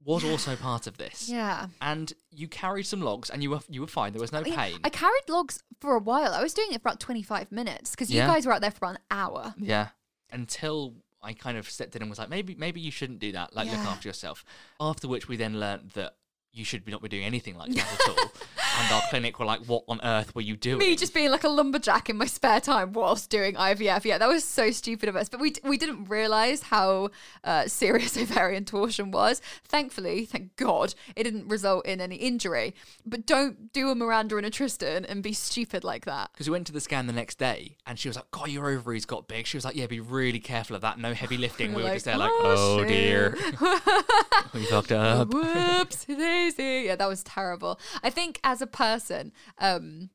was 0.03 0.25
also 0.25 0.57
part 0.57 0.87
of 0.87 0.97
this 0.97 1.29
Yeah. 1.29 1.66
and 1.83 2.12
you 2.31 2.49
carried 2.49 2.87
some 2.87 3.03
logs 3.03 3.29
and 3.29 3.43
you 3.43 3.51
were 3.51 3.61
you 3.69 3.83
were 3.83 3.87
fine 3.87 4.12
there 4.14 4.21
was 4.21 4.33
no 4.33 4.43
Yeah, 4.45 4.57
pain 4.57 4.81
I 4.83 4.88
carried 4.88 5.29
logs 5.29 5.62
for 5.79 5.95
a 5.95 5.99
while. 6.01 6.33
I 6.33 6.43
was 6.43 6.55
doing 6.55 6.73
it 6.73 6.81
for 6.83 6.88
about 6.88 7.01
25 7.01 7.53
minutes 7.53 7.90
because 7.90 8.11
you 8.11 8.16
Yeah. 8.16 8.27
guys 8.27 8.47
were 8.47 8.53
out 8.55 8.62
there 8.62 8.71
for 8.71 8.79
about 8.79 8.95
an 8.97 9.03
hour. 9.11 9.55
yeah 9.59 9.88
until 10.31 10.95
i 11.23 11.33
kind 11.35 11.59
of 11.59 11.69
stepped 11.69 11.95
in 11.97 12.01
and 12.03 12.09
was 12.09 12.19
like 12.19 12.31
maybe 12.31 12.55
maybe 12.55 12.81
you 12.81 12.90
shouldn't 12.90 13.19
do 13.19 13.31
that 13.33 13.55
like 13.55 13.66
look 13.69 13.77
after 13.81 14.09
yourself 14.09 14.43
after 14.81 15.07
which 15.07 15.29
we 15.29 15.37
then 15.37 15.59
learnt 15.61 15.93
that 15.93 16.16
you 16.53 16.64
should 16.64 16.88
not 16.88 17.03
be 17.03 17.09
doing 17.09 17.25
anything 17.25 17.55
like 17.57 17.71
that 17.75 17.93
at 18.01 18.09
all 18.09 18.33
and 18.81 18.93
our 18.93 19.03
clinic 19.11 19.38
were 19.38 19.45
like 19.47 19.61
what 19.66 19.85
on 19.88 20.01
earth 20.03 20.35
were 20.35 20.40
you 20.40 20.57
doing 20.57 20.79
Me 20.79 20.97
just 20.97 21.14
being 21.14 21.31
like 21.31 21.45
a 21.45 21.49
lumberjack 21.49 22.09
in 22.09 22.16
my 22.16 22.27
spare 22.27 22.61
time 22.61 22.93
whilst 22.93 23.31
doing 23.31 23.55
IVF. 23.55 24.05
Yeah, 24.05 24.19
that 24.19 24.29
was 24.29 24.45
so 24.45 24.71
stupid 24.71 25.09
of 25.09 25.16
us. 25.16 25.29
But 25.29 25.40
we 25.40 25.55
we 25.64 25.77
didn't 25.77 26.05
realize 26.07 26.62
how 26.64 27.11
uh, 27.45 27.66
serious 27.69 28.16
ovarian 28.23 28.64
torsion 28.64 29.11
was. 29.11 29.40
Thankfully, 29.64 30.25
thank 30.25 30.57
God, 30.57 30.95
it 31.16 31.25
didn't 31.25 31.49
result 31.49 31.87
in 31.87 32.01
any 32.01 32.16
injury. 32.16 32.75
But 33.07 33.27
don't 33.27 33.73
do 33.73 33.90
a 33.90 33.95
Miranda 33.95 34.37
and 34.37 34.47
a 34.47 34.51
Tristan 34.51 35.05
and 35.05 35.23
be 35.23 35.33
stupid 35.33 35.85
like 35.85 36.05
that. 36.07 36.31
because 36.33 36.49
we 36.49 36.53
went 36.53 36.66
to 36.66 36.73
the 36.73 36.81
scan 36.81 37.07
the 37.07 37.12
next 37.12 37.38
day 37.38 37.77
and 37.87 37.99
she 37.99 38.09
was 38.09 38.16
like 38.16 38.31
god 38.31 38.49
your 38.49 38.69
ovaries 38.69 39.05
got 39.05 39.27
big 39.29 39.47
she 39.47 39.57
was 39.57 39.64
like 39.64 39.77
yeah 39.77 39.87
be 39.87 40.01
really 40.01 40.40
careful 40.40 40.75
of 40.77 40.83
that 40.83 40.99
no 40.99 41.12
heavy 41.14 41.37
lifting 41.47 41.71
we 41.71 41.77
We're 41.77 41.83
were 41.83 41.88
like, 41.88 41.95
just 41.95 42.05
there 42.07 42.16
like 42.16 42.31
"Oh, 42.33 42.81
oh 42.81 42.85
dear 42.85 43.37
we 44.55 44.64
fucked 44.66 44.93
up 44.93 45.29
Whoops, 45.33 46.05
daisy. 46.05 46.85
Yeah, 46.87 46.97
that 46.97 47.09
was 47.09 47.23
terrible. 47.23 47.79
I 48.03 48.11
think 48.11 48.40
as 48.45 48.61
a 48.62 48.66
person, 48.71 49.33
um, 49.59 50.11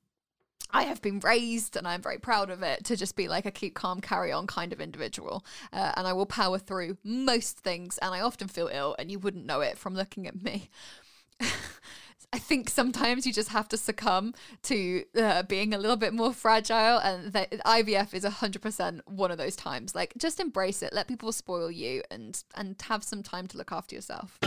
I 0.71 0.83
have 0.83 1.01
been 1.01 1.19
raised 1.19 1.77
and 1.77 1.87
I'm 1.87 2.01
very 2.01 2.17
proud 2.17 2.49
of 2.49 2.61
it 2.61 2.83
to 2.85 2.97
just 2.97 3.15
be 3.15 3.27
like 3.27 3.45
a 3.45 3.51
keep 3.51 3.75
calm, 3.75 4.01
carry 4.01 4.31
on 4.31 4.47
kind 4.47 4.73
of 4.73 4.81
individual. 4.81 5.45
Uh, 5.71 5.93
and 5.95 6.07
I 6.07 6.13
will 6.13 6.25
power 6.25 6.57
through 6.57 6.97
most 7.03 7.59
things. 7.59 7.97
And 7.99 8.13
I 8.13 8.21
often 8.21 8.47
feel 8.47 8.69
ill, 8.71 8.95
and 8.99 9.09
you 9.11 9.19
wouldn't 9.19 9.45
know 9.45 9.61
it 9.61 9.77
from 9.77 9.95
looking 9.95 10.27
at 10.27 10.41
me. 10.41 10.69
I 12.33 12.39
think 12.39 12.69
sometimes 12.69 13.25
you 13.25 13.31
just 13.31 13.49
have 13.49 13.69
to 13.69 13.77
succumb 13.77 14.33
to 14.63 15.05
uh, 15.17 15.43
being 15.43 15.73
a 15.73 15.77
little 15.77 15.95
bit 15.95 16.13
more 16.13 16.33
fragile, 16.33 16.97
and 16.97 17.31
IVF 17.31 18.13
is 18.13 18.25
hundred 18.25 18.61
percent 18.61 19.01
one 19.07 19.31
of 19.31 19.37
those 19.37 19.55
times. 19.55 19.95
Like, 19.95 20.13
just 20.17 20.41
embrace 20.41 20.83
it. 20.83 20.91
Let 20.91 21.07
people 21.07 21.31
spoil 21.31 21.71
you, 21.71 22.03
and 22.11 22.43
and 22.55 22.75
have 22.89 23.05
some 23.05 23.23
time 23.23 23.47
to 23.47 23.57
look 23.57 23.71
after 23.71 23.95
yourself. 23.95 24.37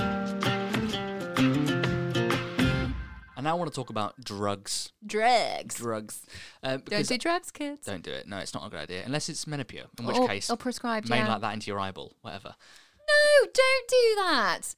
And 3.39 3.45
now 3.45 3.53
i 3.53 3.55
want 3.55 3.71
to 3.71 3.75
talk 3.75 3.89
about 3.89 4.17
drugs 4.23 4.91
Drugs. 5.07 5.77
drugs 5.77 6.27
uh, 6.65 6.79
Don't 6.85 7.07
do 7.07 7.17
drugs, 7.17 7.53
kids. 7.53 7.87
Don't 7.87 8.03
do 8.03 8.11
it. 8.11 8.27
No, 8.27 8.39
it's 8.39 8.53
not 8.53 8.67
a 8.67 8.69
good 8.69 8.81
idea. 8.81 9.05
Unless 9.07 9.29
it's 9.29 9.45
Menopur, 9.45 9.85
in 9.97 10.07
which 10.07 10.17
Or- 10.17 10.27
case, 10.27 10.51
or 10.51 10.57
prescribed, 10.57 11.09
main 11.09 11.21
yeah. 11.21 11.29
like 11.33 11.41
that 11.43 11.55
into 11.55 11.69
your 11.69 11.79
eyeball, 11.79 12.17
whatever. 12.23 12.57
No, 12.99 13.47
don't 13.55 13.89
do 13.89 14.15
that. 14.17 14.75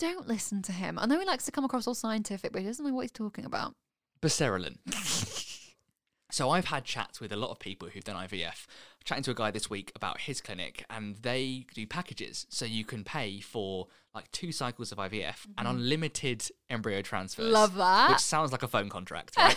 Don't 0.00 0.26
listen 0.26 0.60
to 0.62 0.72
him. 0.72 0.98
I 0.98 1.06
know 1.06 1.20
he 1.20 1.24
likes 1.24 1.44
to 1.44 1.52
come 1.52 1.64
across 1.64 1.86
all 1.86 1.94
scientific, 1.94 2.50
but 2.52 2.62
he 2.62 2.66
doesn't 2.66 2.84
know 2.84 2.92
what 2.92 3.02
he's 3.02 3.12
talking 3.12 3.44
about. 3.44 3.76
Buserelin. 4.20 4.78
so 6.32 6.50
I've 6.50 6.64
had 6.64 6.84
chats 6.84 7.20
with 7.20 7.30
a 7.30 7.36
lot 7.36 7.50
of 7.50 7.60
people 7.60 7.88
who've 7.88 8.02
done 8.02 8.16
IVF. 8.26 8.66
Chatting 9.04 9.22
to 9.24 9.30
a 9.30 9.34
guy 9.34 9.52
this 9.52 9.70
week 9.70 9.92
about 9.94 10.22
his 10.22 10.40
clinic, 10.40 10.84
and 10.90 11.14
they 11.16 11.64
do 11.74 11.86
packages, 11.86 12.46
so 12.50 12.64
you 12.64 12.84
can 12.84 13.04
pay 13.04 13.38
for 13.38 13.86
like 14.14 14.30
two 14.32 14.52
cycles 14.52 14.90
of 14.92 14.98
IVF 14.98 15.46
and 15.56 15.68
unlimited 15.68 16.44
embryo 16.68 17.00
transfers. 17.02 17.44
Mm-hmm. 17.46 17.54
Love 17.54 17.74
that. 17.76 18.10
Which 18.10 18.18
sounds 18.20 18.52
like 18.52 18.62
a 18.62 18.68
phone 18.68 18.88
contract, 18.88 19.36
right? 19.36 19.56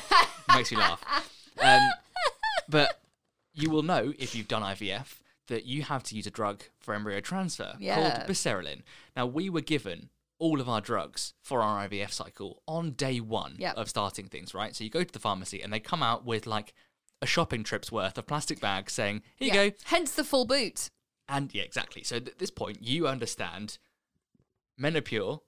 Makes 0.55 0.71
me 0.71 0.77
laugh. 0.77 1.01
Um, 1.61 1.81
but 2.69 2.99
you 3.53 3.69
will 3.69 3.83
know 3.83 4.13
if 4.19 4.35
you've 4.35 4.47
done 4.47 4.61
IVF 4.61 5.19
that 5.47 5.65
you 5.65 5.83
have 5.83 6.03
to 6.03 6.15
use 6.15 6.25
a 6.27 6.31
drug 6.31 6.63
for 6.79 6.93
embryo 6.93 7.19
transfer 7.19 7.73
Yeah. 7.79 7.95
called 7.95 8.29
Buserelin. 8.29 8.81
Now, 9.15 9.25
we 9.25 9.49
were 9.49 9.61
given 9.61 10.09
all 10.39 10.59
of 10.61 10.69
our 10.69 10.81
drugs 10.81 11.33
for 11.41 11.61
our 11.61 11.87
IVF 11.87 12.11
cycle 12.11 12.61
on 12.67 12.91
day 12.91 13.19
one 13.19 13.55
Yep. 13.59 13.75
of 13.75 13.89
starting 13.89 14.27
things, 14.27 14.53
right? 14.53 14.75
So 14.75 14.83
you 14.83 14.89
go 14.89 15.03
to 15.03 15.11
the 15.13 15.19
pharmacy 15.19 15.61
and 15.61 15.71
they 15.73 15.79
come 15.79 16.01
out 16.03 16.25
with 16.25 16.45
like 16.47 16.73
a 17.21 17.25
shopping 17.25 17.63
trip's 17.63 17.91
worth 17.91 18.17
of 18.17 18.27
plastic 18.27 18.59
bags 18.59 18.93
saying, 18.93 19.21
here 19.35 19.47
you 19.47 19.53
go. 19.53 19.75
Hence 19.85 20.13
the 20.13 20.23
full 20.23 20.45
boot. 20.45 20.89
And 21.29 21.53
yeah, 21.53 21.63
exactly. 21.63 22.03
So 22.03 22.17
at 22.17 22.39
this 22.39 22.51
point, 22.51 22.81
you 22.81 23.07
understand 23.07 23.77
Menopur 24.83 25.39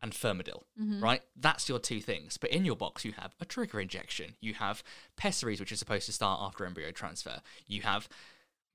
and 0.00 0.12
Fyremadel, 0.12 0.62
Mm-hmm. 0.80 1.02
right? 1.02 1.22
That's 1.36 1.68
your 1.68 1.78
two 1.78 2.00
things. 2.00 2.36
But 2.38 2.50
in 2.50 2.64
your 2.64 2.76
box, 2.76 3.04
you 3.04 3.12
have 3.12 3.34
a 3.40 3.44
trigger 3.44 3.80
injection. 3.80 4.34
You 4.40 4.54
have 4.54 4.82
pessaries, 5.16 5.60
which 5.60 5.72
is 5.72 5.78
supposed 5.78 6.06
to 6.06 6.12
start 6.12 6.40
after 6.42 6.64
embryo 6.64 6.90
transfer. 6.92 7.40
You 7.66 7.82
have 7.82 8.08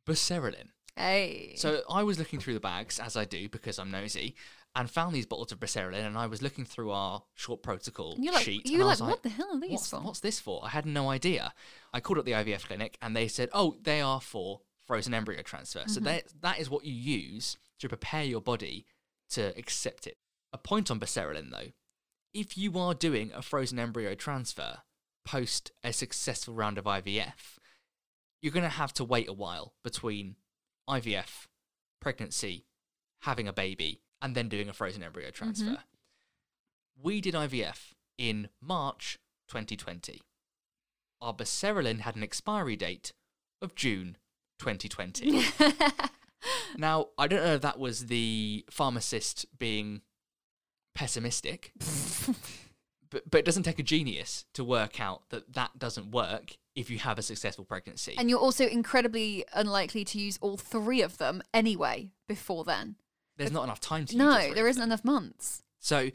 Buserelin. 0.05 0.69
Hey. 0.95 1.53
So 1.55 1.81
I 1.89 2.03
was 2.03 2.19
looking 2.19 2.39
through 2.39 2.53
the 2.53 2.59
bags, 2.59 2.99
as 2.99 3.17
I 3.17 3.25
do 3.25 3.49
because 3.49 3.79
I'm 3.79 3.89
nosy, 3.89 4.35
and 4.75 4.89
found 4.89 5.15
these 5.15 5.25
bottles 5.25 5.51
of 5.51 5.59
Buserelin, 5.59 6.05
and 6.05 6.17
I 6.17 6.27
was 6.27 6.41
looking 6.41 6.65
through 6.65 6.91
our 6.91 7.23
short 7.35 7.63
protocol 7.63 8.15
You're 8.19 8.33
like- 8.33 8.43
sheet. 8.43 8.65
you're 8.65 8.81
and 8.81 8.89
I 8.91 8.93
like, 8.95 9.09
"What 9.09 9.23
the 9.23 9.29
hell 9.29 9.55
are 9.55 9.59
these 9.59 9.71
what's, 9.71 9.89
for?" 9.89 10.01
What's 10.01 10.19
this 10.19 10.39
for? 10.39 10.61
I 10.65 10.69
had 10.69 10.85
no 10.85 11.09
idea. 11.09 11.53
I 11.93 11.99
called 11.99 12.19
up 12.19 12.25
the 12.25 12.33
IVF 12.33 12.65
clinic, 12.67 12.97
and 13.01 13.15
they 13.15 13.27
said, 13.27 13.49
"Oh, 13.53 13.77
they 13.81 14.01
are 14.01 14.19
for 14.21 14.61
frozen 14.85 15.13
embryo 15.13 15.41
transfer. 15.41 15.83
So 15.87 15.95
Mm-hmm. 15.99 16.03
that 16.05 16.23
that 16.41 16.59
is 16.59 16.69
what 16.69 16.83
you 16.85 16.93
use 16.93 17.57
to 17.79 17.87
prepare 17.87 18.23
your 18.23 18.41
body 18.41 18.85
to 19.33 19.57
accept 19.57 20.07
it." 20.07 20.17
A 20.51 20.57
point 20.57 20.91
on 20.91 20.99
Buserelin, 20.99 21.51
though, 21.51 21.71
if 22.33 22.57
you 22.57 22.77
are 22.77 22.93
doing 22.93 23.31
a 23.33 23.41
frozen 23.41 23.79
embryo 23.79 24.15
transfer 24.15 24.81
post 25.25 25.71
a 25.83 25.93
successful 25.93 26.53
round 26.53 26.77
of 26.77 26.85
IVF, 26.85 27.57
you're 28.41 28.51
going 28.51 28.63
to 28.63 28.69
have 28.69 28.93
to 28.93 29.03
wait 29.03 29.29
a 29.29 29.33
while 29.33 29.73
between 29.83 30.35
IVF, 30.89 31.47
pregnancy, 32.01 32.65
having 33.21 33.47
a 33.47 33.53
baby, 33.53 34.01
and 34.21 34.35
then 34.35 34.49
doing 34.49 34.67
a 34.67 34.73
frozen 34.73 35.03
embryo 35.03 35.29
mm-hmm. 35.29 35.45
transfer. 35.45 35.83
We 37.01 37.21
did 37.21 37.33
IVF 37.33 37.93
in 38.17 38.49
March 38.61 39.17
2020. 39.47 40.21
Our 41.21 41.33
Buserelin 41.33 42.01
had 42.01 42.15
an 42.15 42.23
expiry 42.23 42.75
date 42.75 43.13
of 43.61 43.75
June 43.75 44.17
2020. 44.59 45.43
now, 46.77 47.07
I 47.17 47.27
don't 47.27 47.43
know 47.43 47.53
if 47.55 47.61
that 47.61 47.79
was 47.79 48.07
the 48.07 48.65
pharmacist 48.69 49.45
being 49.57 50.01
pessimistic, 50.95 51.71
but, 53.09 53.29
but 53.29 53.39
it 53.39 53.45
doesn't 53.45 53.63
take 53.63 53.79
a 53.79 53.83
genius 53.83 54.45
to 54.53 54.63
work 54.63 54.99
out 54.99 55.29
that 55.29 55.53
that 55.53 55.77
doesn't 55.77 56.11
work 56.11 56.57
if 56.75 56.89
you 56.89 56.97
have 56.99 57.19
a 57.19 57.21
successful 57.21 57.63
pregnancy. 57.65 58.15
and 58.17 58.29
you're 58.29 58.39
also 58.39 58.65
incredibly 58.67 59.45
unlikely 59.53 60.03
to 60.03 60.19
use 60.19 60.37
all 60.41 60.57
three 60.57 61.01
of 61.01 61.17
them 61.19 61.41
anyway 61.53 62.09
before 62.27 62.63
then. 62.63 62.95
There's 63.37 63.51
not 63.51 63.63
enough 63.63 63.79
time 63.79 64.05
to 64.05 64.13
use 64.13 64.17
No, 64.19 64.53
there 64.53 64.67
isn't 64.67 64.81
enough 64.81 65.03
months. 65.05 65.63
So 65.79 66.09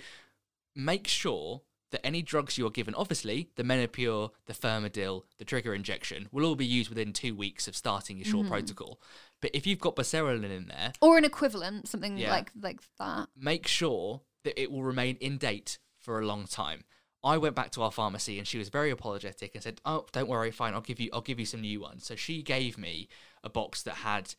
make 0.75 1.07
sure 1.09 1.63
that 1.91 2.05
any 2.05 2.23
drugs 2.23 2.59
you 2.59 2.67
are 2.67 2.71
given, 2.71 2.95
obviously, 2.95 3.49
the 3.57 3.63
Menopur, 3.63 4.31
the 4.47 4.53
Fyremadel, 4.53 5.23
the 5.39 5.45
trigger 5.45 5.75
injection, 5.75 6.29
will 6.31 6.45
all 6.45 6.55
be 6.55 6.67
used 6.67 6.91
within 6.91 7.13
two 7.13 7.35
weeks 7.35 7.67
of 7.67 7.75
starting 7.75 8.19
your 8.19 8.27
short 8.27 8.45
Mm-hmm. 8.45 8.53
protocol. 8.53 9.01
But 9.41 9.53
if 9.55 9.67
you've 9.67 9.79
got 9.81 9.95
Buserelin 9.97 10.51
in 10.51 10.67
there, 10.69 10.93
Or 11.01 11.17
an 11.19 11.25
equivalent, 11.25 11.89
something 11.89 12.19
Yeah. 12.19 12.31
like 12.31 12.51
like 12.61 12.81
that. 12.99 13.29
make 13.37 13.67
sure 13.67 14.23
that 14.45 14.61
it 14.61 14.71
will 14.71 14.83
remain 14.83 15.17
in 15.21 15.39
date 15.39 15.79
for 15.99 16.21
a 16.21 16.27
long 16.27 16.47
time. 16.47 16.85
I 17.25 17.37
went 17.39 17.55
back 17.57 17.71
to 17.73 17.83
our 17.83 17.91
pharmacy 17.91 18.39
and 18.39 18.47
she 18.47 18.59
was 18.59 18.69
very 18.69 18.91
apologetic 18.91 19.55
and 19.55 19.63
said, 19.63 19.81
"Oh, 19.85 20.07
don't 20.13 20.29
worry, 20.29 20.51
fine. 20.53 20.75
I'll 20.75 20.81
give 20.81 21.01
you 21.01 21.11
I'll 21.13 21.21
give 21.21 21.41
you 21.41 21.47
some 21.47 21.61
new 21.61 21.81
ones." 21.81 22.07
So 22.07 22.15
she 22.17 22.43
gave 22.43 22.79
me 22.79 23.09
a 23.43 23.49
box 23.49 23.83
that 23.83 23.97
had 23.97 24.35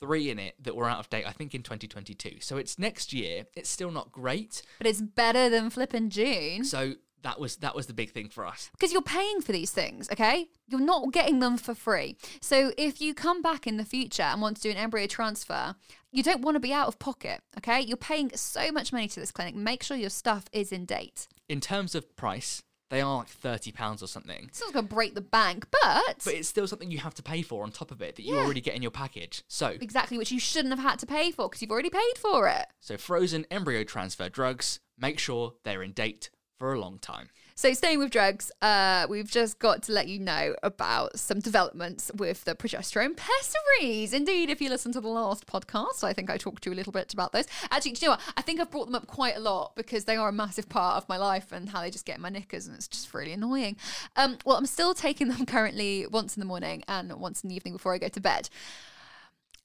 three 0.00 0.28
in 0.30 0.38
it 0.38 0.54
that 0.62 0.76
were 0.76 0.88
out 0.88 0.98
of 0.98 1.08
date, 1.08 1.26
I 1.26 1.32
think 1.32 1.54
in 1.54 1.62
2022. 1.62 2.40
So 2.40 2.56
it's 2.58 2.78
next 2.78 3.12
year. 3.12 3.46
It's 3.54 3.70
still 3.70 3.90
not 3.90 4.12
great. 4.12 4.60
But 4.78 4.86
it's 4.86 5.00
better 5.00 5.48
than 5.48 5.70
flipping 5.70 6.10
June. 6.10 6.64
So 6.64 6.96
that 7.22 7.40
was 7.40 7.56
that 7.56 7.74
was 7.74 7.86
the 7.86 7.94
big 7.94 8.10
thing 8.10 8.28
for 8.28 8.46
us. 8.46 8.70
because 8.72 8.92
you're 8.92 9.02
paying 9.02 9.40
for 9.40 9.52
these 9.52 9.70
things, 9.70 10.08
okay? 10.12 10.48
You're 10.68 10.80
not 10.80 11.12
getting 11.12 11.40
them 11.40 11.56
for 11.56 11.74
free. 11.74 12.16
So 12.40 12.72
if 12.78 13.00
you 13.00 13.14
come 13.14 13.42
back 13.42 13.66
in 13.66 13.76
the 13.76 13.84
future 13.84 14.22
and 14.22 14.40
want 14.40 14.56
to 14.58 14.62
do 14.62 14.70
an 14.70 14.76
embryo 14.76 15.06
transfer, 15.06 15.74
you 16.12 16.22
don't 16.22 16.42
want 16.42 16.54
to 16.56 16.60
be 16.60 16.72
out 16.72 16.88
of 16.88 16.98
pocket, 16.98 17.40
okay? 17.58 17.80
You're 17.80 17.96
paying 17.96 18.30
so 18.34 18.70
much 18.72 18.92
money 18.92 19.08
to 19.08 19.20
this 19.20 19.30
clinic. 19.32 19.54
Make 19.54 19.82
sure 19.82 19.96
your 19.96 20.10
stuff 20.10 20.46
is 20.52 20.72
in 20.72 20.84
date. 20.84 21.28
In 21.48 21.60
terms 21.60 21.94
of 21.94 22.14
price, 22.16 22.62
they 22.88 23.00
are 23.00 23.16
like 23.18 23.28
30 23.28 23.72
pounds 23.72 24.02
or 24.02 24.06
something. 24.06 24.44
It's 24.48 24.60
not 24.60 24.72
going 24.72 24.86
to 24.88 24.94
break 24.94 25.14
the 25.16 25.20
bank, 25.20 25.66
but, 25.82 26.20
But 26.24 26.34
it's 26.34 26.48
still 26.48 26.68
something 26.68 26.90
you 26.90 26.98
have 26.98 27.14
to 27.14 27.22
pay 27.22 27.42
for 27.42 27.64
on 27.64 27.72
top 27.72 27.90
of 27.90 28.00
it 28.00 28.14
that 28.16 28.22
you 28.22 28.36
Yeah. 28.36 28.42
already 28.42 28.60
get 28.60 28.74
in 28.76 28.82
your 28.82 28.92
package. 28.92 29.42
So 29.48 29.68
exactly 29.68 30.18
which 30.18 30.30
you 30.30 30.38
shouldn't 30.38 30.72
have 30.72 30.82
had 30.88 31.00
to 31.00 31.06
pay 31.06 31.32
for 31.32 31.48
because 31.48 31.60
you've 31.62 31.72
already 31.72 31.90
paid 31.90 32.14
for 32.16 32.46
it. 32.48 32.66
so 32.80 32.96
frozen 32.96 33.44
embryo 33.50 33.82
transfer 33.82 34.28
drugs, 34.28 34.78
make 34.96 35.18
sure 35.18 35.54
they're 35.64 35.82
in 35.82 35.92
date 35.92 36.30
for 36.58 36.72
a 36.72 36.80
long 36.80 36.98
time. 36.98 37.28
So, 37.58 37.72
staying 37.72 38.00
with 38.00 38.10
drugs, 38.10 38.52
uh, 38.60 39.06
we've 39.08 39.30
just 39.30 39.58
got 39.58 39.82
to 39.84 39.92
let 39.92 40.08
you 40.08 40.18
know 40.18 40.54
about 40.62 41.18
some 41.18 41.40
developments 41.40 42.10
with 42.14 42.44
the 42.44 42.54
progesterone 42.54 43.16
pessaries. 43.16 44.12
Indeed, 44.12 44.50
if 44.50 44.60
you 44.60 44.68
listen 44.68 44.92
to 44.92 45.00
the 45.00 45.08
last 45.08 45.46
podcast, 45.46 46.04
I 46.04 46.12
think 46.12 46.28
I 46.28 46.36
talked 46.36 46.64
to 46.64 46.70
you 46.70 46.74
a 46.74 46.76
little 46.76 46.92
bit 46.92 47.14
about 47.14 47.32
those. 47.32 47.46
Actually, 47.70 47.92
do 47.92 48.04
you 48.04 48.08
know 48.08 48.12
what? 48.12 48.34
I 48.36 48.42
think 48.42 48.60
I've 48.60 48.70
brought 48.70 48.84
them 48.84 48.94
up 48.94 49.06
quite 49.06 49.36
a 49.36 49.40
lot 49.40 49.74
because 49.74 50.04
they 50.04 50.16
are 50.16 50.28
a 50.28 50.32
massive 50.32 50.68
part 50.68 50.98
of 50.98 51.08
my 51.08 51.16
life 51.16 51.50
and 51.50 51.70
how 51.70 51.80
they 51.80 51.90
just 51.90 52.04
get 52.04 52.16
in 52.16 52.22
my 52.22 52.28
knickers, 52.28 52.66
and 52.66 52.76
it's 52.76 52.88
just 52.88 53.14
really 53.14 53.32
annoying. 53.32 53.76
Um, 54.16 54.36
well, 54.44 54.58
I'm 54.58 54.66
still 54.66 54.92
taking 54.92 55.28
them 55.28 55.46
currently 55.46 56.06
once 56.06 56.36
in 56.36 56.40
the 56.40 56.46
morning 56.46 56.84
and 56.88 57.10
once 57.14 57.42
in 57.42 57.48
the 57.48 57.56
evening 57.56 57.72
before 57.72 57.94
I 57.94 57.98
go 57.98 58.08
to 58.08 58.20
bed. 58.20 58.50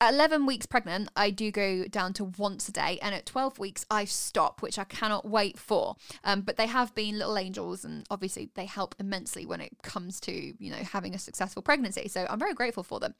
At 0.01 0.15
11 0.15 0.47
weeks 0.47 0.65
pregnant, 0.65 1.09
I 1.15 1.29
do 1.29 1.51
go 1.51 1.85
down 1.85 2.13
to 2.13 2.23
once 2.23 2.67
a 2.67 2.71
day, 2.71 2.97
and 3.03 3.13
at 3.13 3.27
12 3.27 3.59
weeks, 3.59 3.85
I 3.91 4.05
stop, 4.05 4.63
which 4.63 4.79
I 4.79 4.83
cannot 4.83 5.29
wait 5.29 5.59
for. 5.59 5.95
Um, 6.23 6.41
but 6.41 6.57
they 6.57 6.65
have 6.65 6.95
been 6.95 7.19
little 7.19 7.37
angels, 7.37 7.85
and 7.85 8.03
obviously, 8.09 8.49
they 8.55 8.65
help 8.65 8.95
immensely 8.97 9.45
when 9.45 9.61
it 9.61 9.77
comes 9.83 10.19
to 10.21 10.31
you 10.31 10.71
know 10.71 10.77
having 10.77 11.13
a 11.13 11.19
successful 11.19 11.61
pregnancy. 11.61 12.07
So 12.07 12.25
I'm 12.27 12.39
very 12.39 12.55
grateful 12.55 12.81
for 12.81 12.99
them. 12.99 13.13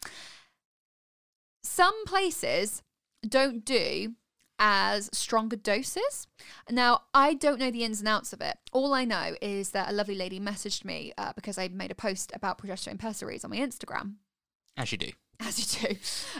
Some 1.63 2.03
places 2.05 2.81
don't 3.27 3.63
do 3.63 4.15
as 4.57 5.07
stronger 5.13 5.57
doses. 5.57 6.25
Now, 6.67 7.01
I 7.13 7.35
don't 7.35 7.59
know 7.59 7.69
the 7.69 7.83
ins 7.83 7.99
and 7.99 8.07
outs 8.07 8.33
of 8.33 8.41
it. 8.41 8.57
All 8.71 8.95
I 8.95 9.05
know 9.05 9.35
is 9.39 9.69
that 9.69 9.89
a 9.89 9.93
lovely 9.93 10.15
lady 10.15 10.39
messaged 10.39 10.83
me 10.83 11.13
uh, 11.15 11.33
because 11.35 11.59
I 11.59 11.67
made 11.67 11.91
a 11.91 11.95
post 11.95 12.31
about 12.33 12.57
progesterone 12.57 12.97
pessaries 12.97 13.43
on 13.43 13.51
my 13.51 13.57
Instagram 13.57 14.15
As 14.77 14.91
you 14.91 14.97
do. 14.97 15.11
As 15.41 15.73
you 15.81 15.87
do. 15.87 15.95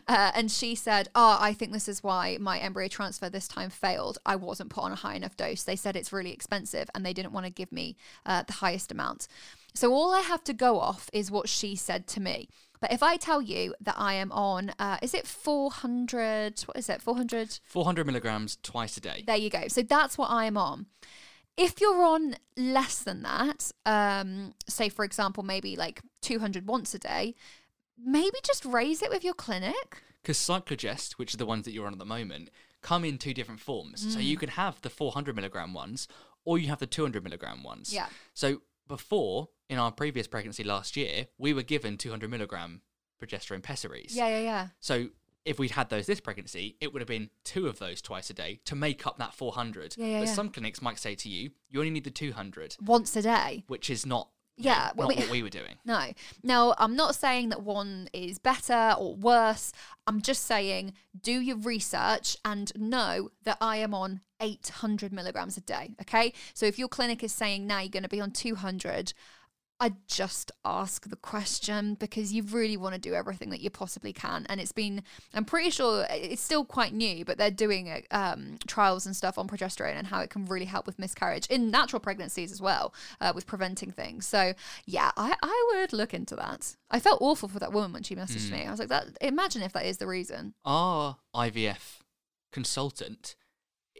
Uh, 0.07 0.31
and 0.35 0.51
she 0.51 0.75
said, 0.75 1.09
Oh, 1.15 1.37
I 1.39 1.53
think 1.53 1.71
this 1.71 1.87
is 1.87 2.03
why 2.03 2.37
my 2.39 2.59
embryo 2.59 2.87
transfer 2.87 3.29
this 3.29 3.47
time 3.47 3.69
failed. 3.69 4.17
I 4.25 4.35
wasn't 4.35 4.69
put 4.69 4.83
on 4.83 4.91
a 4.91 4.95
high 4.95 5.15
enough 5.15 5.35
dose. 5.35 5.63
They 5.63 5.75
said 5.75 5.95
it's 5.95 6.13
really 6.13 6.31
expensive 6.31 6.89
and 6.93 7.05
they 7.05 7.13
didn't 7.13 7.33
want 7.33 7.45
to 7.45 7.51
give 7.51 7.71
me 7.71 7.95
uh, 8.25 8.43
the 8.43 8.53
highest 8.53 8.91
amount. 8.91 9.27
So 9.73 9.93
all 9.93 10.13
I 10.13 10.21
have 10.21 10.43
to 10.45 10.53
go 10.53 10.79
off 10.79 11.09
is 11.13 11.31
what 11.31 11.47
she 11.49 11.75
said 11.75 12.07
to 12.07 12.19
me. 12.19 12.49
But 12.79 12.91
if 12.91 13.03
I 13.03 13.15
tell 13.15 13.41
you 13.41 13.75
that 13.79 13.95
I 13.97 14.15
am 14.15 14.31
on, 14.31 14.73
uh, 14.79 14.97
is 15.01 15.13
it 15.13 15.27
400? 15.27 16.61
What 16.61 16.77
is 16.77 16.89
it? 16.89 17.01
400? 17.01 17.59
400 17.63 18.05
milligrams 18.05 18.57
twice 18.63 18.97
a 18.97 19.01
day. 19.01 19.23
There 19.25 19.37
you 19.37 19.51
go. 19.51 19.67
So 19.67 19.83
that's 19.83 20.17
what 20.17 20.31
I 20.31 20.45
am 20.45 20.57
on. 20.57 20.87
If 21.57 21.79
you're 21.79 22.01
on 22.01 22.35
less 22.57 23.03
than 23.03 23.21
that, 23.21 23.71
um, 23.85 24.55
say 24.67 24.89
for 24.89 25.05
example, 25.05 25.43
maybe 25.43 25.75
like 25.75 26.01
200 26.21 26.65
once 26.65 26.95
a 26.95 26.99
day, 26.99 27.35
maybe 28.03 28.37
just 28.43 28.65
raise 28.65 29.01
it 29.01 29.09
with 29.09 29.23
your 29.23 29.33
clinic. 29.33 30.01
Because 30.21 30.37
Cyclogest, 30.37 31.13
which 31.13 31.33
are 31.33 31.37
the 31.37 31.45
ones 31.45 31.65
that 31.65 31.71
you're 31.71 31.87
on 31.87 31.93
at 31.93 31.99
the 31.99 32.05
moment, 32.05 32.49
come 32.81 33.03
in 33.05 33.17
two 33.17 33.33
different 33.33 33.59
forms. 33.59 34.13
So 34.13 34.19
Mm. 34.19 34.23
you 34.25 34.37
can 34.37 34.49
have 34.49 34.81
the 34.81 34.89
400 34.89 35.35
milligram 35.35 35.73
ones 35.73 36.07
or 36.45 36.57
you 36.57 36.67
have 36.69 36.79
the 36.79 36.87
200 36.87 37.23
milligram 37.23 37.63
ones. 37.63 37.93
Yeah. 37.93 38.07
So 38.33 38.61
before, 38.87 39.49
in 39.69 39.77
our 39.77 39.91
previous 39.91 40.27
pregnancy 40.27 40.63
last 40.63 40.95
year, 40.97 41.27
we 41.37 41.53
were 41.53 41.63
given 41.63 41.97
200 41.97 42.29
milligram 42.29 42.81
progesterone 43.21 43.61
pessaries. 43.63 44.15
Yeah, 44.15 44.27
yeah, 44.27 44.39
yeah. 44.41 44.67
So 44.79 45.09
if 45.45 45.57
we'd 45.59 45.71
had 45.71 45.89
those 45.89 46.05
this 46.07 46.19
pregnancy, 46.19 46.75
it 46.81 46.91
would 46.93 47.01
have 47.01 47.07
been 47.07 47.29
two 47.43 47.67
of 47.67 47.79
those 47.79 48.01
twice 48.01 48.29
a 48.29 48.33
day 48.33 48.59
to 48.65 48.75
make 48.75 49.07
up 49.07 49.17
that 49.19 49.33
400. 49.33 49.95
Yeah, 49.97 50.05
yeah, 50.05 50.19
but 50.19 50.27
yeah. 50.27 50.33
some 50.33 50.49
clinics 50.49 50.81
might 50.81 50.99
say 50.99 51.15
to 51.15 51.29
you, 51.29 51.51
you 51.69 51.79
only 51.79 51.91
need 51.91 52.03
the 52.03 52.11
200, 52.11 52.77
Once 52.81 53.15
a 53.15 53.21
day. 53.21 53.63
which 53.67 53.89
is 53.89 54.05
not, 54.05 54.29
Yeah, 54.57 54.91
not 54.95 55.09
we- 55.09 55.15
what 55.15 55.29
we 55.31 55.43
were 55.43 55.49
doing. 55.49 55.75
No. 55.85 56.11
Now, 56.43 56.75
I'm 56.77 56.95
not 56.95 57.15
saying 57.15 57.49
that 57.49 57.63
one 57.63 58.09
is 58.13 58.37
better 58.39 58.95
or 58.97 59.15
worse. 59.15 59.71
I'm 60.07 60.21
just 60.21 60.45
saying 60.45 60.93
do 61.19 61.31
your 61.39 61.57
research 61.57 62.37
and 62.43 62.71
know 62.77 63.29
that 63.43 63.57
I 63.61 63.77
am 63.77 63.93
on 63.93 64.21
800 64.41 65.13
milligrams 65.13 65.57
a 65.57 65.61
day. 65.61 65.91
Okay. 66.01 66.33
So 66.53 66.65
if 66.65 66.77
your 66.79 66.87
clinic 66.87 67.23
is 67.23 67.31
saying 67.31 67.67
now 67.67 67.79
you're 67.79 67.89
going 67.89 68.03
to 68.03 68.09
be 68.09 68.21
on 68.21 68.31
200, 68.31 69.13
I 69.81 69.93
just 70.05 70.51
ask 70.63 71.09
the 71.09 71.15
question 71.15 71.95
because 71.95 72.31
you 72.31 72.43
really 72.43 72.77
want 72.77 72.93
to 72.93 73.01
do 73.01 73.15
everything 73.15 73.49
that 73.49 73.61
you 73.61 73.71
possibly 73.71 74.13
can. 74.13 74.45
And 74.47 74.61
it's 74.61 74.71
been, 74.71 75.01
I'm 75.33 75.43
pretty 75.43 75.71
sure 75.71 76.05
it's 76.11 76.43
still 76.43 76.63
quite 76.63 76.93
new, 76.93 77.25
but 77.25 77.39
they're 77.39 77.49
doing 77.49 78.03
um, 78.11 78.59
trials 78.67 79.07
and 79.07 79.15
stuff 79.15 79.39
on 79.39 79.47
progesterone 79.47 79.95
and 79.95 80.05
how 80.05 80.19
it 80.19 80.29
can 80.29 80.45
really 80.45 80.65
help 80.65 80.85
with 80.85 80.99
miscarriage 80.99 81.47
in 81.47 81.71
natural 81.71 81.99
pregnancies 81.99 82.51
as 82.51 82.61
well, 82.61 82.93
uh, 83.19 83.31
with 83.33 83.47
preventing 83.47 83.91
things. 83.91 84.27
So 84.27 84.53
yeah, 84.85 85.09
I, 85.17 85.35
I 85.41 85.71
would 85.73 85.93
look 85.93 86.13
into 86.13 86.35
that. 86.35 86.75
I 86.91 86.99
felt 86.99 87.19
awful 87.19 87.49
for 87.49 87.57
that 87.57 87.73
woman 87.73 87.91
when 87.91 88.03
she 88.03 88.15
messaged 88.15 88.51
me. 88.51 88.67
I 88.67 88.69
was 88.69 88.79
like, 88.79 88.89
that. 88.89 89.07
Imagine 89.19 89.63
if 89.63 89.73
that 89.73 89.87
is 89.87 89.97
the 89.97 90.05
reason. 90.05 90.53
Our 90.63 91.17
IVF 91.35 92.01
consultant 92.51 93.35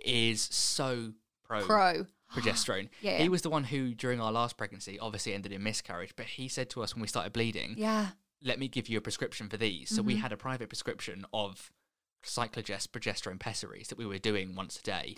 is 0.05 0.41
so 0.43 1.13
pro, 1.43 1.65
Pro. 1.65 2.05
Progesterone. 2.33 2.89
Yeah, 3.01 3.17
He 3.17 3.23
yeah. 3.23 3.29
was 3.29 3.41
the 3.41 3.49
one 3.49 3.65
who, 3.65 3.93
during 3.93 4.19
our 4.21 4.31
last 4.31 4.57
pregnancy, 4.57 4.97
obviously 4.99 5.33
ended 5.33 5.51
in 5.51 5.63
miscarriage, 5.63 6.13
but 6.15 6.25
he 6.25 6.47
said 6.47 6.69
to 6.71 6.81
us 6.83 6.95
when 6.95 7.01
we 7.01 7.07
started 7.07 7.33
bleeding, 7.33 7.75
Yeah. 7.77 8.07
let 8.43 8.59
me 8.59 8.67
give 8.67 8.87
you 8.89 8.97
a 8.97 9.01
prescription 9.01 9.49
for 9.49 9.57
these. 9.57 9.89
So 9.89 9.97
Mm-hmm. 9.97 10.07
we 10.07 10.15
had 10.17 10.31
a 10.31 10.37
private 10.37 10.69
prescription 10.69 11.25
of 11.33 11.71
Cyclogest 12.23 12.89
progesterone 12.89 13.39
pessaries 13.39 13.87
that 13.87 13.97
we 13.97 14.05
were 14.05 14.19
doing 14.19 14.55
once 14.55 14.77
a 14.79 14.83
day 14.83 15.15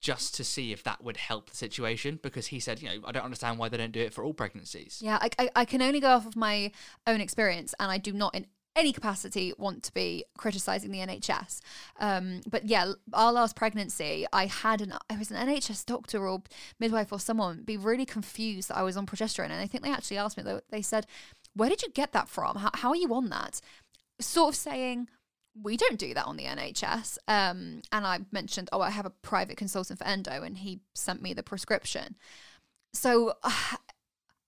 just 0.00 0.34
to 0.36 0.44
see 0.44 0.72
if 0.72 0.84
that 0.84 1.02
would 1.02 1.16
help 1.16 1.50
the 1.50 1.56
situation 1.56 2.20
because 2.22 2.48
he 2.48 2.60
said, 2.60 2.80
you 2.80 2.88
know, 2.88 3.00
I 3.06 3.12
don't 3.12 3.24
understand 3.24 3.58
why 3.58 3.68
they 3.68 3.78
don't 3.78 3.92
do 3.92 4.00
it 4.00 4.12
for 4.12 4.22
all 4.22 4.34
pregnancies. 4.34 5.00
Yeah, 5.02 5.18
I, 5.20 5.30
I, 5.38 5.50
I 5.56 5.64
can 5.64 5.80
only 5.82 6.00
go 6.00 6.10
off 6.10 6.26
of 6.26 6.36
my 6.36 6.70
own 7.06 7.20
experience, 7.20 7.74
and 7.80 7.90
I 7.90 7.98
do 7.98 8.12
not 8.12 8.34
in 8.34 8.46
any 8.76 8.92
capacity 8.92 9.52
want 9.56 9.82
to 9.84 9.94
be 9.94 10.24
criticizing 10.36 10.90
the 10.90 10.98
NHS. 10.98 11.60
Um, 11.98 12.42
but 12.48 12.66
yeah, 12.66 12.92
our 13.12 13.32
last 13.32 13.56
pregnancy, 13.56 14.26
I 14.32 14.46
had 14.46 14.82
an 14.82 14.92
I 15.10 15.16
was 15.16 15.30
an 15.30 15.48
NHS 15.48 15.86
doctor 15.86 16.28
or 16.28 16.42
midwife 16.78 17.10
or 17.10 17.18
someone 17.18 17.62
be 17.64 17.76
really 17.76 18.06
confused 18.06 18.68
that 18.68 18.76
I 18.76 18.82
was 18.82 18.96
on 18.96 19.06
progesterone, 19.06 19.46
and 19.46 19.54
I 19.54 19.66
think 19.66 19.82
they 19.82 19.90
actually 19.90 20.18
asked 20.18 20.36
me. 20.36 20.42
They, 20.42 20.60
they 20.70 20.82
said, 20.82 21.06
"Where 21.54 21.70
did 21.70 21.82
you 21.82 21.88
get 21.90 22.12
that 22.12 22.28
from? 22.28 22.56
How, 22.56 22.70
how 22.74 22.90
are 22.90 22.96
you 22.96 23.12
on 23.14 23.30
that?" 23.30 23.60
Sort 24.20 24.54
of 24.54 24.56
saying. 24.56 25.08
We 25.62 25.78
don't 25.78 25.98
do 25.98 26.12
that 26.12 26.26
on 26.26 26.36
the 26.36 26.44
NHS. 26.44 27.16
Um, 27.28 27.80
and 27.90 28.06
I 28.06 28.18
mentioned, 28.30 28.68
oh, 28.72 28.82
I 28.82 28.90
have 28.90 29.06
a 29.06 29.10
private 29.10 29.56
consultant 29.56 29.98
for 29.98 30.04
endo, 30.04 30.42
and 30.42 30.58
he 30.58 30.80
sent 30.94 31.22
me 31.22 31.32
the 31.32 31.42
prescription. 31.42 32.16
So 32.92 33.32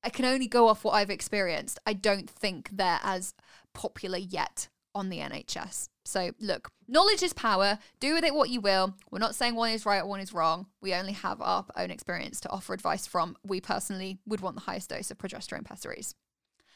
I 0.05 0.11
can 0.11 0.25
only 0.25 0.47
go 0.47 0.69
off 0.69 0.85
what 0.85 0.93
I've 0.93 1.11
experienced. 1.11 1.79
I 1.87 1.93
don't 1.93 2.29
think 2.29 2.71
they're 2.73 3.01
as 3.03 3.35
popular 3.79 4.19
yet 4.19 4.69
on 4.95 5.09
the 5.09 5.19
NHS. 5.19 5.89
So, 6.05 6.33
look, 6.41 6.71
knowledge 6.89 7.23
is 7.23 7.33
power. 7.33 7.79
Do 8.01 8.15
with 8.15 8.25
it 8.25 8.35
what 8.35 8.51
you 8.51 8.61
will. 8.61 8.97
We're 9.11 9.21
not 9.21 9.37
saying 9.37 9.55
one 9.55 9.71
is 9.71 9.87
right 9.87 10.01
or 10.01 10.07
one 10.07 10.21
is 10.21 10.33
wrong. 10.33 10.67
We 10.81 10.95
only 10.95 11.13
have 11.13 11.41
our 11.41 11.65
own 11.77 11.91
experience 11.91 12.41
to 12.41 12.51
offer 12.51 12.75
advice 12.75 13.07
from. 13.07 13.37
We 13.45 13.61
personally 13.61 14.19
would 14.27 14.41
want 14.41 14.57
the 14.57 14.63
highest 14.63 14.91
dose 14.91 15.11
of 15.13 15.19
progesterone 15.19 15.65
pessaries. 15.65 16.15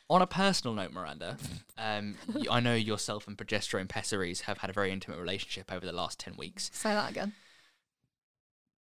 On 0.09 0.23
a 0.23 0.27
personal 0.27 0.75
note, 0.75 0.93
Miranda, 0.93 1.39
um, 1.79 2.15
I 2.51 2.61
know 2.61 2.75
yourself 2.75 3.27
and 3.27 3.37
progesterone 3.37 3.89
pessaries 3.89 4.43
have 4.43 4.59
had 4.59 4.71
a 4.71 4.73
very 4.73 4.93
intimate 4.93 5.19
relationship 5.19 5.73
over 5.73 5.85
the 5.85 5.93
last 5.93 6.21
10 6.21 6.37
weeks. 6.37 6.71
Say 6.73 6.91
that 6.91 7.11
again. 7.11 7.33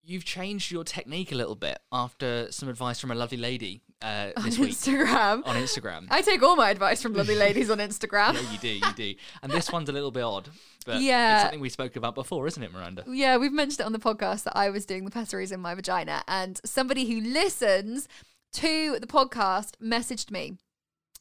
You've 0.05 0.25
changed 0.25 0.71
your 0.71 0.85
technique 0.85 1.33
a 1.33 1.35
little 1.35 1.55
bit 1.55 1.79
after 1.93 2.51
some 2.53 2.69
advice 2.69 3.01
from 3.01 3.11
a 3.11 3.15
lovely 3.15 3.39
lady 3.39 3.81
uh, 4.03 4.31
on 4.37 4.45
this 4.45 4.59
week 4.59 4.73
Instagram. 4.73 5.47
on 5.47 5.57
Instagram. 5.57 6.07
I 6.11 6.21
take 6.23 6.43
all 6.43 6.57
my 6.57 6.71
advice 6.71 7.01
from 7.03 7.15
lovely 7.15 7.35
ladies 7.47 7.71
on 7.71 7.79
Instagram. 7.79 8.35
yeah, 8.35 8.51
you 8.53 8.59
do, 8.59 8.69
you 8.69 8.93
do. 8.95 9.15
And 9.43 9.51
this 9.51 9.73
one's 9.73 9.89
a 9.89 9.93
little 9.93 10.11
bit 10.11 10.23
odd, 10.23 10.49
but 10.85 11.01
Yeah. 11.01 11.37
it's 11.37 11.43
something 11.45 11.61
we 11.61 11.69
spoke 11.71 11.97
about 11.97 12.15
before, 12.15 12.47
isn't 12.47 12.63
it, 12.63 12.73
Miranda? 12.73 13.05
Yeah, 13.09 13.37
we've 13.39 13.53
mentioned 13.53 13.81
it 13.81 13.87
on 13.87 13.93
the 13.93 13.99
podcast 13.99 14.45
that 14.45 14.57
I 14.57 14.71
was 14.71 14.85
doing 14.85 15.05
the 15.05 15.11
pessaries 15.11 15.53
in 15.53 15.61
my 15.61 15.75
vagina, 15.75 16.23
and 16.29 16.61
somebody 16.65 17.07
who 17.11 17.21
listens 17.21 18.07
to 18.55 18.99
the 19.01 19.07
podcast 19.07 19.73
messaged 19.83 20.31
me. 20.31 20.59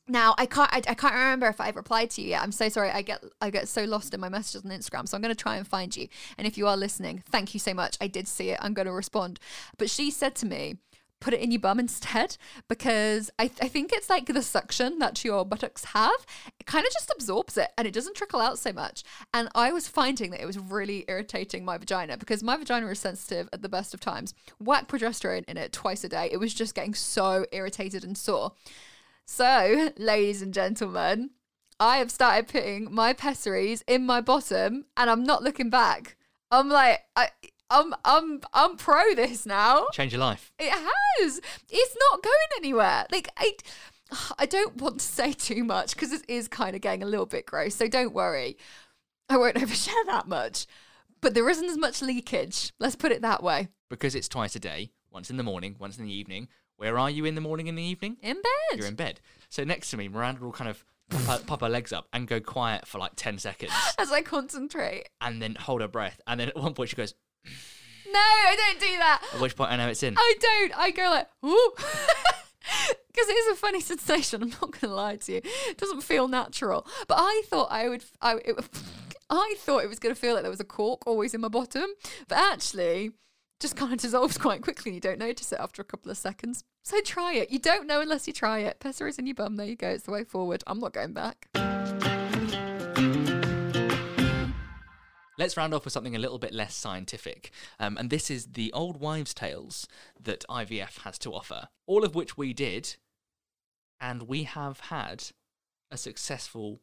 Now 0.07 0.35
I 0.37 0.45
can't 0.45 0.69
I, 0.73 0.77
I 0.77 0.93
can't 0.93 1.13
remember 1.13 1.47
if 1.47 1.61
I've 1.61 1.75
replied 1.75 2.09
to 2.11 2.21
you 2.21 2.29
yet. 2.29 2.43
I'm 2.43 2.51
so 2.51 2.67
sorry. 2.69 2.89
I 2.91 3.01
get 3.01 3.23
I 3.41 3.49
get 3.49 3.67
so 3.67 3.85
lost 3.85 4.13
in 4.13 4.19
my 4.19 4.29
messages 4.29 4.65
on 4.65 4.71
Instagram. 4.71 5.07
So 5.07 5.15
I'm 5.15 5.21
going 5.21 5.33
to 5.33 5.41
try 5.41 5.55
and 5.55 5.67
find 5.67 5.95
you. 5.95 6.07
And 6.37 6.45
if 6.45 6.57
you 6.57 6.67
are 6.67 6.75
listening, 6.75 7.23
thank 7.29 7.53
you 7.53 7.59
so 7.59 7.73
much. 7.73 7.97
I 8.01 8.07
did 8.07 8.27
see 8.27 8.49
it. 8.49 8.59
I'm 8.61 8.73
going 8.73 8.87
to 8.87 8.91
respond. 8.91 9.39
But 9.77 9.89
she 9.89 10.11
said 10.11 10.35
to 10.35 10.45
me, 10.45 10.77
put 11.23 11.33
it 11.33 11.39
in 11.39 11.51
your 11.51 11.61
bum 11.61 11.79
instead 11.79 12.35
because 12.67 13.31
I, 13.39 13.45
I 13.61 13.69
think 13.69 13.93
it's 13.93 14.09
like 14.09 14.25
the 14.25 14.41
suction 14.41 14.99
that 14.99 15.23
your 15.23 15.45
buttocks 15.45 15.85
have. 15.85 16.25
It 16.59 16.65
kind 16.65 16.85
of 16.85 16.91
just 16.91 17.09
absorbs 17.15 17.57
it 17.57 17.71
and 17.77 17.87
it 17.87 17.93
doesn't 17.93 18.17
trickle 18.17 18.41
out 18.41 18.59
so 18.59 18.73
much. 18.73 19.05
And 19.33 19.47
I 19.55 19.71
was 19.71 19.87
finding 19.87 20.31
that 20.31 20.41
it 20.41 20.45
was 20.45 20.59
really 20.59 21.05
irritating 21.07 21.63
my 21.63 21.77
vagina 21.77 22.17
because 22.17 22.43
my 22.43 22.57
vagina 22.57 22.87
is 22.87 22.99
sensitive 22.99 23.47
at 23.53 23.61
the 23.61 23.69
best 23.69 23.93
of 23.93 24.01
times. 24.01 24.33
Whack 24.59 24.89
progesterone 24.89 25.45
in 25.45 25.55
it 25.55 25.71
twice 25.71 26.03
a 26.03 26.09
day. 26.09 26.27
It 26.29 26.41
was 26.41 26.53
just 26.53 26.75
getting 26.75 26.93
so 26.93 27.45
irritated 27.53 28.03
and 28.03 28.17
sore. 28.17 28.51
So, 29.25 29.91
ladies 29.97 30.41
and 30.41 30.53
gentlemen, 30.53 31.31
I 31.79 31.97
have 31.97 32.11
started 32.11 32.47
putting 32.47 32.93
my 32.93 33.13
pessaries 33.13 33.83
in 33.87 34.05
my 34.05 34.21
bottom 34.21 34.85
and 34.95 35.09
I'm 35.09 35.23
not 35.23 35.43
looking 35.43 35.69
back. 35.69 36.15
I'm 36.51 36.69
like, 36.69 37.01
I, 37.15 37.29
I'm, 37.69 37.93
I'm, 38.05 38.41
I'm 38.53 38.77
pro 38.77 39.15
this 39.15 39.45
now. 39.45 39.87
Change 39.91 40.13
your 40.13 40.19
life. 40.19 40.51
It 40.59 40.71
has. 40.71 41.41
It's 41.69 41.97
not 42.11 42.23
going 42.23 42.35
anywhere. 42.57 43.05
Like 43.11 43.29
I, 43.37 43.53
I 44.39 44.45
don't 44.45 44.77
want 44.77 44.99
to 44.99 45.05
say 45.05 45.33
too 45.33 45.63
much 45.63 45.95
because 45.95 46.13
it 46.13 46.23
is 46.27 46.47
kind 46.47 46.75
of 46.75 46.81
getting 46.81 47.03
a 47.03 47.07
little 47.07 47.25
bit 47.25 47.45
gross. 47.45 47.75
So 47.75 47.87
don't 47.87 48.13
worry. 48.13 48.57
I 49.29 49.37
won't 49.37 49.55
overshare 49.57 50.05
that 50.07 50.27
much. 50.27 50.67
But 51.21 51.33
there 51.33 51.49
isn't 51.49 51.69
as 51.69 51.77
much 51.77 52.01
leakage. 52.01 52.73
Let's 52.79 52.97
put 52.97 53.13
it 53.13 53.21
that 53.21 53.41
way. 53.41 53.69
Because 53.89 54.13
it's 54.13 54.27
twice 54.27 54.55
a 54.55 54.59
day, 54.59 54.91
once 55.09 55.29
in 55.29 55.37
the 55.37 55.43
morning, 55.43 55.77
once 55.79 55.97
in 55.97 56.05
the 56.05 56.13
evening. 56.13 56.49
Where 56.83 56.99
are 56.99 57.09
you 57.09 57.23
in 57.23 57.33
the 57.33 57.39
morning 57.39 57.69
and 57.69 57.77
the 57.77 57.81
evening? 57.81 58.17
In 58.21 58.35
bed. 58.35 58.77
You're 58.77 58.87
in 58.87 58.95
bed. 58.95 59.21
So 59.47 59.63
next 59.63 59.89
to 59.91 59.97
me, 59.97 60.09
Miranda 60.09 60.41
will 60.43 60.51
kind 60.51 60.69
of 60.69 60.83
pop 61.09 61.21
her, 61.21 61.45
pop 61.45 61.61
her 61.61 61.69
legs 61.69 61.93
up 61.93 62.09
and 62.11 62.27
go 62.27 62.41
quiet 62.41 62.85
for 62.85 62.97
like 62.97 63.13
10 63.15 63.37
seconds 63.37 63.71
As 63.97 64.11
I 64.11 64.21
concentrate. 64.21 65.07
and 65.21 65.41
then 65.41 65.55
hold 65.55 65.79
her 65.79 65.87
breath. 65.87 66.19
And 66.27 66.41
then 66.41 66.49
at 66.49 66.57
one 66.57 66.73
point 66.73 66.89
she 66.89 66.97
goes, 66.97 67.13
No, 68.11 68.19
I 68.19 68.55
don't 68.57 68.81
do 68.81 68.97
that. 68.97 69.21
at 69.33 69.39
which 69.39 69.55
point 69.55 69.71
I 69.71 69.77
know 69.77 69.87
it's 69.87 70.03
in. 70.03 70.15
I 70.17 70.33
don't. 70.41 70.77
I 70.77 70.91
go 70.91 71.03
like, 71.03 71.27
ooh. 71.45 71.71
Because 73.07 73.29
it 73.29 73.33
is 73.33 73.53
a 73.53 73.55
funny 73.55 73.79
sensation. 73.79 74.41
I'm 74.43 74.49
not 74.49 74.59
going 74.61 74.79
to 74.81 74.87
lie 74.93 75.15
to 75.17 75.31
you. 75.33 75.41
It 75.69 75.77
doesn't 75.77 76.01
feel 76.01 76.27
natural. 76.27 76.85
But 77.07 77.15
I 77.19 77.43
thought 77.45 77.67
I 77.71 77.87
would. 77.87 78.03
I, 78.21 78.35
it, 78.43 78.55
I 79.29 79.55
thought 79.59 79.83
it 79.83 79.89
was 79.89 79.99
going 79.99 80.13
to 80.15 80.19
feel 80.19 80.33
like 80.33 80.43
there 80.43 80.49
was 80.49 80.59
a 80.59 80.65
cork 80.65 81.05
always 81.07 81.33
in 81.33 81.39
my 81.41 81.47
bottom. 81.47 81.85
But 82.27 82.39
actually, 82.39 83.11
just 83.59 83.75
kind 83.75 83.93
of 83.93 83.99
dissolves 83.99 84.37
quite 84.37 84.61
quickly. 84.61 84.89
And 84.89 84.95
you 84.95 85.01
don't 85.01 85.19
notice 85.19 85.51
it 85.51 85.59
after 85.59 85.81
a 85.81 85.85
couple 85.85 86.11
of 86.11 86.17
seconds. 86.17 86.63
So 86.83 86.99
try 87.01 87.33
it. 87.33 87.49
You 87.49 87.59
don't 87.59 87.87
know 87.87 88.01
unless 88.01 88.27
you 88.27 88.33
try 88.33 88.59
it. 88.59 88.79
Pessaries 88.79 89.17
in 89.17 89.25
your 89.25 89.35
bum. 89.35 89.55
There 89.55 89.65
you 89.65 89.75
go. 89.75 89.89
It's 89.89 90.03
the 90.03 90.11
way 90.11 90.23
forward. 90.23 90.63
I'm 90.67 90.79
not 90.79 90.93
going 90.93 91.13
back. 91.13 91.47
Let's 95.37 95.57
round 95.57 95.73
off 95.73 95.85
with 95.85 95.93
something 95.93 96.15
a 96.15 96.19
little 96.19 96.37
bit 96.37 96.53
less 96.53 96.75
scientific. 96.75 97.51
Um, 97.79 97.97
and 97.97 98.09
this 98.09 98.29
is 98.29 98.47
the 98.47 98.71
old 98.73 98.99
wives' 98.99 99.33
tales 99.33 99.87
that 100.21 100.45
IVF 100.49 100.99
has 101.03 101.17
to 101.19 101.33
offer, 101.33 101.69
all 101.87 102.03
of 102.03 102.13
which 102.15 102.37
we 102.37 102.53
did. 102.53 102.97
And 103.99 104.23
we 104.23 104.43
have 104.43 104.79
had 104.79 105.23
a 105.89 105.97
successful 105.97 106.81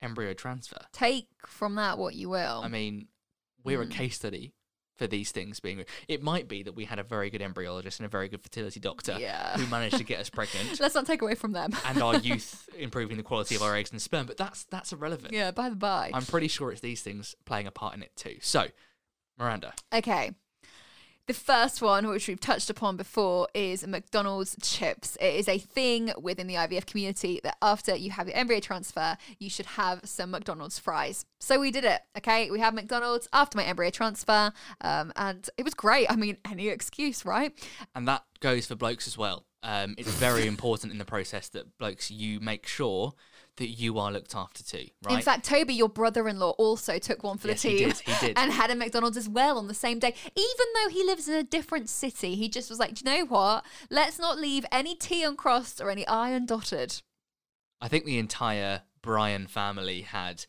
embryo 0.00 0.32
transfer. 0.32 0.86
Take 0.92 1.28
from 1.46 1.76
that 1.76 1.98
what 1.98 2.14
you 2.14 2.30
will. 2.30 2.62
I 2.64 2.68
mean, 2.68 3.08
we're 3.62 3.82
a 3.82 3.86
case 3.86 4.16
study 4.16 4.54
for 5.02 5.08
these 5.08 5.32
things 5.32 5.58
being. 5.58 5.84
It 6.06 6.22
might 6.22 6.46
be 6.46 6.62
that 6.62 6.74
we 6.74 6.84
had 6.84 6.98
a 7.00 7.02
very 7.02 7.28
good 7.28 7.40
embryologist 7.40 7.98
and 7.98 8.06
a 8.06 8.08
very 8.08 8.28
good 8.28 8.40
fertility 8.42 8.78
doctor 8.78 9.16
Yeah. 9.18 9.56
who 9.56 9.66
managed 9.66 9.98
to 9.98 10.04
get 10.04 10.20
us 10.20 10.30
pregnant. 10.30 10.78
Let's 10.80 10.94
not 10.94 11.06
take 11.06 11.22
away 11.22 11.34
from 11.34 11.52
them. 11.52 11.72
and 11.86 12.00
our 12.00 12.16
youth 12.18 12.68
improving 12.78 13.16
the 13.16 13.22
quality 13.24 13.56
of 13.56 13.62
our 13.62 13.74
eggs 13.74 13.90
and 13.90 14.00
sperm, 14.00 14.26
but 14.26 14.36
that's 14.36 14.64
that's 14.64 14.92
irrelevant. 14.92 15.32
yeah, 15.34 15.50
by 15.50 15.68
the 15.70 15.76
by. 15.76 16.10
I'm 16.14 16.24
pretty 16.24 16.48
sure 16.48 16.70
it's 16.70 16.80
these 16.80 17.02
things 17.02 17.34
playing 17.44 17.66
a 17.66 17.72
part 17.72 17.94
in 17.94 18.02
it 18.02 18.14
too. 18.14 18.36
So, 18.40 18.66
Miranda, 19.38 19.72
Okay. 19.92 20.30
The 21.28 21.34
first 21.34 21.80
one, 21.80 22.08
which 22.08 22.26
we've 22.26 22.40
touched 22.40 22.68
upon 22.68 22.96
before, 22.96 23.46
is 23.54 23.86
McDonald's 23.86 24.56
chips. 24.60 25.16
It 25.20 25.36
is 25.36 25.48
a 25.48 25.56
thing 25.56 26.12
within 26.20 26.48
the 26.48 26.54
IVF 26.54 26.84
community 26.84 27.40
that 27.44 27.56
after 27.62 27.94
you 27.94 28.10
have 28.10 28.26
your 28.26 28.36
embryo 28.36 28.58
transfer, 28.58 29.16
you 29.38 29.48
should 29.48 29.66
have 29.66 30.00
some 30.04 30.32
McDonald's 30.32 30.80
fries. 30.80 31.24
So 31.38 31.60
we 31.60 31.70
did 31.70 31.84
it. 31.84 32.00
Okay, 32.18 32.50
we 32.50 32.58
had 32.58 32.74
McDonald's 32.74 33.28
after 33.32 33.56
my 33.56 33.62
embryo 33.62 33.90
transfer, 33.90 34.52
um, 34.80 35.12
and 35.14 35.48
it 35.56 35.64
was 35.64 35.74
great. 35.74 36.10
I 36.10 36.16
mean, 36.16 36.38
any 36.50 36.66
excuse, 36.66 37.24
right? 37.24 37.52
and 37.94 38.08
that 38.08 38.24
goes 38.40 38.66
for 38.66 38.74
blokes 38.74 39.06
as 39.06 39.16
well. 39.16 39.46
Um, 39.62 39.94
it's 39.98 40.10
very 40.10 40.46
important 40.54 40.92
in 40.92 40.98
the 40.98 41.04
process 41.04 41.48
that 41.50 41.78
blokes 41.78 42.10
you 42.10 42.40
make 42.40 42.66
sure 42.66 43.14
that 43.56 43.68
you 43.68 43.98
are 43.98 44.10
looked 44.10 44.34
after 44.34 44.64
too, 44.64 44.86
right? 45.04 45.16
In 45.16 45.20
fact, 45.20 45.44
Toby, 45.44 45.74
your 45.74 45.90
brother-in-law, 45.90 46.50
also 46.52 46.98
took 46.98 47.22
one 47.22 47.36
for 47.36 47.48
Yes, 47.48 47.62
the 47.62 47.68
he 47.68 47.78
team. 47.78 47.88
did, 47.90 47.98
he 47.98 48.26
did. 48.26 48.38
And 48.38 48.50
had 48.50 48.70
a 48.70 48.74
McDonald's 48.74 49.18
as 49.18 49.28
well 49.28 49.58
on 49.58 49.68
the 49.68 49.74
same 49.74 49.98
day. 49.98 50.14
Even 50.34 50.66
though 50.74 50.88
he 50.88 51.04
lives 51.04 51.28
in 51.28 51.34
a 51.34 51.42
different 51.42 51.90
city, 51.90 52.34
he 52.34 52.48
just 52.48 52.70
was 52.70 52.78
like, 52.78 52.94
Do 52.94 53.02
you 53.04 53.18
know 53.18 53.26
what? 53.26 53.64
Let's 53.90 54.18
not 54.18 54.38
leave 54.38 54.64
any 54.72 54.94
T 54.94 55.22
uncrossed 55.22 55.80
or 55.82 55.90
any 55.90 56.06
I 56.08 56.30
undotted. 56.30 57.02
I 57.80 57.88
think 57.88 58.04
the 58.04 58.18
entire 58.18 58.82
Brian 59.02 59.46
family 59.46 60.00
had 60.02 60.46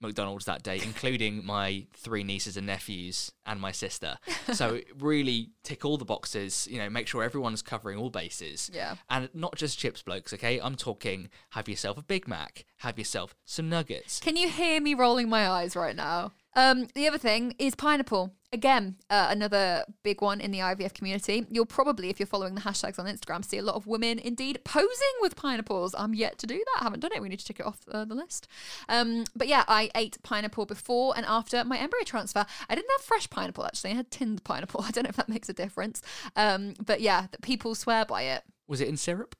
McDonald's 0.00 0.44
that 0.46 0.62
day, 0.62 0.80
including 0.82 1.44
my 1.46 1.86
three 1.94 2.24
nieces 2.24 2.56
and 2.56 2.66
nephews 2.66 3.32
and 3.46 3.60
my 3.60 3.72
sister. 3.72 4.16
So 4.52 4.80
really 4.98 5.50
tick 5.62 5.84
all 5.84 5.96
the 5.96 6.04
boxes, 6.04 6.66
you 6.70 6.78
know, 6.78 6.88
make 6.90 7.06
sure 7.06 7.22
everyone's 7.22 7.62
covering 7.62 7.98
all 7.98 8.10
bases. 8.10 8.70
Yeah. 8.72 8.96
And 9.08 9.28
not 9.34 9.56
just 9.56 9.78
chips, 9.78 10.02
blokes, 10.02 10.32
okay? 10.34 10.60
I'm 10.60 10.76
talking 10.76 11.28
have 11.50 11.68
yourself 11.68 11.98
a 11.98 12.02
Big 12.02 12.26
Mac, 12.26 12.64
have 12.78 12.98
yourself 12.98 13.34
some 13.44 13.68
nuggets. 13.68 14.20
Can 14.20 14.36
you 14.36 14.48
hear 14.48 14.80
me 14.80 14.94
rolling 14.94 15.28
my 15.28 15.48
eyes 15.48 15.76
right 15.76 15.96
now? 15.96 16.32
Um, 16.54 16.88
the 16.94 17.06
other 17.06 17.18
thing 17.18 17.54
is 17.58 17.74
pineapple. 17.74 18.32
Again, 18.52 18.96
uh, 19.08 19.28
another 19.30 19.84
big 20.02 20.20
one 20.20 20.40
in 20.40 20.50
the 20.50 20.58
IVF 20.58 20.92
community. 20.92 21.46
You'll 21.48 21.66
probably, 21.66 22.10
if 22.10 22.18
you're 22.18 22.26
following 22.26 22.56
the 22.56 22.62
hashtags 22.62 22.98
on 22.98 23.06
Instagram, 23.06 23.44
see 23.44 23.58
a 23.58 23.62
lot 23.62 23.76
of 23.76 23.86
women 23.86 24.18
indeed 24.18 24.60
posing 24.64 25.14
with 25.20 25.36
pineapples. 25.36 25.94
I'm 25.96 26.14
yet 26.14 26.38
to 26.38 26.48
do 26.48 26.56
that. 26.56 26.80
I 26.80 26.84
haven't 26.84 27.00
done 27.00 27.12
it. 27.14 27.22
We 27.22 27.28
need 27.28 27.38
to 27.38 27.44
tick 27.44 27.60
it 27.60 27.66
off 27.66 27.78
uh, 27.92 28.04
the 28.04 28.16
list. 28.16 28.48
Um, 28.88 29.24
but 29.36 29.46
yeah, 29.46 29.62
I 29.68 29.90
ate 29.94 30.20
pineapple 30.24 30.66
before 30.66 31.14
and 31.16 31.24
after 31.26 31.64
my 31.64 31.78
embryo 31.78 32.02
transfer. 32.02 32.44
I 32.68 32.74
didn't 32.74 32.90
have 32.90 33.02
fresh 33.02 33.30
pineapple 33.30 33.64
actually. 33.66 33.92
I 33.92 33.94
had 33.94 34.10
tinned 34.10 34.42
pineapple. 34.42 34.84
I 34.86 34.90
don't 34.90 35.04
know 35.04 35.10
if 35.10 35.16
that 35.16 35.28
makes 35.28 35.48
a 35.48 35.54
difference. 35.54 36.02
Um, 36.34 36.74
but 36.84 37.00
yeah, 37.00 37.28
people 37.42 37.76
swear 37.76 38.04
by 38.04 38.22
it. 38.22 38.42
Was 38.66 38.80
it 38.80 38.88
in 38.88 38.96
syrup? 38.96 39.36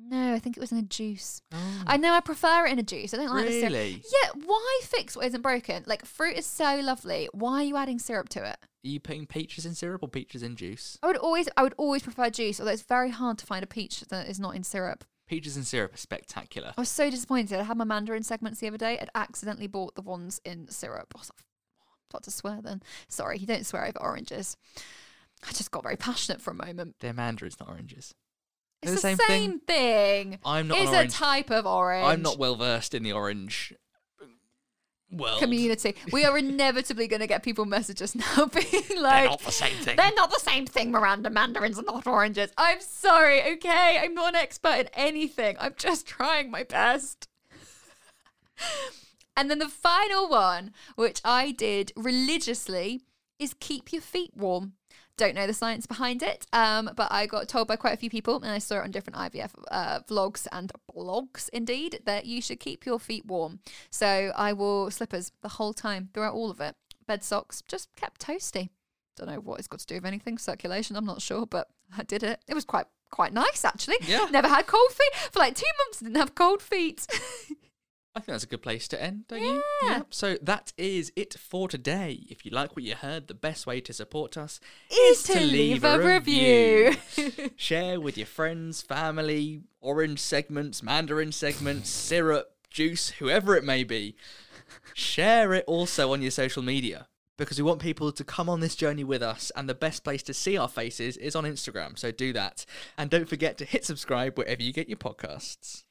No, 0.00 0.32
I 0.32 0.38
think 0.38 0.56
it 0.56 0.60
was 0.60 0.70
in 0.70 0.78
a 0.78 0.82
juice. 0.82 1.42
I 1.52 1.94
oh. 1.94 1.96
know 1.96 2.14
I 2.14 2.20
prefer 2.20 2.66
it 2.66 2.72
in 2.72 2.78
a 2.78 2.84
juice. 2.84 3.12
I 3.12 3.16
don't 3.16 3.34
like 3.34 3.46
the 3.46 3.52
syrup. 3.52 3.72
Really? 3.72 4.02
Yeah, 4.12 4.30
why 4.44 4.80
fix 4.84 5.16
what 5.16 5.26
isn't 5.26 5.42
broken? 5.42 5.82
Like 5.86 6.04
fruit 6.04 6.36
is 6.36 6.46
so 6.46 6.76
lovely. 6.76 7.28
Why 7.32 7.62
are 7.62 7.64
you 7.64 7.76
adding 7.76 7.98
syrup 7.98 8.28
to 8.30 8.40
it? 8.40 8.56
Are 8.62 8.88
you 8.88 9.00
putting 9.00 9.26
peaches 9.26 9.66
in 9.66 9.74
syrup 9.74 10.02
or 10.02 10.08
peaches 10.08 10.42
in 10.42 10.54
juice? 10.54 10.98
I 11.02 11.08
would 11.08 11.16
always 11.16 11.48
I 11.56 11.62
would 11.62 11.74
always 11.76 12.02
prefer 12.02 12.30
juice, 12.30 12.60
although 12.60 12.72
it's 12.72 12.82
very 12.82 13.10
hard 13.10 13.38
to 13.38 13.46
find 13.46 13.64
a 13.64 13.66
peach 13.66 14.02
that 14.02 14.28
is 14.28 14.38
not 14.38 14.54
in 14.54 14.62
syrup. 14.62 15.04
Peaches 15.26 15.56
in 15.56 15.64
syrup 15.64 15.94
are 15.94 15.98
spectacular. 15.98 16.72
I 16.76 16.80
was 16.80 16.88
so 16.88 17.10
disappointed. 17.10 17.58
I 17.58 17.64
had 17.64 17.76
my 17.76 17.84
mandarin 17.84 18.22
segments 18.22 18.60
the 18.60 18.68
other 18.68 18.78
day. 18.78 18.98
I'd 18.98 19.10
accidentally 19.14 19.66
bought 19.66 19.94
the 19.94 20.02
ones 20.02 20.40
in 20.44 20.68
syrup. 20.68 21.12
I 21.14 21.18
was 21.18 21.30
like, 21.30 21.44
about 22.08 22.22
to 22.22 22.30
swear 22.30 22.60
then. 22.62 22.82
Sorry, 23.08 23.36
you 23.38 23.46
don't 23.46 23.66
swear 23.66 23.84
over 23.84 24.00
oranges. 24.00 24.56
I 25.46 25.52
just 25.52 25.70
got 25.70 25.82
very 25.82 25.96
passionate 25.96 26.40
for 26.40 26.52
a 26.52 26.54
moment. 26.54 26.96
They're 27.00 27.12
mandarins, 27.12 27.60
not 27.60 27.68
oranges. 27.68 28.14
It's 28.82 29.02
the 29.02 29.16
same, 29.16 29.58
thing. 29.60 30.38
I'm 30.44 30.68
not 30.68 30.78
It's 30.78 30.92
a 30.92 31.08
type 31.08 31.50
of 31.50 31.66
orange. 31.66 32.06
I'm 32.06 32.22
not 32.22 32.38
well 32.38 32.54
versed 32.54 32.94
in 32.94 33.02
the 33.02 33.12
orange 33.12 33.74
world. 35.10 35.40
community. 35.40 35.94
We 36.12 36.24
are 36.24 36.36
inevitably 36.38 37.08
going 37.08 37.20
to 37.20 37.26
get 37.26 37.42
people 37.42 37.64
message 37.64 38.02
us 38.02 38.14
now 38.36 38.46
being 38.46 39.02
like, 39.02 39.22
They're 39.22 39.24
not 39.24 39.40
the 39.40 39.50
same 39.50 39.76
thing. 39.76 39.96
They're 39.96 40.14
not 40.14 40.30
the 40.30 40.40
same 40.40 40.66
thing, 40.66 40.90
Miranda. 40.90 41.30
Mandarins 41.30 41.78
are 41.78 41.82
not 41.82 42.06
oranges. 42.06 42.50
I'm 42.56 42.80
sorry, 42.80 43.42
okay? 43.54 43.98
I'm 44.02 44.14
not 44.14 44.34
an 44.34 44.40
expert 44.40 44.74
in 44.78 44.88
anything. 44.94 45.56
I'm 45.58 45.74
just 45.76 46.06
trying 46.06 46.50
my 46.50 46.62
best. 46.62 47.28
and 49.36 49.50
then 49.50 49.58
the 49.58 49.68
final 49.68 50.28
one, 50.28 50.72
which 50.96 51.20
I 51.24 51.52
did 51.52 51.92
religiously, 51.96 53.02
is 53.38 53.54
keep 53.58 53.92
your 53.92 54.02
feet 54.02 54.32
warm. 54.36 54.74
Don't 55.18 55.34
know 55.34 55.46
the 55.48 55.52
science 55.52 55.84
behind 55.84 56.22
it, 56.22 56.46
um, 56.52 56.90
but 56.96 57.08
I 57.10 57.26
got 57.26 57.48
told 57.48 57.66
by 57.66 57.74
quite 57.76 57.92
a 57.92 57.96
few 57.96 58.08
people, 58.08 58.36
and 58.36 58.46
I 58.46 58.58
saw 58.58 58.76
it 58.76 58.84
on 58.84 58.92
different 58.92 59.18
IVF 59.18 59.50
uh, 59.70 59.98
vlogs 60.08 60.46
and 60.52 60.72
blogs, 60.94 61.48
indeed, 61.52 62.00
that 62.06 62.24
you 62.24 62.40
should 62.40 62.60
keep 62.60 62.86
your 62.86 63.00
feet 63.00 63.26
warm. 63.26 63.58
So 63.90 64.32
I 64.36 64.52
wore 64.52 64.90
slippers 64.92 65.32
the 65.42 65.48
whole 65.48 65.74
time 65.74 66.08
throughout 66.14 66.34
all 66.34 66.50
of 66.50 66.60
it. 66.60 66.76
Bed 67.06 67.24
socks 67.24 67.62
just 67.66 67.88
kept 67.96 68.24
toasty. 68.24 68.68
don't 69.16 69.28
know 69.28 69.40
what 69.40 69.58
it's 69.58 69.66
got 69.66 69.80
to 69.80 69.86
do 69.86 69.96
with 69.96 70.06
anything 70.06 70.38
circulation. 70.38 70.94
I'm 70.94 71.04
not 71.04 71.20
sure, 71.20 71.46
but 71.46 71.68
I 71.96 72.04
did 72.04 72.22
it. 72.22 72.40
It 72.46 72.54
was 72.54 72.64
quite 72.64 72.86
quite 73.10 73.32
nice 73.32 73.64
actually. 73.64 73.96
Yeah. 74.02 74.28
Never 74.30 74.48
had 74.48 74.66
cold 74.66 74.92
feet 74.92 75.14
for 75.32 75.40
like 75.40 75.56
two 75.56 75.66
months. 75.78 76.00
Didn't 76.00 76.16
have 76.16 76.34
cold 76.34 76.62
feet. 76.62 77.06
I 78.14 78.20
think 78.20 78.34
that's 78.34 78.44
a 78.44 78.48
good 78.48 78.62
place 78.62 78.88
to 78.88 79.00
end, 79.00 79.24
don't 79.28 79.42
you? 79.42 79.62
Yeah. 79.84 80.02
So 80.10 80.36
that 80.42 80.72
is 80.76 81.12
it 81.14 81.34
for 81.34 81.68
today. 81.68 82.24
If 82.28 82.44
you 82.44 82.50
like 82.50 82.74
what 82.74 82.84
you 82.84 82.94
heard, 82.94 83.28
the 83.28 83.34
best 83.34 83.66
way 83.66 83.80
to 83.82 83.92
support 83.92 84.36
us 84.36 84.58
Is 84.90 85.22
to 85.24 85.38
leave 85.38 85.84
a 85.84 85.98
review. 85.98 86.96
Share 87.56 88.00
with 88.00 88.18
your 88.18 88.26
friends, 88.26 88.82
family, 88.82 89.62
orange 89.80 90.18
segments, 90.18 90.82
mandarin 90.82 91.30
segments, 91.30 91.90
syrup, 91.90 92.54
juice, 92.70 93.10
whoever 93.10 93.56
it 93.56 93.64
may 93.64 93.84
be. 93.84 94.16
Share 94.94 95.54
it 95.54 95.64
also 95.66 96.12
on 96.12 96.20
your 96.22 96.32
social 96.32 96.62
media 96.62 97.06
because 97.36 97.56
we 97.56 97.62
want 97.62 97.80
people 97.80 98.10
to 98.10 98.24
come 98.24 98.48
on 98.48 98.60
this 98.60 98.74
journey 98.74 99.04
with 99.04 99.22
us, 99.22 99.52
and 99.54 99.68
the 99.68 99.74
best 99.74 100.02
place 100.02 100.24
to 100.24 100.34
see 100.34 100.58
our 100.58 100.68
faces 100.68 101.16
is 101.16 101.36
on 101.36 101.44
Instagram. 101.44 101.96
So 101.96 102.10
do 102.10 102.32
that. 102.32 102.66
And 102.98 103.08
don't 103.08 103.28
forget 103.28 103.56
to 103.58 103.64
hit 103.64 103.84
subscribe 103.84 104.36
wherever 104.36 104.60
you 104.60 104.72
get 104.72 104.88
your 104.88 104.98
podcasts. 104.98 105.84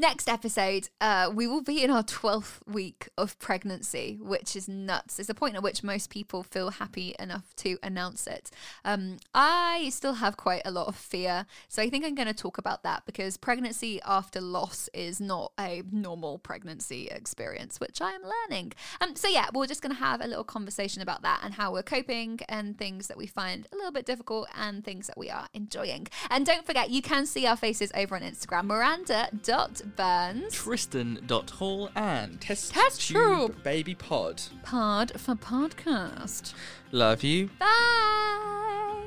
Next 0.00 0.28
episode, 0.28 0.90
uh, 1.00 1.28
we 1.34 1.48
will 1.48 1.60
be 1.60 1.82
in 1.82 1.90
our 1.90 2.04
12th 2.04 2.60
week 2.68 3.08
of 3.18 3.36
pregnancy, 3.40 4.16
which 4.22 4.54
is 4.54 4.68
nuts. 4.68 5.18
It's 5.18 5.26
the 5.26 5.34
point 5.34 5.56
at 5.56 5.62
which 5.64 5.82
most 5.82 6.08
people 6.08 6.44
feel 6.44 6.70
happy 6.70 7.16
enough 7.18 7.52
to 7.56 7.78
announce 7.82 8.28
it. 8.28 8.52
Um, 8.84 9.16
I 9.34 9.88
still 9.92 10.12
have 10.12 10.36
quite 10.36 10.62
a 10.64 10.70
lot 10.70 10.86
of 10.86 10.94
fear. 10.94 11.46
So 11.66 11.82
I 11.82 11.90
think 11.90 12.04
I'm 12.04 12.14
going 12.14 12.28
to 12.28 12.32
talk 12.32 12.58
about 12.58 12.84
that 12.84 13.06
because 13.06 13.36
pregnancy 13.36 14.00
after 14.06 14.40
loss 14.40 14.88
is 14.94 15.20
not 15.20 15.50
a 15.58 15.82
normal 15.90 16.38
pregnancy 16.38 17.08
experience, 17.08 17.80
which 17.80 18.00
I 18.00 18.12
am 18.12 18.22
learning. 18.22 18.74
Um, 19.00 19.16
so 19.16 19.26
yeah, 19.26 19.48
we're 19.52 19.66
just 19.66 19.82
going 19.82 19.96
to 19.96 20.00
have 20.00 20.20
a 20.20 20.28
little 20.28 20.44
conversation 20.44 21.02
about 21.02 21.22
that 21.22 21.40
and 21.42 21.54
how 21.54 21.72
we're 21.72 21.82
coping 21.82 22.38
and 22.48 22.78
things 22.78 23.08
that 23.08 23.16
we 23.16 23.26
find 23.26 23.66
a 23.72 23.74
little 23.74 23.90
bit 23.90 24.06
difficult 24.06 24.48
and 24.56 24.84
things 24.84 25.08
that 25.08 25.18
we 25.18 25.28
are 25.28 25.48
enjoying. 25.54 26.06
And 26.30 26.46
don't 26.46 26.64
forget, 26.64 26.88
you 26.90 27.02
can 27.02 27.26
see 27.26 27.48
our 27.48 27.56
faces 27.56 27.90
over 27.96 28.14
on 28.14 28.22
Instagram, 28.22 28.68
Miranda.burns. 29.96 30.54
Tristan.hall 30.54 31.90
and 31.94 32.40
Test, 32.40 32.72
Test 32.72 33.08
Tube 33.08 33.52
Tube. 33.52 33.62
Baby 33.62 33.94
Pod. 33.94 34.42
Pod 34.62 35.12
for 35.20 35.34
podcast. 35.34 36.54
Love 36.92 37.22
you. 37.22 37.50
Bye. 37.58 39.04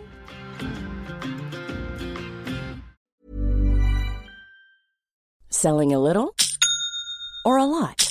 Selling 5.50 5.94
a 5.94 6.00
little 6.00 6.36
or 7.46 7.58
a 7.58 7.66
lot? 7.66 8.11